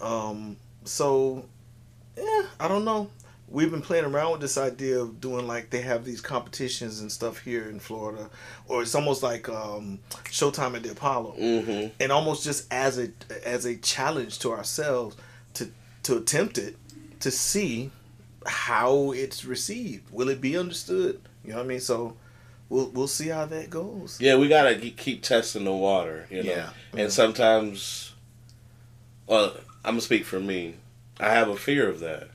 [0.00, 1.44] Um, so
[2.16, 3.10] yeah, I don't know.
[3.48, 7.12] We've been playing around with this idea of doing like they have these competitions and
[7.12, 8.30] stuff here in Florida,
[8.66, 11.88] or it's almost like um, Showtime at the Apollo, Mm-hmm.
[12.00, 13.10] and almost just as a
[13.46, 15.16] as a challenge to ourselves
[15.54, 15.68] to
[16.04, 16.76] to attempt it
[17.20, 17.90] to see
[18.46, 20.10] how it's received.
[20.10, 21.20] Will it be understood?
[21.44, 21.80] You know what I mean?
[21.80, 22.16] So
[22.70, 24.18] we'll we'll see how that goes.
[24.20, 26.50] Yeah, we got to keep testing the water, you know.
[26.50, 26.70] Yeah.
[26.96, 28.14] And sometimes,
[29.26, 29.54] well,
[29.84, 30.76] I'm going to speak for me.
[31.20, 32.28] I have a fear of that.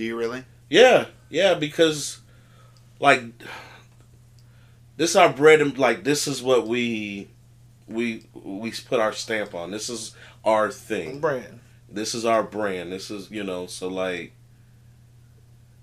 [0.00, 0.44] Do you really?
[0.70, 2.20] Yeah, yeah, because
[3.00, 3.22] like
[4.96, 7.28] this our bread and like this is what we
[7.86, 9.72] we we put our stamp on.
[9.72, 11.20] This is our thing.
[11.20, 11.60] Brand.
[11.86, 12.90] This is our brand.
[12.90, 14.32] This is you know so like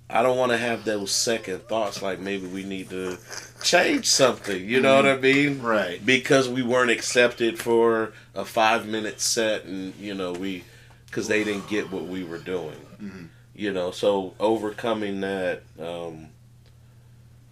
[0.10, 3.20] I don't want to have those second thoughts like maybe we need to
[3.62, 4.68] change something.
[4.68, 5.08] You know mm-hmm.
[5.10, 5.62] what I mean?
[5.62, 6.04] Right.
[6.04, 10.64] Because we weren't accepted for a five minute set and you know we
[11.06, 13.26] because they didn't get what we were doing mm-hmm.
[13.58, 16.28] You know so overcoming that um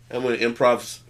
[0.10, 1.02] and when improv's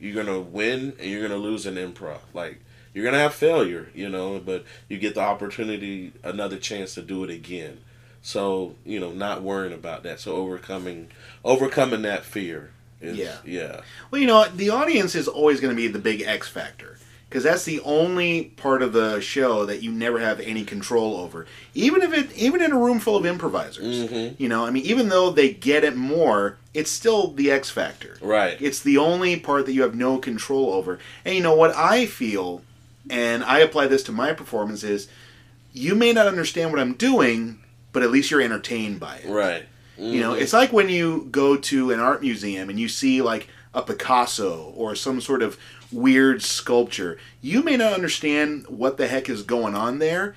[0.00, 2.20] you're gonna win and you're gonna lose an improv.
[2.32, 2.60] Like
[2.94, 7.24] you're gonna have failure you know but you get the opportunity another chance to do
[7.24, 7.78] it again.
[8.22, 10.20] So you know not worrying about that.
[10.20, 11.08] So overcoming
[11.44, 12.70] overcoming that fear
[13.00, 13.36] is Yeah.
[13.44, 13.80] yeah.
[14.10, 16.97] Well, you know, the audience is always going to be the big X factor
[17.28, 21.46] because that's the only part of the show that you never have any control over.
[21.74, 24.34] Even if it, even in a room full of improvisers, Mhm.
[24.38, 28.16] you know, I mean, even though they get it more, it's still the X factor.
[28.22, 30.98] right It's the only part that you have no control over.
[31.24, 32.62] And you know what I feel,
[33.10, 35.08] and I apply this to my performance is,
[35.74, 37.58] you may not understand what I'm doing,
[37.92, 39.28] but at least you're entertained by it.
[39.28, 39.64] right
[40.00, 43.48] You know, it's like when you go to an art museum and you see like
[43.74, 45.58] a Picasso or some sort of
[45.92, 47.18] weird sculpture.
[47.40, 50.36] You may not understand what the heck is going on there,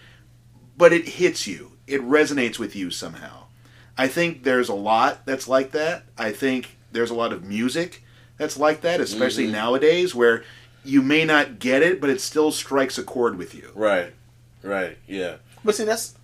[0.78, 1.74] but it hits you.
[1.88, 3.44] It resonates with you somehow.
[3.98, 6.04] I think there's a lot that's like that.
[6.18, 8.04] I think there's a lot of music
[8.38, 9.52] that's like that, especially Mhm.
[9.52, 10.44] nowadays where
[10.84, 13.72] you may not get it, but it still strikes a chord with you.
[13.76, 14.14] right
[14.64, 16.16] right yeah But see, that's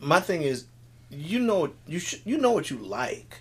[0.00, 0.64] my thing is,
[1.10, 3.40] you know, you should you know what you like.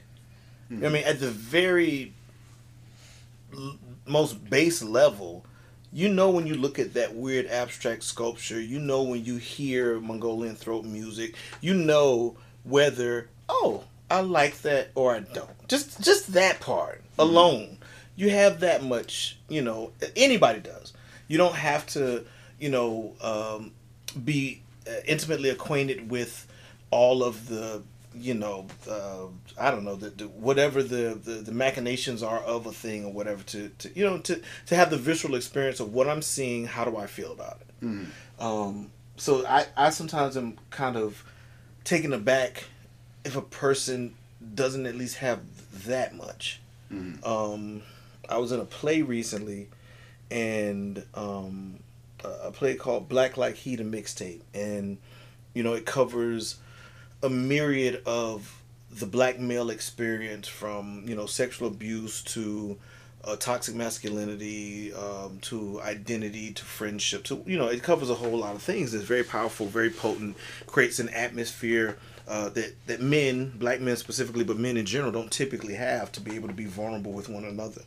[0.72, 2.14] I mean, at the very
[3.54, 3.78] l-
[4.08, 5.46] most base level,
[5.92, 8.60] you know when you look at that weird abstract sculpture.
[8.60, 11.36] You know when you hear Mongolian throat music.
[11.62, 15.68] You know whether oh I like that or I don't.
[15.68, 17.78] Just just that part alone,
[18.16, 19.38] you have that much.
[19.50, 20.94] You know, anybody does.
[21.28, 22.26] You don't have to,
[22.60, 23.72] you know, um,
[24.24, 26.48] be uh, intimately acquainted with
[26.90, 27.84] all of the
[28.20, 29.26] you know uh,
[29.60, 33.14] I don't know the, the whatever the, the the machinations are of a thing or
[33.14, 36.66] whatever to, to you know to to have the visceral experience of what I'm seeing
[36.66, 37.86] how do I feel about it?
[38.40, 41.24] Um so I I sometimes am kind of
[41.84, 42.66] taken aback
[43.24, 44.14] if a person
[44.56, 45.40] doesn't at least have
[45.86, 46.60] that much.
[47.24, 47.84] Um
[48.30, 49.70] I was in a play recently
[50.32, 51.80] and um
[52.24, 54.42] a play called Black Like Heat a mixtape.
[54.54, 54.98] And
[55.54, 56.58] you know it covers
[57.24, 58.62] a myriad of
[58.92, 62.78] the black male experience from you know sexual abuse to
[63.24, 68.38] uh, toxic masculinity um, to identity to friendship to you know it covers a whole
[68.38, 68.94] lot of things.
[68.94, 74.44] It's very powerful, very potent, creates an atmosphere uh, that that men, black men specifically,
[74.44, 77.46] but men in general, don't typically have to be able to be vulnerable with one
[77.46, 77.82] another.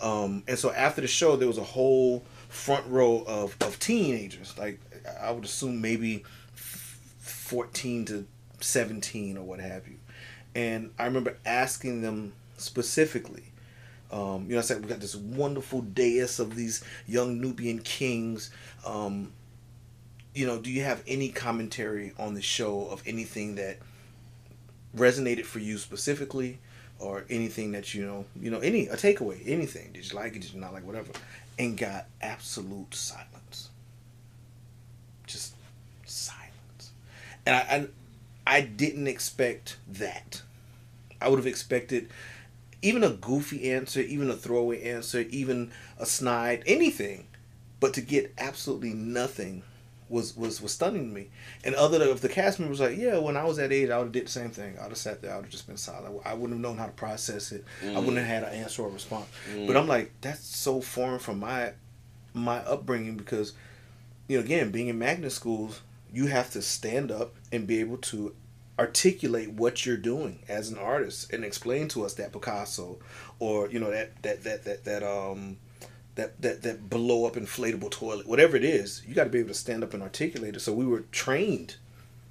[0.00, 4.56] Um, and so after the show, there was a whole front row of, of teenagers.
[4.58, 4.80] Like
[5.20, 6.24] I would assume maybe
[6.54, 8.26] fourteen to
[8.62, 9.96] seventeen or what have you.
[10.54, 13.44] And I remember asking them specifically.
[14.10, 18.50] Um, you know, I said we got this wonderful dais of these young Nubian kings.
[18.86, 19.32] Um,
[20.34, 23.78] you know, do you have any commentary on the show of anything that
[24.94, 26.58] resonated for you specifically,
[26.98, 29.90] or anything that you know, you know, any a takeaway, anything?
[29.92, 30.42] Did you like it?
[30.42, 31.12] Did you not like whatever?
[31.58, 33.70] And got absolute silence.
[35.26, 35.54] Just
[36.04, 36.92] silence,
[37.46, 37.86] and I, I,
[38.46, 40.42] I didn't expect that.
[41.20, 42.10] I would have expected
[42.82, 47.26] even a goofy answer, even a throwaway answer, even a snide, anything,
[47.78, 49.62] but to get absolutely nothing
[50.08, 51.28] was was was stunning to me.
[51.64, 54.06] And other of the cast members like, yeah, when I was that age, I would
[54.06, 54.76] have did the same thing.
[54.78, 56.20] I'd have sat there, I would have just been silent.
[56.24, 57.64] I wouldn't have known how to process it.
[57.82, 57.96] Mm.
[57.96, 59.26] I wouldn't have had an answer or a response.
[59.54, 59.66] Mm.
[59.66, 61.72] But I'm like, that's so foreign from my
[62.34, 63.54] my upbringing because,
[64.28, 65.80] you know, again, being in magnet schools,
[66.12, 68.34] you have to stand up and be able to
[68.78, 72.98] articulate what you're doing as an artist and explain to us that Picasso
[73.38, 75.58] or you know that that that that that um
[76.14, 79.48] that that that blow up inflatable toilet whatever it is you got to be able
[79.48, 80.60] to stand up and articulate it.
[80.60, 81.76] So we were trained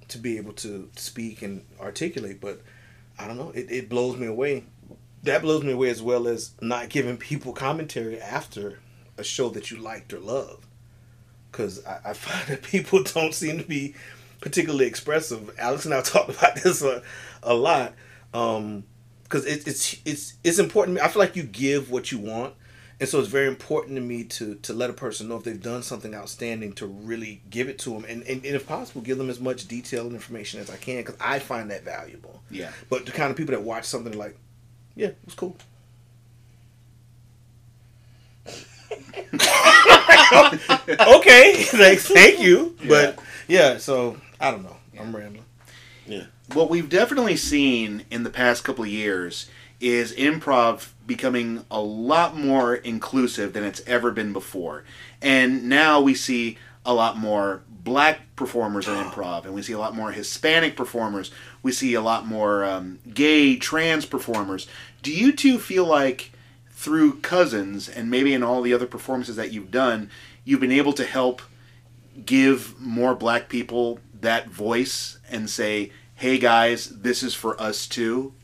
[0.08, 2.60] to be able to speak and articulate but
[3.18, 4.64] I don't know it, it blows me away.
[5.22, 8.80] That blows me away as well as not giving people commentary after
[9.16, 10.66] a show that you liked or loved
[11.52, 13.94] because I, I find that people don't seem to be
[14.40, 15.54] particularly expressive.
[15.58, 17.02] Alex and I talked about this a,
[17.42, 17.92] a lot
[18.32, 18.84] because um,
[19.32, 21.00] it, it's it's it's important.
[21.00, 22.54] I feel like you give what you want,
[22.98, 25.62] and so it's very important to me to to let a person know if they've
[25.62, 29.18] done something outstanding to really give it to them, and and, and if possible, give
[29.18, 32.42] them as much detail and information as I can because I find that valuable.
[32.50, 32.72] Yeah.
[32.88, 34.36] But the kind of people that watch something like,
[34.94, 35.56] yeah, it was cool.
[41.16, 42.76] okay, thanks, thank you.
[42.86, 43.18] But
[43.48, 44.76] yeah, so I don't know.
[44.94, 45.02] Yeah.
[45.02, 45.44] I'm rambling.
[46.06, 46.24] Yeah.
[46.52, 49.48] What we've definitely seen in the past couple of years
[49.80, 54.84] is improv becoming a lot more inclusive than it's ever been before.
[55.20, 59.78] And now we see a lot more black performers in improv, and we see a
[59.78, 61.30] lot more Hispanic performers.
[61.62, 64.68] We see a lot more um, gay, trans performers.
[65.02, 66.32] Do you two feel like
[66.82, 70.10] through Cuzzins and maybe in all the other performances that you've done,
[70.44, 71.40] you've been able to help
[72.26, 78.34] give more black people that voice and say, "Hey guys, this is for us too."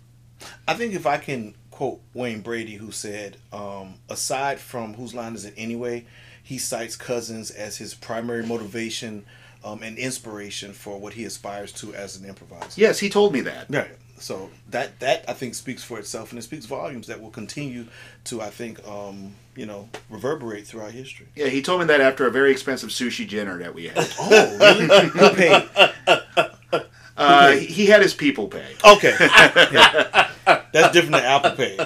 [0.69, 5.35] I think if I can quote Wayne Brady, who said, um, "Aside from whose line
[5.35, 6.07] is it anyway,"
[6.41, 9.25] he cites Cuzzins as his primary motivation
[9.65, 12.81] um, and inspiration for what he aspires to as an improviser.
[12.81, 13.67] Yes, he told me that.
[13.69, 13.91] Right.
[14.21, 17.87] So that that I think speaks for itself, and it speaks volumes that will continue
[18.25, 21.27] to I think um, you know reverberate throughout history.
[21.35, 24.09] Yeah, he told me that after a very expensive sushi dinner that we had.
[24.21, 25.09] oh, really?
[25.09, 25.69] Who paid?
[27.19, 28.77] Uh, he had his people pay.
[28.85, 30.31] Okay, yeah.
[30.47, 31.77] that's different than Apple Pay.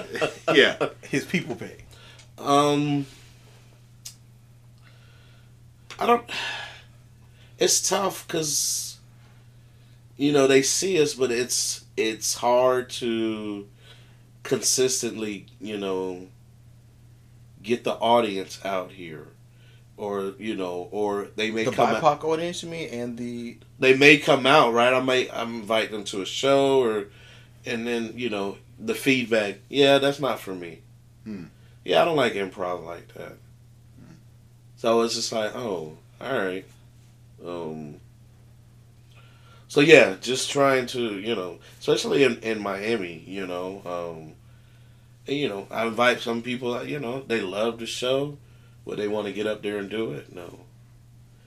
[0.54, 1.78] Yeah, his people pay.
[2.36, 3.06] Um,
[5.98, 6.28] I don't.
[7.58, 8.98] It's tough because
[10.18, 13.68] you know they see us, but it's it's hard to
[14.42, 16.26] consistently, you know,
[17.62, 19.28] get the audience out here,
[19.96, 23.58] or you know, or they may the come BIPOC out, audience, you mean, and the
[23.78, 24.92] they may come out right.
[24.92, 27.06] I may I invite them to a show, or
[27.64, 29.58] and then you know the feedback.
[29.68, 30.80] Yeah, that's not for me.
[31.24, 31.44] Hmm.
[31.84, 33.36] Yeah, I don't like improv like that.
[33.98, 34.14] Hmm.
[34.76, 36.64] So it's just like, oh, all right.
[37.44, 37.96] Um,
[39.72, 44.34] so yeah, just trying to you know, especially in, in Miami, you know, um,
[45.26, 46.84] and, you know, I invite some people.
[46.84, 48.36] You know, they love the show,
[48.84, 50.34] but they want to get up there and do it.
[50.34, 50.60] No,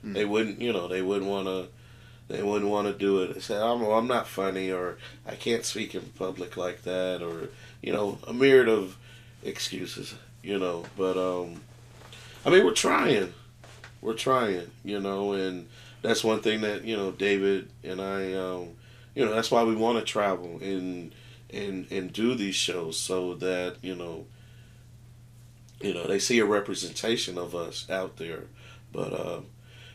[0.04, 0.12] mm.
[0.12, 0.60] they wouldn't.
[0.60, 1.68] You know, they wouldn't want to.
[2.26, 3.34] They wouldn't want to do it.
[3.34, 7.50] They say, "I'm I'm not funny," or "I can't speak in public like that," or
[7.80, 8.96] you know, a myriad of
[9.44, 10.16] excuses.
[10.42, 11.60] You know, but um,
[12.44, 13.34] I mean, we're trying.
[14.00, 14.68] We're trying.
[14.82, 15.68] You know, and
[16.06, 18.70] that's one thing that you know David and I, um,
[19.14, 21.12] you know, that's why we want to travel and
[21.52, 24.26] and and do these shows so that you know,
[25.80, 28.44] you know, they see a representation of us out there.
[28.92, 29.40] But uh,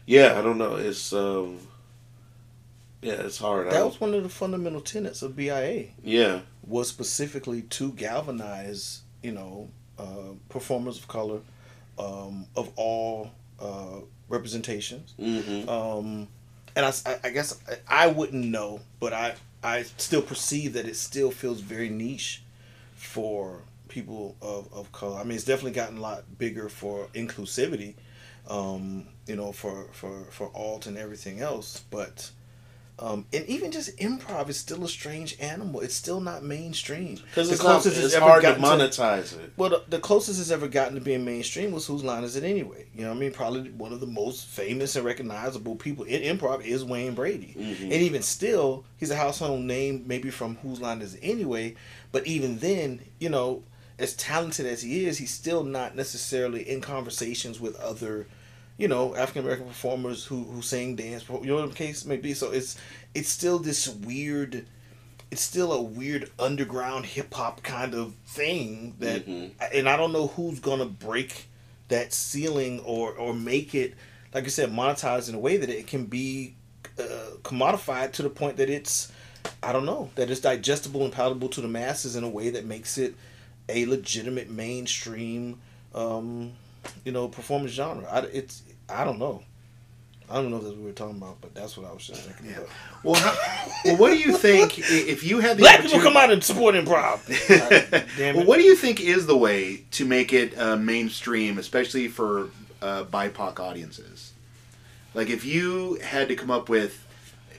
[0.05, 0.75] yeah, I don't know.
[0.75, 1.59] It's um,
[3.01, 3.71] yeah, it's hard.
[3.71, 5.85] That was one of the fundamental tenets of BIA.
[6.03, 11.39] Yeah, was specifically to galvanize, you know, uh, performers of color
[11.97, 13.31] um, of all
[13.61, 14.01] uh,
[14.31, 15.13] representations.
[15.19, 15.69] Mm-hmm.
[15.69, 16.27] Um,
[16.75, 16.93] and I,
[17.23, 17.59] I- guess
[17.89, 22.43] I, I wouldn't know, but I, I still perceive that it still feels very niche
[22.95, 25.19] for people of, of color.
[25.19, 27.95] I mean, it's definitely gotten a lot bigger for inclusivity,
[28.47, 31.83] um, you know, for, for, for alt and everything else.
[31.91, 32.31] But,
[33.01, 35.81] um, and even just improv is still a strange animal.
[35.81, 37.15] It's still not mainstream.
[37.15, 37.81] Because The it's not.
[37.81, 39.53] closest It's ever hard to monetize it.
[39.57, 42.43] well, the, the closest it's ever gotten to being mainstream was Whose Line Is It
[42.43, 42.85] Anyway?
[42.93, 43.31] You know what I mean?
[43.31, 47.55] Probably one of the most famous and recognizable people in improv is Wayne Brady.
[47.57, 47.81] Mhm.
[47.83, 51.75] And even still, he's a household name maybe from Whose Line Is It Anyway?
[52.11, 53.63] But even then, you know,
[53.97, 58.27] as talented as he is, he's still not necessarily in conversations with other,
[58.81, 62.17] you know, African American performers who, who sing, dance, you know what the case may
[62.17, 62.33] be.
[62.33, 62.77] So it's
[63.13, 64.65] it's still this weird
[65.29, 69.51] it's still a weird underground hip hop kind of thing that, Mhm.
[69.73, 71.47] and I don't know who's gonna break
[71.87, 73.93] that ceiling or or make it,
[74.33, 76.55] like I said, monetized in a way that it can be
[76.99, 77.03] uh,
[77.43, 79.11] commodified to the point that it's,
[79.63, 82.65] I don't know, that it's digestible and palatable to the masses in a way that
[82.65, 83.15] makes it
[83.69, 85.59] a legitimate mainstream,
[85.95, 86.51] um,
[87.05, 88.05] you know, performance genre.
[88.11, 89.43] I, it's I don't know.
[90.29, 92.07] I don't know if that's what we were talking about, but that's what I was
[92.07, 92.69] just thinking about.
[93.03, 93.35] Well, how,
[93.83, 96.73] well, what do you think if you had the Black people come out and support
[96.75, 97.27] improv.
[97.91, 101.57] God damn well, what do you think is the way to make it uh, mainstream,
[101.57, 102.49] especially for
[102.81, 104.31] uh, BIPOC audiences?
[105.13, 107.05] Like, if you had to come up with,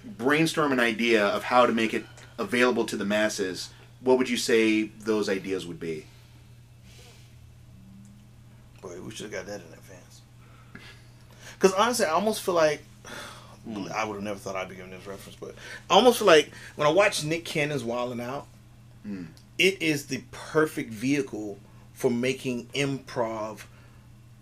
[0.05, 2.05] brainstorm an idea of how to make it
[2.39, 6.07] available to the masses, what would you say those ideas would be?
[8.81, 10.12] Boy, we should have got that in advance.
[11.63, 12.83] Because honestly, I almost feel like
[13.95, 15.55] I would have never thought I'd be giving this reference, but
[15.89, 18.47] I almost feel like when I watch Nick Cannon's Wildin' Out,
[19.05, 19.25] Hmm.
[19.59, 21.59] it is the perfect vehicle
[21.95, 23.61] for making improv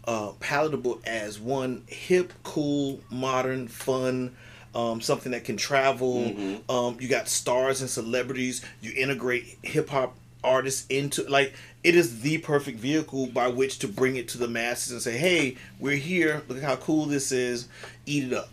[0.07, 4.35] uh, palatable as one hip, cool, modern, fun.
[4.75, 6.27] Um, something that can travel.
[6.31, 6.71] Mhm.
[6.71, 8.63] Um, you got stars and celebrities.
[8.81, 11.55] You integrate hip hop artists into like
[11.85, 15.17] it is the perfect vehicle by which to bring it to the masses and say,
[15.19, 16.43] "Hey, we're here.
[16.49, 17.69] Look at how cool this is.
[18.07, 18.49] Eat it up."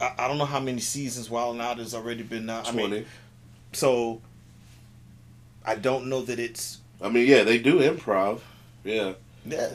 [0.00, 2.68] I, I don't know how many seasons Wildin' Out has already been out.
[2.68, 2.96] I Twenty.
[2.96, 3.06] mean,
[3.72, 4.20] so
[5.64, 8.40] I don't know that it's I mean, yeah, they do improv.
[8.84, 9.12] Yeah,
[9.46, 9.70] yeah.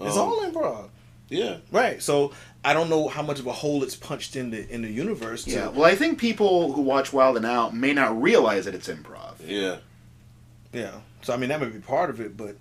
[0.00, 0.88] It's Um, all improv,
[1.28, 1.58] yeah.
[1.70, 2.02] right?
[2.02, 2.32] So
[2.64, 5.44] I don't know how much of a hole it's punched in the in the universe.
[5.44, 5.68] To, Yeah.
[5.68, 9.34] Well, I think people who watch Wildin' Out may not realize that it's improv.
[9.46, 9.76] Yeah.
[10.72, 10.92] Yeah.
[11.22, 12.56] So I mean that may be part of it, but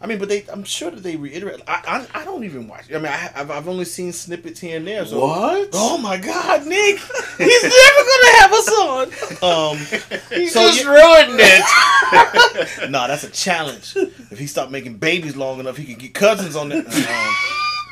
[0.00, 1.60] I mean, but they I'm sure that they reiterate.
[1.66, 2.84] I I, I don't even watch.
[2.92, 5.04] I mean, I, I've I've only seen snippets here and there.
[5.04, 5.70] So What?
[5.72, 6.98] Oh my God, Nick!
[7.38, 9.02] He's never gonna have us on.
[9.42, 12.90] Um, You So just you- ruined it.
[12.90, 13.94] nah, that's a challenge.
[14.30, 16.86] If he stopped making babies long enough, he could get Cuzzins on that.
[16.86, 17.34] Um,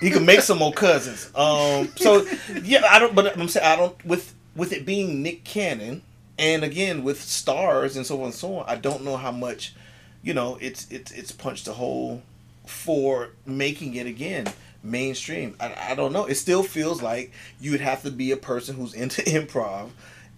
[0.01, 1.27] he could make some more cousins.
[1.35, 2.25] Um, so
[2.63, 3.15] yeah, I don't.
[3.17, 6.03] But I'm saying I don't with with it being Nick Cannon,
[6.39, 8.65] and again with stars and so on and so on.
[8.69, 9.75] I don't know how much,
[10.23, 12.23] you know, it's it's it's punched a hole
[12.67, 14.47] for making it again
[14.83, 15.57] mainstream.
[15.61, 16.27] I, I don't know.
[16.27, 19.91] It still feels like you would have to be a person who's into improv,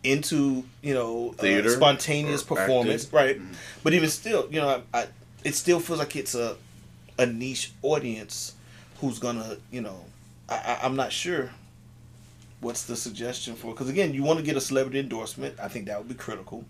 [0.05, 3.17] into you know uh, Theater spontaneous performance, acting.
[3.17, 3.41] right?
[3.83, 5.07] But even still, you know, I, I,
[5.45, 6.57] it still feels like it's a
[7.19, 8.55] a niche audience
[9.01, 10.05] who's gonna, you know,
[10.49, 11.51] I, I, I'm not sure.
[12.61, 13.73] What's the suggestion for?
[13.73, 15.59] Because again, you want to get a celebrity endorsement.
[15.61, 16.65] I think that would be critical,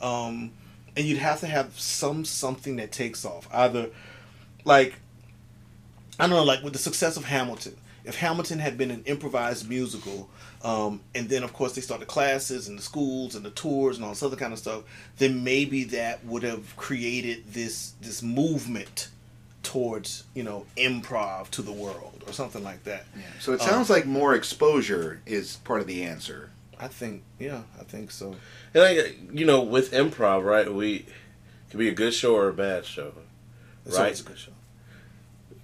[0.00, 0.52] um,
[0.96, 3.48] and you'd have to have some something that takes off.
[3.52, 3.90] Either
[4.64, 4.94] like
[6.18, 7.76] I don't know, like with the success of Hamilton.
[8.04, 10.28] If Hamilton had been an improvised musical,
[10.62, 14.04] um, and then of course they started classes and the schools and the tours and
[14.04, 14.84] all this other kind of stuff,
[15.18, 19.08] then maybe that would have created this this movement
[19.64, 23.04] towards you know improv to the world or something like that.
[23.40, 26.50] So it Um, sounds like more exposure is part of the answer.
[26.78, 28.36] I think yeah, I think so.
[28.74, 30.72] And like you know, with improv, right?
[30.72, 31.04] We it
[31.70, 33.12] can be a good show or a bad show.
[33.86, 34.04] It's Right.
[34.04, 34.52] always a good show,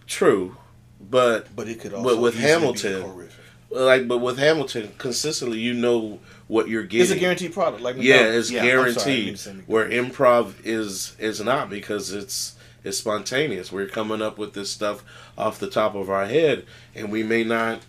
[0.07, 0.57] True,
[1.01, 3.45] but but it could But also with Hamilton, be horrific.
[3.71, 6.19] like, but with Hamilton, consistently, you know
[6.49, 7.03] what you're getting.
[7.03, 7.81] It's a guaranteed product.
[7.83, 8.37] Like Yeah, McDonald's.
[8.39, 9.37] it's Yeah, I'm sorry, I didn't mean guaranteed.
[9.37, 9.69] to say McDonald's.
[9.69, 12.55] Where improv is is not because it's
[12.85, 13.71] it's spontaneous.
[13.73, 15.05] We're coming up with this stuff
[15.37, 17.81] off the top of our head, and we may not.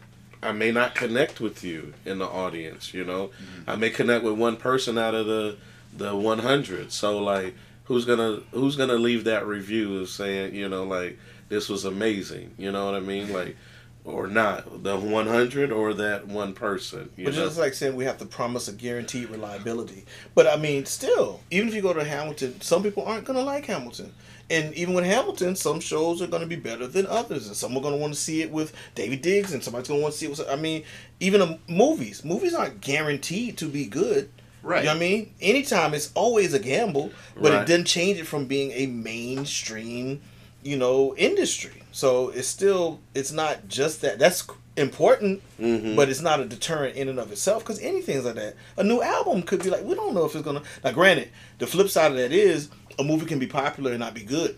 [0.44, 2.94] I may not connect with you in the audience.
[2.94, 3.70] You know, mm-hmm.
[3.70, 5.58] I may connect with one person out of the
[5.96, 6.92] the 100.
[6.92, 7.56] So like,
[7.86, 11.20] who's gonna who's gonna leave that review of saying you know like
[11.50, 12.54] this was amazing?
[12.58, 13.32] You know what I mean?
[13.32, 13.56] Like,
[14.04, 17.46] or not the 100 or that one person you But know?
[17.46, 20.06] just like saying we have to promise a guaranteed reliability.
[20.34, 23.46] But I mean, still, even if you go to Hamilton, some people aren't going to
[23.46, 24.14] like Hamilton.
[24.52, 27.76] And even with Hamilton, some shows are going to be better than others, and some
[27.76, 30.14] are going to want to see it with Daveed Diggs, and somebody's going to want
[30.14, 30.48] to see it with.
[30.50, 30.84] I mean,
[31.20, 34.30] even um, movies, movies aren't guaranteed to be good.
[34.62, 34.80] Right.
[34.80, 35.34] You know what I mean?
[35.42, 37.62] Anytime, it's always a gamble, but Right.
[37.64, 40.22] it doesn't change it from being a mainstream,
[40.64, 41.84] you know, industry.
[41.92, 44.20] So it's still, it's not just that.
[44.20, 44.46] That's
[44.78, 45.96] important, Mhm.
[45.96, 48.56] but it's not a deterrent in and of itself because anything's like that.
[48.78, 50.62] A new album could be like, we don't know if it's gonna.
[50.84, 52.70] Now, granted, the flip side of that is
[53.00, 54.58] a movie can be popular and not be good,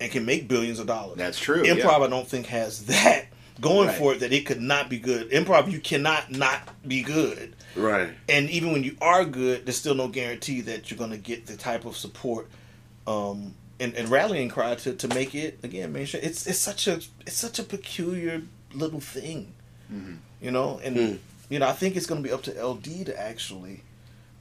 [0.00, 1.16] and can make billions of dollars.
[1.18, 2.04] That's true, Improv, yeah.
[2.04, 3.26] I don't think has that
[3.60, 3.98] going Right.
[3.98, 5.30] for it that it could not be good.
[5.30, 7.54] Improv, you cannot not be good.
[7.74, 11.16] right And even when you are good, there's still no guarantee that you're going to
[11.18, 12.48] get the type of support
[13.06, 16.22] um, and, and rallying cry to, to make it again mainstream.
[16.24, 18.42] It's it's such a it's such a peculiar
[18.74, 19.52] little thing,
[20.40, 20.80] you know.
[20.84, 21.18] And Mm.
[21.48, 23.82] you know, I think it's going to be up to LD to actually,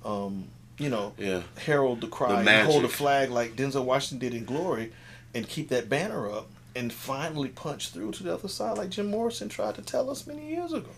[0.06, 0.46] um,
[0.78, 4.38] you know, yeah herald the cry, The and hold a flag like Denzel Washington did
[4.38, 4.92] in Glory,
[5.34, 9.08] and keep that banner up, and finally punch through to the other side like Jim
[9.08, 10.90] Morrison tried to tell us many years ago.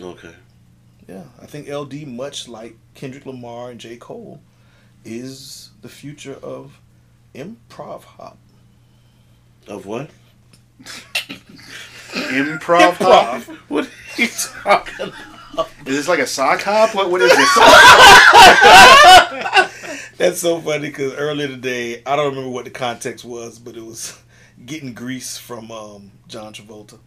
[0.00, 0.34] okay
[1.08, 3.96] Yeah, I think LD, much like Kendrick Lamar and J.
[3.96, 4.40] Cole,
[5.04, 6.80] is the future of
[7.34, 8.38] improv hop.
[9.68, 10.10] of what
[12.12, 13.42] Improv hop.
[13.68, 13.90] what are
[14.22, 15.12] you talking
[15.56, 16.94] Is this like a sock hop?
[16.94, 17.48] What what is this?
[20.18, 23.84] That's so funny because earlier today, I don't remember what the context was, but it
[23.84, 24.20] was
[24.66, 26.98] getting grease from um, John Travolta.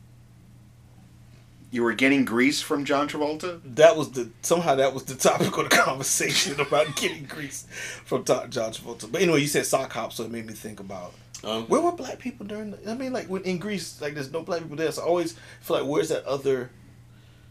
[1.70, 3.60] you were getting grease from John Travolta?
[3.76, 7.68] That was the somehow that was the topic of the conversation about getting grease
[8.06, 9.12] from Ta- John Travolta.
[9.12, 11.14] But anyway, you said sock hop, so it made me think about
[11.44, 12.72] um, Where were black people during?
[12.72, 14.92] The, I mean, like when in Grease, like there's no black people there.
[14.92, 16.70] So I always feel like where's that other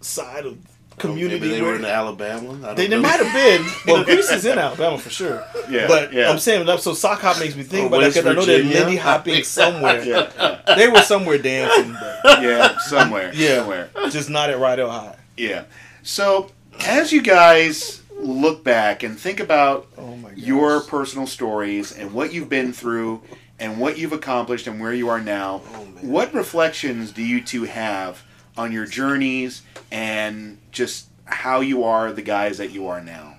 [0.01, 0.59] side of
[0.93, 1.41] Oh, community?
[1.41, 3.67] maybe they were in Alabama I don't they, they might have been.
[3.87, 5.43] Well, Greece is in Alabama for sure.
[5.71, 6.29] Yeah, but yeah.
[6.31, 6.67] I'm saying.
[6.79, 8.63] So sock hop makes me think about because I know they're.
[8.65, 10.03] Lindy hopping somewhere.
[10.05, 13.91] Yeah, They were somewhere dancing, but yeah, somewhere, yeah, somewhere.
[14.11, 15.17] just not at Rydell High.
[15.37, 15.65] Yeah.
[16.03, 16.51] So,
[16.81, 22.49] as you guys look back and think about Oh your personal stories and what you've
[22.49, 23.23] been through
[23.61, 27.63] and what you've accomplished and where you are now, Oh, what reflections do you two
[27.65, 28.25] have
[28.61, 33.35] on your journeys and just how you are the guys that you are now?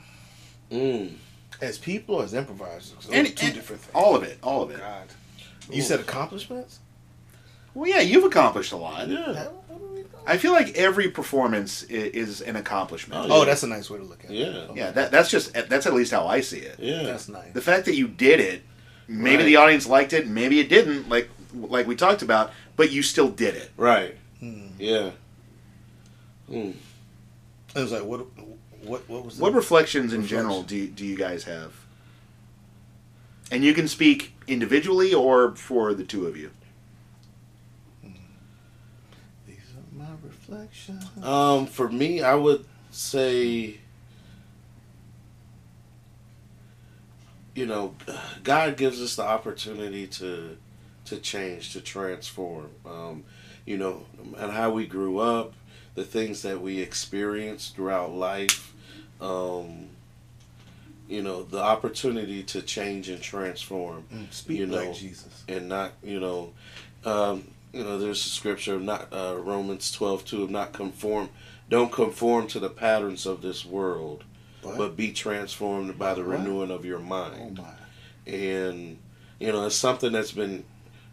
[0.71, 1.13] Mm.
[1.61, 2.93] as people as improvisers.
[3.05, 3.91] Those And- are two and different things.
[3.93, 4.79] All of it, all of it.
[4.79, 5.07] God,
[5.69, 6.79] you said accomplishments.
[7.75, 9.07] Well, yeah, you've accomplished a lot.
[9.07, 10.07] yeah How- what do we know?
[10.25, 13.29] I feel like every performance i- is an accomplishment.
[13.29, 14.35] Oh, Oh, that's a nice way to look at it.
[14.37, 14.65] Yeah.
[14.73, 16.77] Yeah, that, that's just that's at least how I see it.
[16.79, 17.53] yeah That's nice.
[17.53, 18.63] The fact that you did it,
[19.07, 19.45] maybe Right.
[19.45, 23.27] the audience liked it, maybe it didn't, like like we talked about, but you still
[23.29, 23.71] did it.
[23.77, 24.15] right.
[24.81, 25.11] Yeah
[26.49, 26.73] mm.
[27.73, 28.25] It was like what?
[28.83, 29.07] What?
[29.07, 29.37] What was?
[29.39, 30.29] What the- reflections in Reflections.
[30.29, 31.73] general do do you guys have?
[33.49, 36.51] And you can speak individually or for the two of you.
[39.47, 41.05] These are my reflections.
[41.23, 43.77] Um, for me, I would say,
[47.55, 47.95] you know,
[48.43, 50.57] God gives us the opportunity to
[51.05, 52.69] to change, to transform.
[52.85, 53.23] Um,
[53.65, 54.05] you know,
[54.37, 55.53] and how we grew up,
[55.95, 58.73] the things that we experienced throughout life.
[59.19, 59.87] Um,
[61.07, 65.43] you know, the opportunity to change and transform Mm, Speak you like know, Jesus.
[65.47, 66.53] and not you know
[67.05, 67.43] um,
[67.73, 71.29] you know there's a scripture of not uh, romans 12 2 of not conform
[71.69, 74.23] don't conform to the patterns of this world
[74.61, 74.77] What?
[74.77, 76.39] but be transformed by the What?
[76.39, 78.31] renewing of your oh mind my.
[78.31, 78.97] and
[79.39, 80.63] you know it's something that's been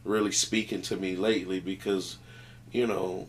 [0.04, 2.18] really speaking to me lately because
[2.72, 3.28] you know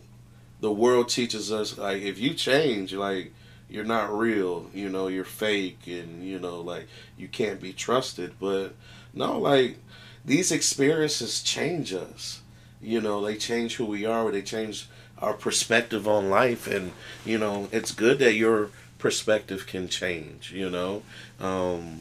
[0.60, 3.32] the world teaches us like if you change like
[3.68, 6.86] you're not real you know you're fake and you know like
[7.16, 8.34] you can't be trusted.
[8.40, 8.74] But
[9.14, 9.78] no like
[10.24, 12.40] these experiences change us.
[12.82, 14.88] You know they change who we are they change
[15.18, 16.66] our perspective on life.
[16.66, 16.92] And
[17.24, 21.02] you know it's good that your perspective can change you know?
[21.38, 22.00] Um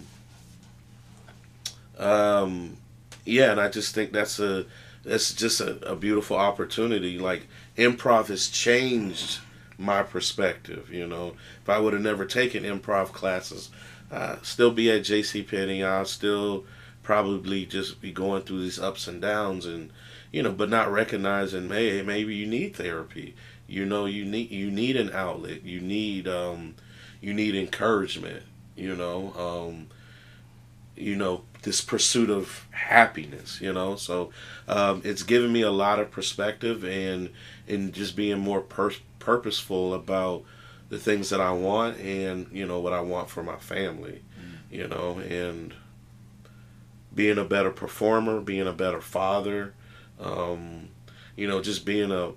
[1.98, 2.78] um
[3.26, 4.66] yeah and i just think that's a
[5.04, 7.18] that's just a, a beautiful opportunity.
[7.18, 7.48] Like
[7.78, 9.40] improv has changed
[9.78, 11.36] my perspective you know.
[11.62, 13.70] If i would have never taken improv classes
[14.12, 15.84] i still be at jc penney.
[15.84, 16.66] I'll still
[17.02, 19.90] probably just be going through these ups and downs and
[20.32, 23.36] you know but not recognizing hey maybe you need therapy.
[23.68, 25.64] You know you need you need an outlet.
[25.64, 26.76] You need um
[27.22, 28.44] you need encouragement
[28.76, 29.34] you know.
[29.38, 29.88] Um
[30.96, 33.95] you know this pursuit of happiness, you know.
[33.95, 34.31] So
[34.68, 37.30] um, it's given me a lot of perspective and
[37.68, 40.44] and just being more pur- purposeful about
[40.90, 44.76] the things that I want and you know what I want for my family, mm.
[44.76, 45.73] you know, and
[47.14, 49.73] being a better performer, being a better father,
[50.19, 50.90] um,
[51.36, 52.31] you know, just being a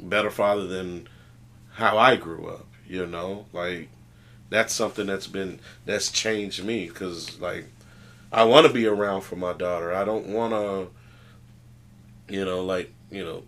[0.00, 1.08] better father than
[1.72, 3.88] how I grew up, you know, like
[4.50, 7.66] that's something that's been that's changed me because like
[8.36, 9.94] I want to be around for my daughter.
[9.94, 10.88] I don't want to,
[12.32, 13.44] you know, like you know,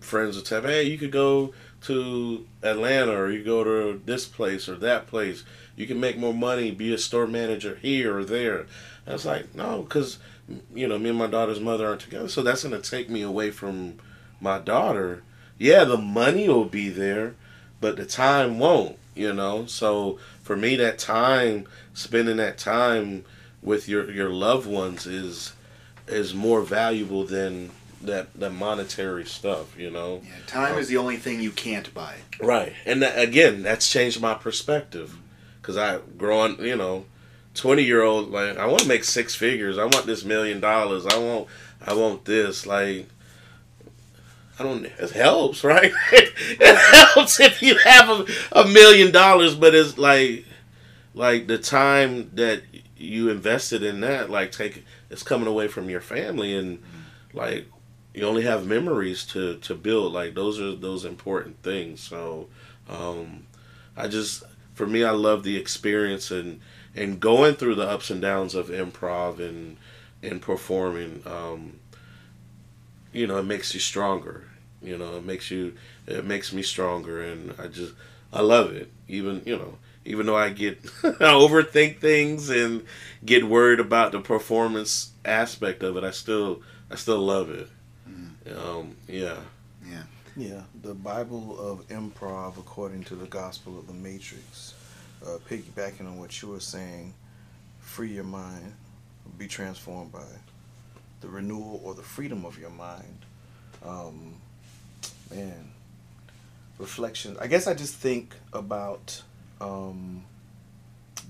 [0.00, 1.52] friends will tell hey, you could go
[1.82, 5.44] to Atlanta or you go to this place or that place.
[5.76, 8.66] You can make more money, be a store manager here or there.
[9.06, 10.18] I was like, no, because
[10.74, 13.50] you know, me and my daughter's mother aren't together, so that's gonna take me away
[13.50, 13.98] from
[14.40, 15.22] my daughter.
[15.58, 17.34] Yeah, the money will be there,
[17.78, 18.96] but the time won't.
[19.14, 23.26] You know, so for me, that time, spending that time
[23.62, 25.52] with your your loved ones is
[26.06, 27.70] is more valuable than
[28.02, 30.22] that that monetary stuff, you know.
[30.24, 32.16] Yeah, time um, is the only thing you can't buy.
[32.40, 35.16] Right, and that, again, that's changed my perspective
[35.60, 37.04] because I growing, you know,
[37.54, 39.78] twenty year old like I want to make six figures.
[39.78, 41.06] I want this million dollars.
[41.06, 41.48] I want
[41.84, 43.08] I want this like.
[44.58, 44.84] I don't.
[44.84, 45.92] It helps, right?
[46.12, 50.44] it helps if you have a, a million dollars, but it's like,
[51.14, 52.62] like the time that
[53.00, 56.82] you invested in that, like take it's coming away from your family, and
[57.32, 57.66] like
[58.14, 60.12] you only have memories to to build.
[60.12, 62.00] Like those are those important things.
[62.00, 62.48] So
[62.88, 63.46] um
[63.96, 64.42] i just
[64.74, 66.60] for me i love the experience and
[66.96, 69.76] and going through the ups and downs of improv and
[70.22, 71.22] and performing.
[71.26, 71.78] Um
[73.12, 74.44] you know it makes you stronger.
[74.82, 75.74] You know it makes you
[76.06, 77.94] it makes me stronger and i just
[78.32, 78.90] i love it.
[79.08, 79.78] Even you know
[80.10, 82.84] even though i get I overthink things and
[83.24, 87.68] get worried about the performance aspect of it i still i still love it
[88.56, 89.36] um, yeah.
[89.88, 90.02] Yeah.
[90.36, 90.62] Yeah.
[90.82, 94.74] The Bible of improv, according to the Gospel of the Matrix,
[95.24, 97.14] uh, piggybacking on what you were saying,
[97.80, 98.74] free your mind,
[99.38, 100.24] be transformed by
[101.20, 103.18] the renewal or the freedom of your mind.
[103.84, 104.34] Um,
[105.30, 105.70] man,
[106.78, 107.36] reflection.
[107.40, 109.22] I guess I just think about
[109.60, 110.24] um,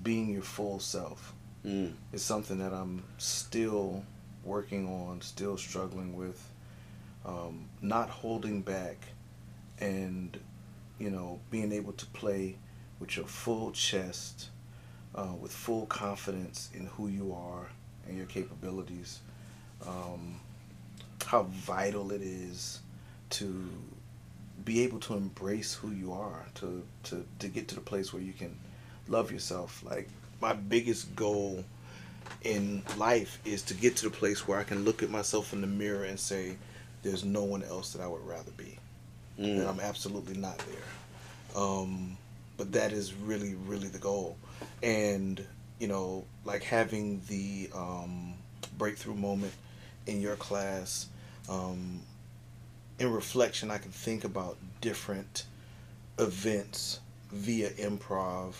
[0.03, 1.33] being your full self.
[1.65, 1.93] Mm.
[2.11, 4.03] It's something that I'm still
[4.43, 6.51] working on, still struggling with
[7.25, 8.97] um, not holding back
[9.79, 10.37] and
[10.99, 12.55] you know being able to play
[12.99, 14.49] with your full chest
[15.15, 17.67] uh, with full confidence in who you are
[18.07, 19.19] and your capabilities
[19.87, 20.39] um,
[21.25, 22.79] how vital it is
[23.29, 23.69] to
[24.65, 28.21] be able to embrace who you are to, to to get to the place where
[28.21, 28.57] you can
[29.07, 30.07] love yourself like
[30.41, 31.63] my biggest goal
[32.43, 35.61] in life is to get to the place where I can look at myself in
[35.61, 36.57] the mirror and say
[37.03, 38.77] there's no one else that I would rather be.
[39.39, 39.59] Mm.
[39.59, 41.61] And I'm absolutely not there.
[41.61, 42.17] Um,
[42.57, 44.37] but that is really, really the goal.
[44.81, 45.45] And,
[45.79, 48.33] you know, like having the um,
[48.77, 49.53] breakthrough moment
[50.07, 51.07] in your class,
[51.49, 52.01] um,
[52.99, 55.45] in reflection, I can think about different
[56.19, 56.99] events
[57.31, 58.53] via improv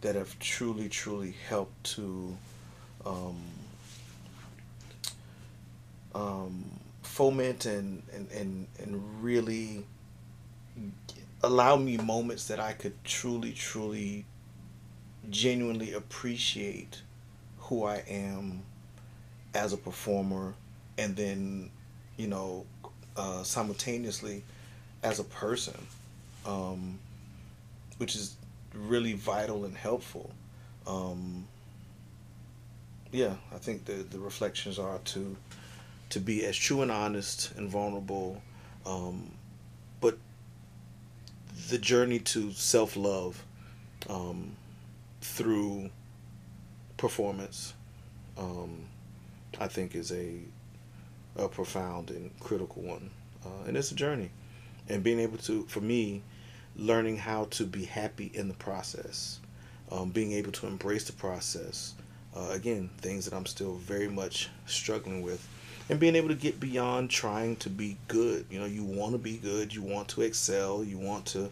[0.00, 2.36] that have truly, truly helped to
[3.04, 3.36] um,
[6.14, 6.64] um,
[7.02, 9.84] foment and, and, and, and really
[11.42, 14.24] allow me moments that I could truly, truly,
[15.28, 17.02] genuinely appreciate
[17.58, 18.62] who I am
[19.54, 20.54] as a performer
[20.98, 21.70] and then,
[22.16, 22.66] you know,
[23.20, 24.42] uh, simultaneously
[25.02, 25.76] as a person,
[26.46, 26.98] um,
[27.98, 28.36] which is
[28.74, 30.30] really vital and helpful.
[30.86, 31.46] Um,
[33.12, 35.36] yeah, I think the, the reflections are to
[36.08, 38.42] to be as true and honest and vulnerable.
[38.86, 39.30] Um,
[40.00, 40.16] but
[41.68, 43.44] the journey to self love
[44.08, 44.52] um,
[45.20, 45.90] through
[46.96, 47.74] performance,
[48.38, 48.86] um,
[49.60, 50.38] I think, is a,
[51.40, 53.10] a profound and critical one.
[53.44, 54.30] Uh, and it's a journey.
[54.88, 56.22] And being able to, for me,
[56.76, 59.40] learning how to be happy in the process,
[59.90, 61.94] um, being able to embrace the process.
[62.34, 65.46] Uh, again, things that I'm still very much struggling with
[65.90, 68.46] and being able to get beyond trying to be good.
[68.48, 71.50] You know, you want to be good, you want to excel, you want to,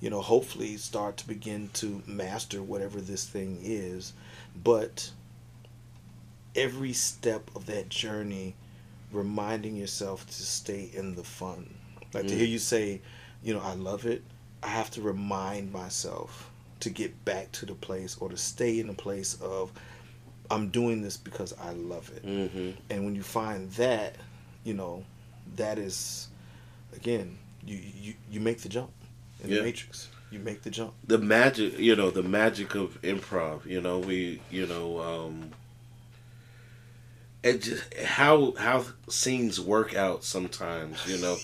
[0.00, 4.12] you know, hopefully start to begin to master whatever this thing is.
[4.62, 5.12] But
[6.56, 8.56] every step of that journey,
[9.12, 11.74] reminding yourself to stay in the fun.
[12.12, 12.28] Like mm.
[12.28, 13.00] to hear you say,
[13.42, 14.22] you know, I love it,
[14.62, 16.50] I have to remind myself
[16.80, 19.72] to get back to the place or to stay in the place of
[20.50, 22.24] I'm doing this because I love it.
[22.24, 22.70] Mm-hmm.
[22.90, 24.16] And when you find that,
[24.64, 25.04] you know,
[25.56, 26.28] that is,
[26.94, 28.90] again, you you, you make the jump
[29.42, 29.56] in Yeah.
[29.58, 30.08] the matrix.
[30.30, 30.92] You make the jump.
[31.06, 35.50] the magic you know the magic of improv you know we you know um
[37.46, 41.36] it just how how scenes work out sometimes you know.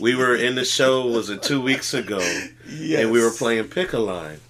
[0.00, 2.20] We were in the show was it two weeks ago?
[2.68, 4.40] And we were playing pick a line.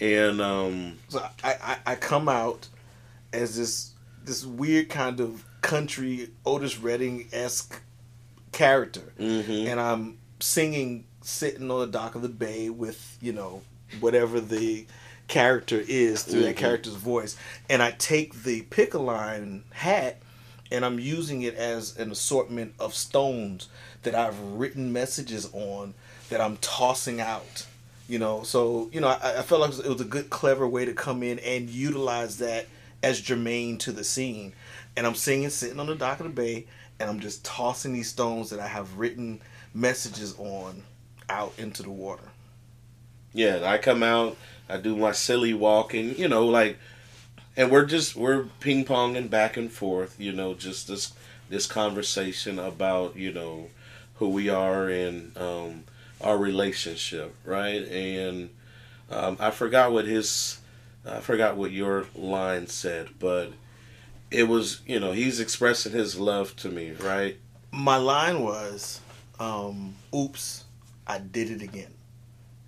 [0.00, 2.68] And um So I, I, I come out
[3.32, 3.92] as this
[4.24, 7.80] this weird kind of country Otis Redding esque
[8.52, 9.66] character, mhm.
[9.66, 13.62] and I'm singing sitting on the dock of the bay with you know
[14.00, 14.86] whatever the
[15.28, 16.58] character is through that Mhm.
[16.58, 17.36] character's voice,
[17.68, 20.20] and I take the pick a line hat
[20.70, 23.68] and I'm using it as an assortment of stones
[24.02, 25.94] that I've written messages on
[26.28, 27.64] that I'm tossing out.
[28.06, 30.84] You know, so you know, I, I felt like it was a good, clever way
[30.86, 32.66] to come in and utilize that
[33.02, 34.52] as germane to the scene.
[34.96, 36.66] And I'm singing, sitting on the dock of the bay,
[36.98, 39.40] and I'm just tossing these stones that I have written
[39.74, 40.82] messages on
[41.30, 42.24] out into the water.
[43.34, 44.36] yeah i come out
[44.68, 46.78] i do my silly walk and you know like
[47.56, 51.12] and we're just we're ping ponging back and forth you know just this
[51.50, 53.68] this conversation about you know
[54.16, 55.84] who we are and um
[56.20, 57.82] our relationship right?
[57.88, 58.50] And
[59.10, 60.58] um i forgot what his
[61.06, 63.52] i forgot what your line said but
[64.30, 67.38] it was you know he's expressing his love to me right?
[67.70, 69.00] My line was,
[69.38, 70.64] um, "Oops,
[71.06, 71.92] I did it again,"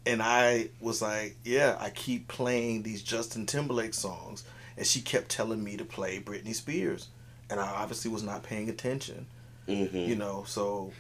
[0.07, 4.45] and I was like, "Yeah, I keep playing these Justin Timberlake songs,"
[4.77, 7.09] and she kept telling me to play Britney Spears,
[7.49, 9.27] and I obviously was not paying attention,
[9.69, 9.97] mm-hmm.
[9.97, 10.45] you know.
[10.47, 10.93] So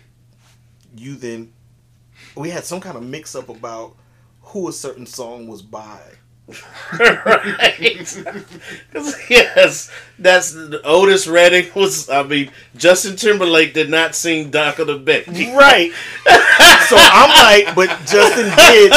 [0.96, 1.52] you then,
[2.36, 3.96] we had some kind of mix up about
[4.42, 6.00] who a certain song was by.
[6.98, 8.16] Right.
[9.30, 12.08] yes, that's Otis Redding was.
[12.10, 15.24] I mean, Justin Timberlake did not sing "Dock of the Bay."
[15.56, 15.92] Right.
[16.88, 18.92] so I'm like, but Justin did.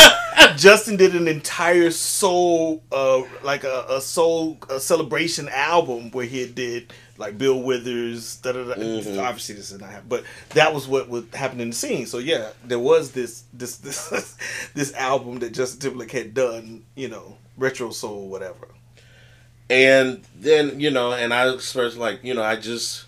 [0.58, 6.46] Justin did an entire soul, uh, like a, a soul a celebration album where he
[6.48, 8.38] did like Bill Withers.
[8.38, 8.74] Da, da, da.
[8.76, 9.22] Mhm.
[9.24, 12.06] Obviously, this is not, happen- but that was what was happening in the scene.
[12.08, 14.36] So yeah, there was this this this
[14.74, 16.84] this album that Justin Timberlake had done.
[16.96, 18.68] You know, retro soul, whatever.
[19.70, 23.06] And then you know, and I expressed like you know, I just,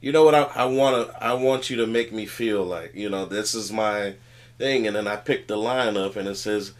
[0.00, 2.94] you know what, I, I want to, I want you to make me feel like
[2.94, 4.14] you know, this is my
[4.58, 6.72] thing, and then I picked the line up, and it says,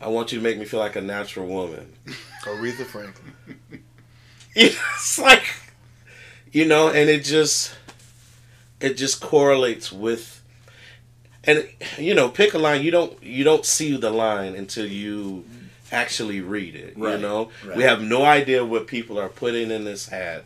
[0.00, 1.92] I want you to make me feel like a natural woman.
[2.44, 3.34] Aretha Franklin.
[4.54, 5.44] it's like
[6.52, 7.74] you know and it just
[8.80, 10.42] it just correlates with
[11.44, 11.68] and
[11.98, 15.44] you know pick a line you don't you don't see the line until you
[15.92, 17.50] actually read it you know?
[17.64, 17.76] Right.
[17.76, 20.44] we have no idea what people are putting in this hat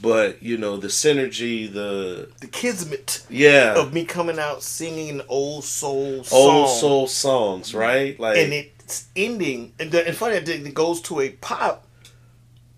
[0.00, 3.74] but you know the synergy the The kismet yeah.
[3.76, 6.38] of me coming out singing old soul song.
[6.38, 8.18] old soul songs right?
[8.18, 11.86] Like and it's ending and, the, and funny it goes to a pop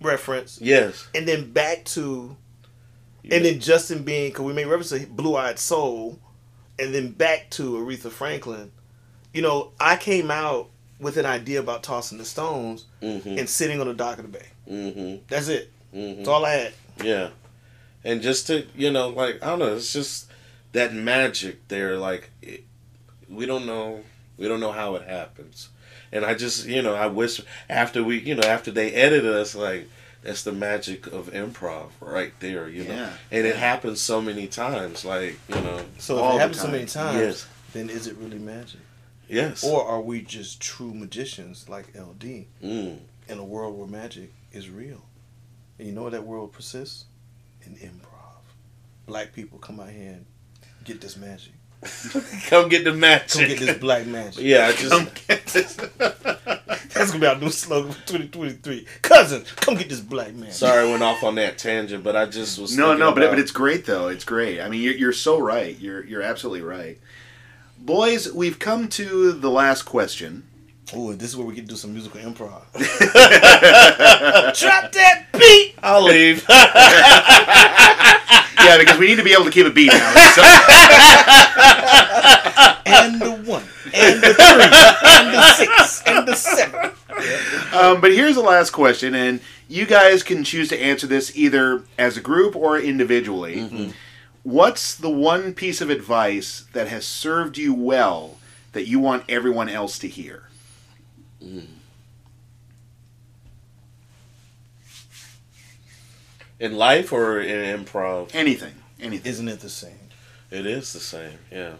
[0.01, 0.61] reference.
[0.61, 1.09] Yes.
[1.15, 2.37] And then back to
[3.31, 6.19] and then justin being because we made reference to blue-eyed soul
[6.79, 8.71] and then back to aretha franklin.
[9.35, 13.81] You know i came out with an idea about tossing the stones mm-hmm, and sitting
[13.81, 16.17] on the dock of the bay mm-hmm, that's it mm-hmm.
[16.19, 16.73] that's all i had
[17.03, 17.31] Yeah.
[18.05, 20.31] And just to, you know, like, I don't know, it's just
[20.73, 21.97] that magic there.
[21.97, 22.65] Like, it,
[23.29, 24.01] we don't know,
[24.37, 25.69] we don't know how it happens.
[26.13, 29.55] And I just, you know, I wish after we, you know, after they edited us,
[29.55, 29.89] like,
[30.23, 32.95] that's the magic of improv right there, you know.
[32.95, 33.11] Yeah.
[33.31, 35.83] And it happens so many times, like, you know.
[35.99, 37.47] so if it happens so many times Yes.
[37.73, 38.81] then is it really magic
[39.29, 39.63] Yes.
[39.65, 42.99] or are we just true magicians like ld mm.
[43.29, 45.05] in a world where magic is real.
[45.79, 47.05] And you know where that world persists?
[47.63, 48.43] In improv.
[49.07, 50.27] Black people come out here and
[50.85, 51.53] get this magic.
[52.49, 53.31] Come get the magic.
[53.31, 54.43] Come get this black magic.
[54.43, 55.77] yeah, I just, Come get this.
[56.99, 58.87] That's gonna be our new slogan for 2023.
[59.03, 60.55] Cousin, come get this black magic.
[60.55, 63.23] sorry I went off on that tangent, but I just was No, thinking no, but,
[63.23, 64.09] about- but it's great though.
[64.09, 64.61] It's great.
[64.61, 65.79] I mean, you're, you're so right.
[65.79, 66.99] You're you're absolutely right.
[67.79, 70.45] Boys, we've come to the last question.
[70.95, 72.63] Oh, this is where we get to do some musical improv.
[74.59, 75.75] Drop that beat!
[75.83, 76.45] I'll leave.
[78.61, 80.13] Yeah, because we need to be able to keep a beat now.
[80.35, 80.43] So-
[82.85, 83.63] And the one,
[83.95, 84.69] and the three,
[85.07, 86.91] and the six, and the seven.
[87.73, 91.85] um, but here's the last question, and you guys can choose to answer this either
[91.99, 93.93] as a group or individually.
[94.49, 98.39] What's the one piece of advice that has served you well
[98.73, 100.45] that you want everyone else to hear?
[106.59, 108.31] In life or in improv?
[108.33, 109.31] Anything, anything.
[109.31, 110.09] Isn't it the same?
[110.51, 111.75] It is the same, yeah.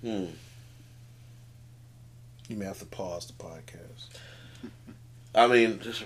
[0.00, 0.24] Hmm.
[2.48, 4.08] You may have to pause the podcast.
[5.34, 6.04] I mean, just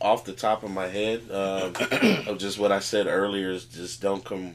[0.00, 1.74] off the top of my head, um,
[2.26, 4.54] of just what I said earlier is just don't come,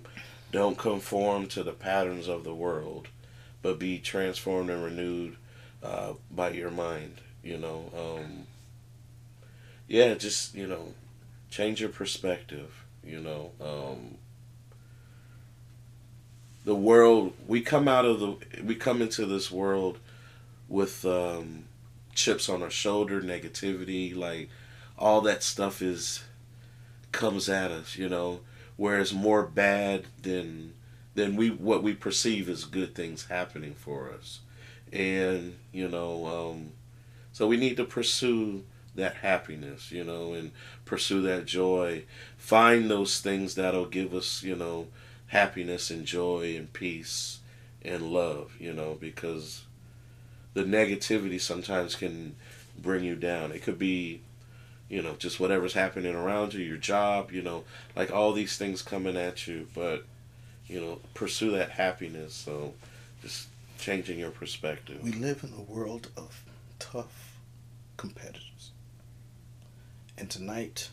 [0.51, 3.07] don't conform to the patterns of the world,
[3.61, 5.37] but be transformed and renewed
[5.83, 7.21] uh, by your mind.
[7.43, 8.47] You know, um,
[9.87, 10.93] yeah, just you know,
[11.51, 12.83] change your perspective.
[13.03, 14.15] You know, um,
[16.63, 19.99] the world we come out of the we come into this world
[20.67, 21.65] with um,
[22.15, 24.49] chips on our shoulder, negativity, like
[24.97, 26.23] all that stuff is
[27.11, 28.41] comes at us, you know.
[28.77, 30.73] Whereas more bad than
[31.13, 34.41] than we what we perceive as good things happening for us,
[34.91, 36.71] and you know, um,
[37.31, 38.63] so we need to pursue
[38.95, 40.51] that happiness, you know, and
[40.85, 42.03] pursue that joy.
[42.37, 44.87] Find those things that'll give us, you know,
[45.27, 47.39] happiness and joy and peace
[47.83, 49.65] and love, you know, because
[50.53, 52.35] the negativity sometimes can
[52.81, 53.51] bring you down.
[53.51, 54.21] It could be,
[54.89, 57.63] you know, just whatever's happening around you, your job, you know,
[57.95, 60.05] like all these things coming at you, but
[60.67, 62.33] you know, pursue that happiness.
[62.33, 62.73] So
[63.21, 63.47] just
[63.77, 65.01] changing your perspective.
[65.01, 66.43] We live in a world of
[66.79, 67.37] tough
[67.97, 68.71] competitors.
[70.17, 70.89] And tonight,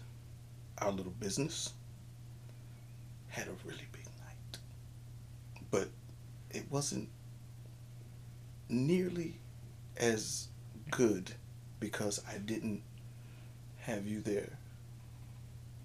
[0.78, 1.72] our little business
[3.28, 4.58] had a really big night.
[5.70, 5.88] But
[6.50, 7.08] it wasn't
[8.68, 9.36] nearly
[9.96, 10.48] as
[10.90, 11.32] good
[11.78, 12.82] because I didn't
[13.82, 14.50] have you there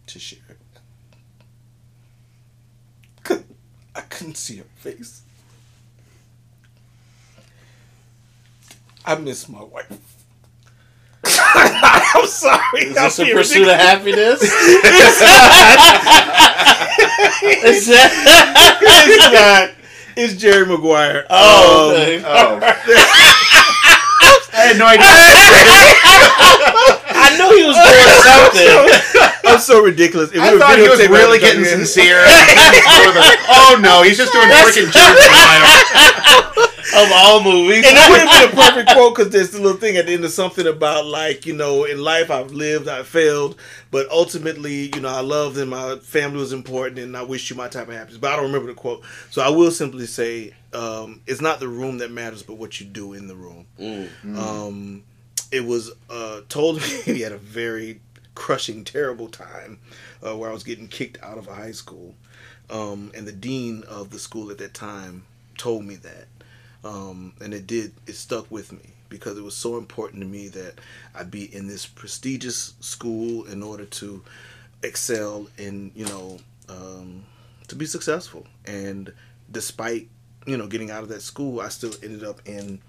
[0.08, 0.58] to share it.
[3.96, 5.22] I couldn't see your face.
[9.04, 9.90] I miss my wife.
[11.26, 12.82] I'm sorry.
[12.82, 14.42] Is I'm this a being pursuit of happiness?
[14.44, 14.50] Is
[17.88, 18.78] that-
[19.10, 19.72] it's not.
[20.16, 21.26] It's Jerry Maguire.
[21.32, 22.24] oh, Um.
[22.26, 22.60] Oh.
[24.54, 25.06] I had no idea.
[27.48, 29.40] I knew he was doing something.
[29.48, 30.32] I'm so ridiculous.
[30.32, 31.72] If I were thought he was really getting yeah.
[31.72, 32.20] sincere.
[32.28, 37.86] oh no, he's just doing freaking Jerry of all movies.
[37.86, 40.14] And that would have been a perfect quote because there's the little thing at the
[40.14, 43.58] end of something about like you know in life I've lived I've failed
[43.92, 47.56] but ultimately you know I loved and my family was important and I wish you
[47.56, 50.54] my type of happiness but I don't remember the quote so I will simply say
[50.74, 53.66] um, it's not the room that matters but what you do in the room.
[53.80, 54.38] Mm.
[54.38, 55.04] Um,
[55.52, 58.02] it was uh, told me he had a very
[58.36, 59.80] crushing, terrible time
[60.26, 62.16] uh, where I was getting kicked out of a high school.
[62.70, 65.26] Um, and the dean of the school at that time
[65.58, 66.28] told me that.
[66.84, 70.50] Um, and it did, it stuck with me because it was so important to me
[70.50, 70.76] that
[71.16, 74.24] I be in this prestigious school in order to
[74.84, 76.38] excel and, you know,
[76.70, 77.24] um,
[77.70, 78.46] to be successful.
[78.66, 79.12] And
[79.52, 80.10] despite,
[80.46, 82.80] you know, getting out of that school, I still ended up in,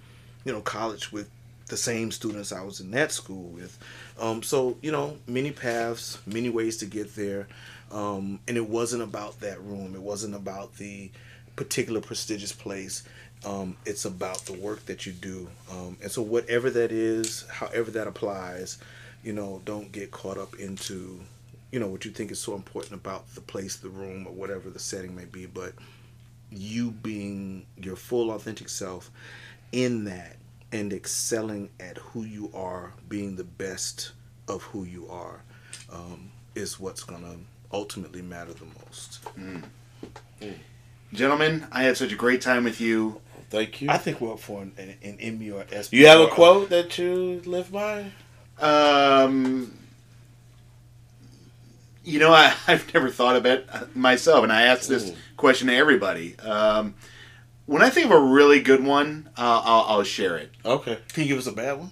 [0.44, 1.30] you know, college with
[1.68, 3.78] the same students I was in that school with.
[4.20, 7.46] Um, so, you know, many paths, many ways to get there.
[7.90, 9.94] Um, and it wasn't about that room.
[9.94, 11.10] It wasn't about the
[11.56, 13.04] particular prestigious place.
[13.44, 15.48] Um, it's about the work that you do.
[15.70, 18.78] Um, and so, whatever that is, however that applies,
[19.22, 21.20] you know, don't get caught up into,
[21.70, 24.70] you know, what you think is so important about the place, the room, or whatever
[24.70, 25.46] the setting may be.
[25.46, 25.74] But
[26.50, 29.10] you being your full authentic self
[29.72, 30.38] in that
[30.72, 34.12] and excelling at who you are, being the best
[34.48, 35.42] of who you are,
[35.92, 37.36] um, is what's going to
[37.72, 39.20] ultimately matter the most.
[41.12, 43.20] Gentlemen, I had such a great time with you.
[43.50, 43.88] Thank you.
[43.88, 45.90] I think we're up for an, an, an Emmy or S.
[45.92, 48.12] You have a or- quote that you live by?
[48.60, 49.72] Um,
[52.04, 55.14] you know, I, I've never thought about it uh, myself, and I asked this Ooh.
[55.36, 56.38] question to everybody.
[56.40, 56.94] Um,
[57.68, 60.50] when I think of a really good one, uh, I'll, I'll share it.
[60.64, 60.98] Okay.
[61.12, 61.90] Can you give us a bad one?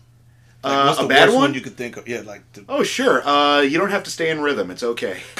[0.65, 1.55] Uh, what's a bad worst one?
[1.55, 2.09] you could think of?
[2.09, 3.23] Yeah, like the, Oh, sure.
[3.29, 4.71] Uh, you don't have to stay in rhythm.
[4.71, 5.21] It's okay.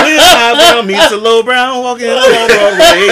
[0.00, 3.06] When high brown meets a low brown walking along Broadway.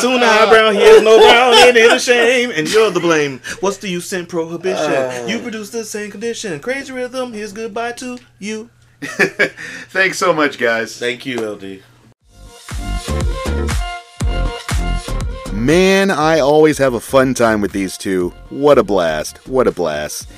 [0.00, 3.40] Soon high brown hears no brown, it ain't a shame, and you're the blame.
[3.60, 4.78] What's the use in prohibition?
[4.78, 5.26] Oh.
[5.26, 6.60] You produce the same condition.
[6.60, 8.70] Crazy rhythm, here's goodbye to you.
[9.02, 10.96] Thanks so much, guys.
[10.98, 11.82] Thank you, LD.
[15.64, 18.34] Man, I always have a fun time with these two.
[18.50, 19.48] What a blast.
[19.48, 20.28] What a blast.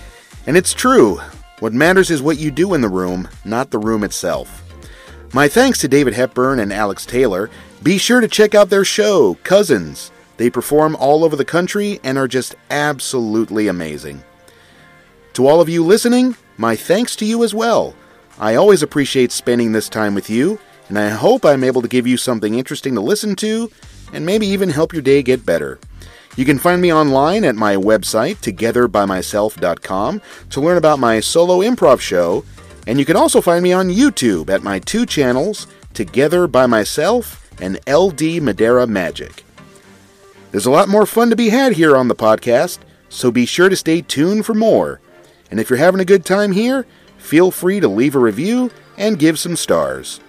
[0.47, 1.21] And it's true.
[1.59, 4.63] What matters is what you do in the room, not the room itself.
[5.35, 7.51] My thanks to David Hepburn and Alex Taylor.
[7.83, 10.13] Be sure to check out their show, Cuzzins.
[10.37, 14.23] They perform all over the country and are just absolutely amazing.
[15.33, 17.97] To all of you listening, my thanks to you as well.
[18.39, 22.07] I always appreciate spending this time with you, and I hope I'm able to give
[22.07, 23.73] you something interesting to listen to
[24.13, 25.79] and maybe even help your day get better.
[26.37, 32.01] You can find me online at my website, togetherbymyself.com, to learn about my solo improv
[32.01, 32.45] show,
[32.87, 37.51] and you can also find me on YouTube at my two channels, Together by Myself
[37.61, 39.45] and LD Madeira Magic.
[40.51, 42.79] There's a lot more fun to be had here on the podcast,
[43.09, 45.01] so be sure to stay tuned for more.
[45.51, 46.87] And if you're having a good time here,
[47.19, 50.21] feel free to leave a review and give some stars.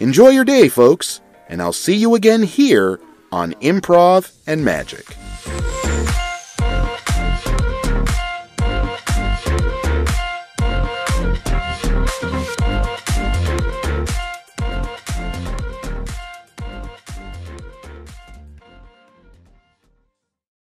[0.00, 1.20] Enjoy your day, folks,
[1.52, 2.98] and I'll see you again here
[3.30, 5.14] on Improv and Magic.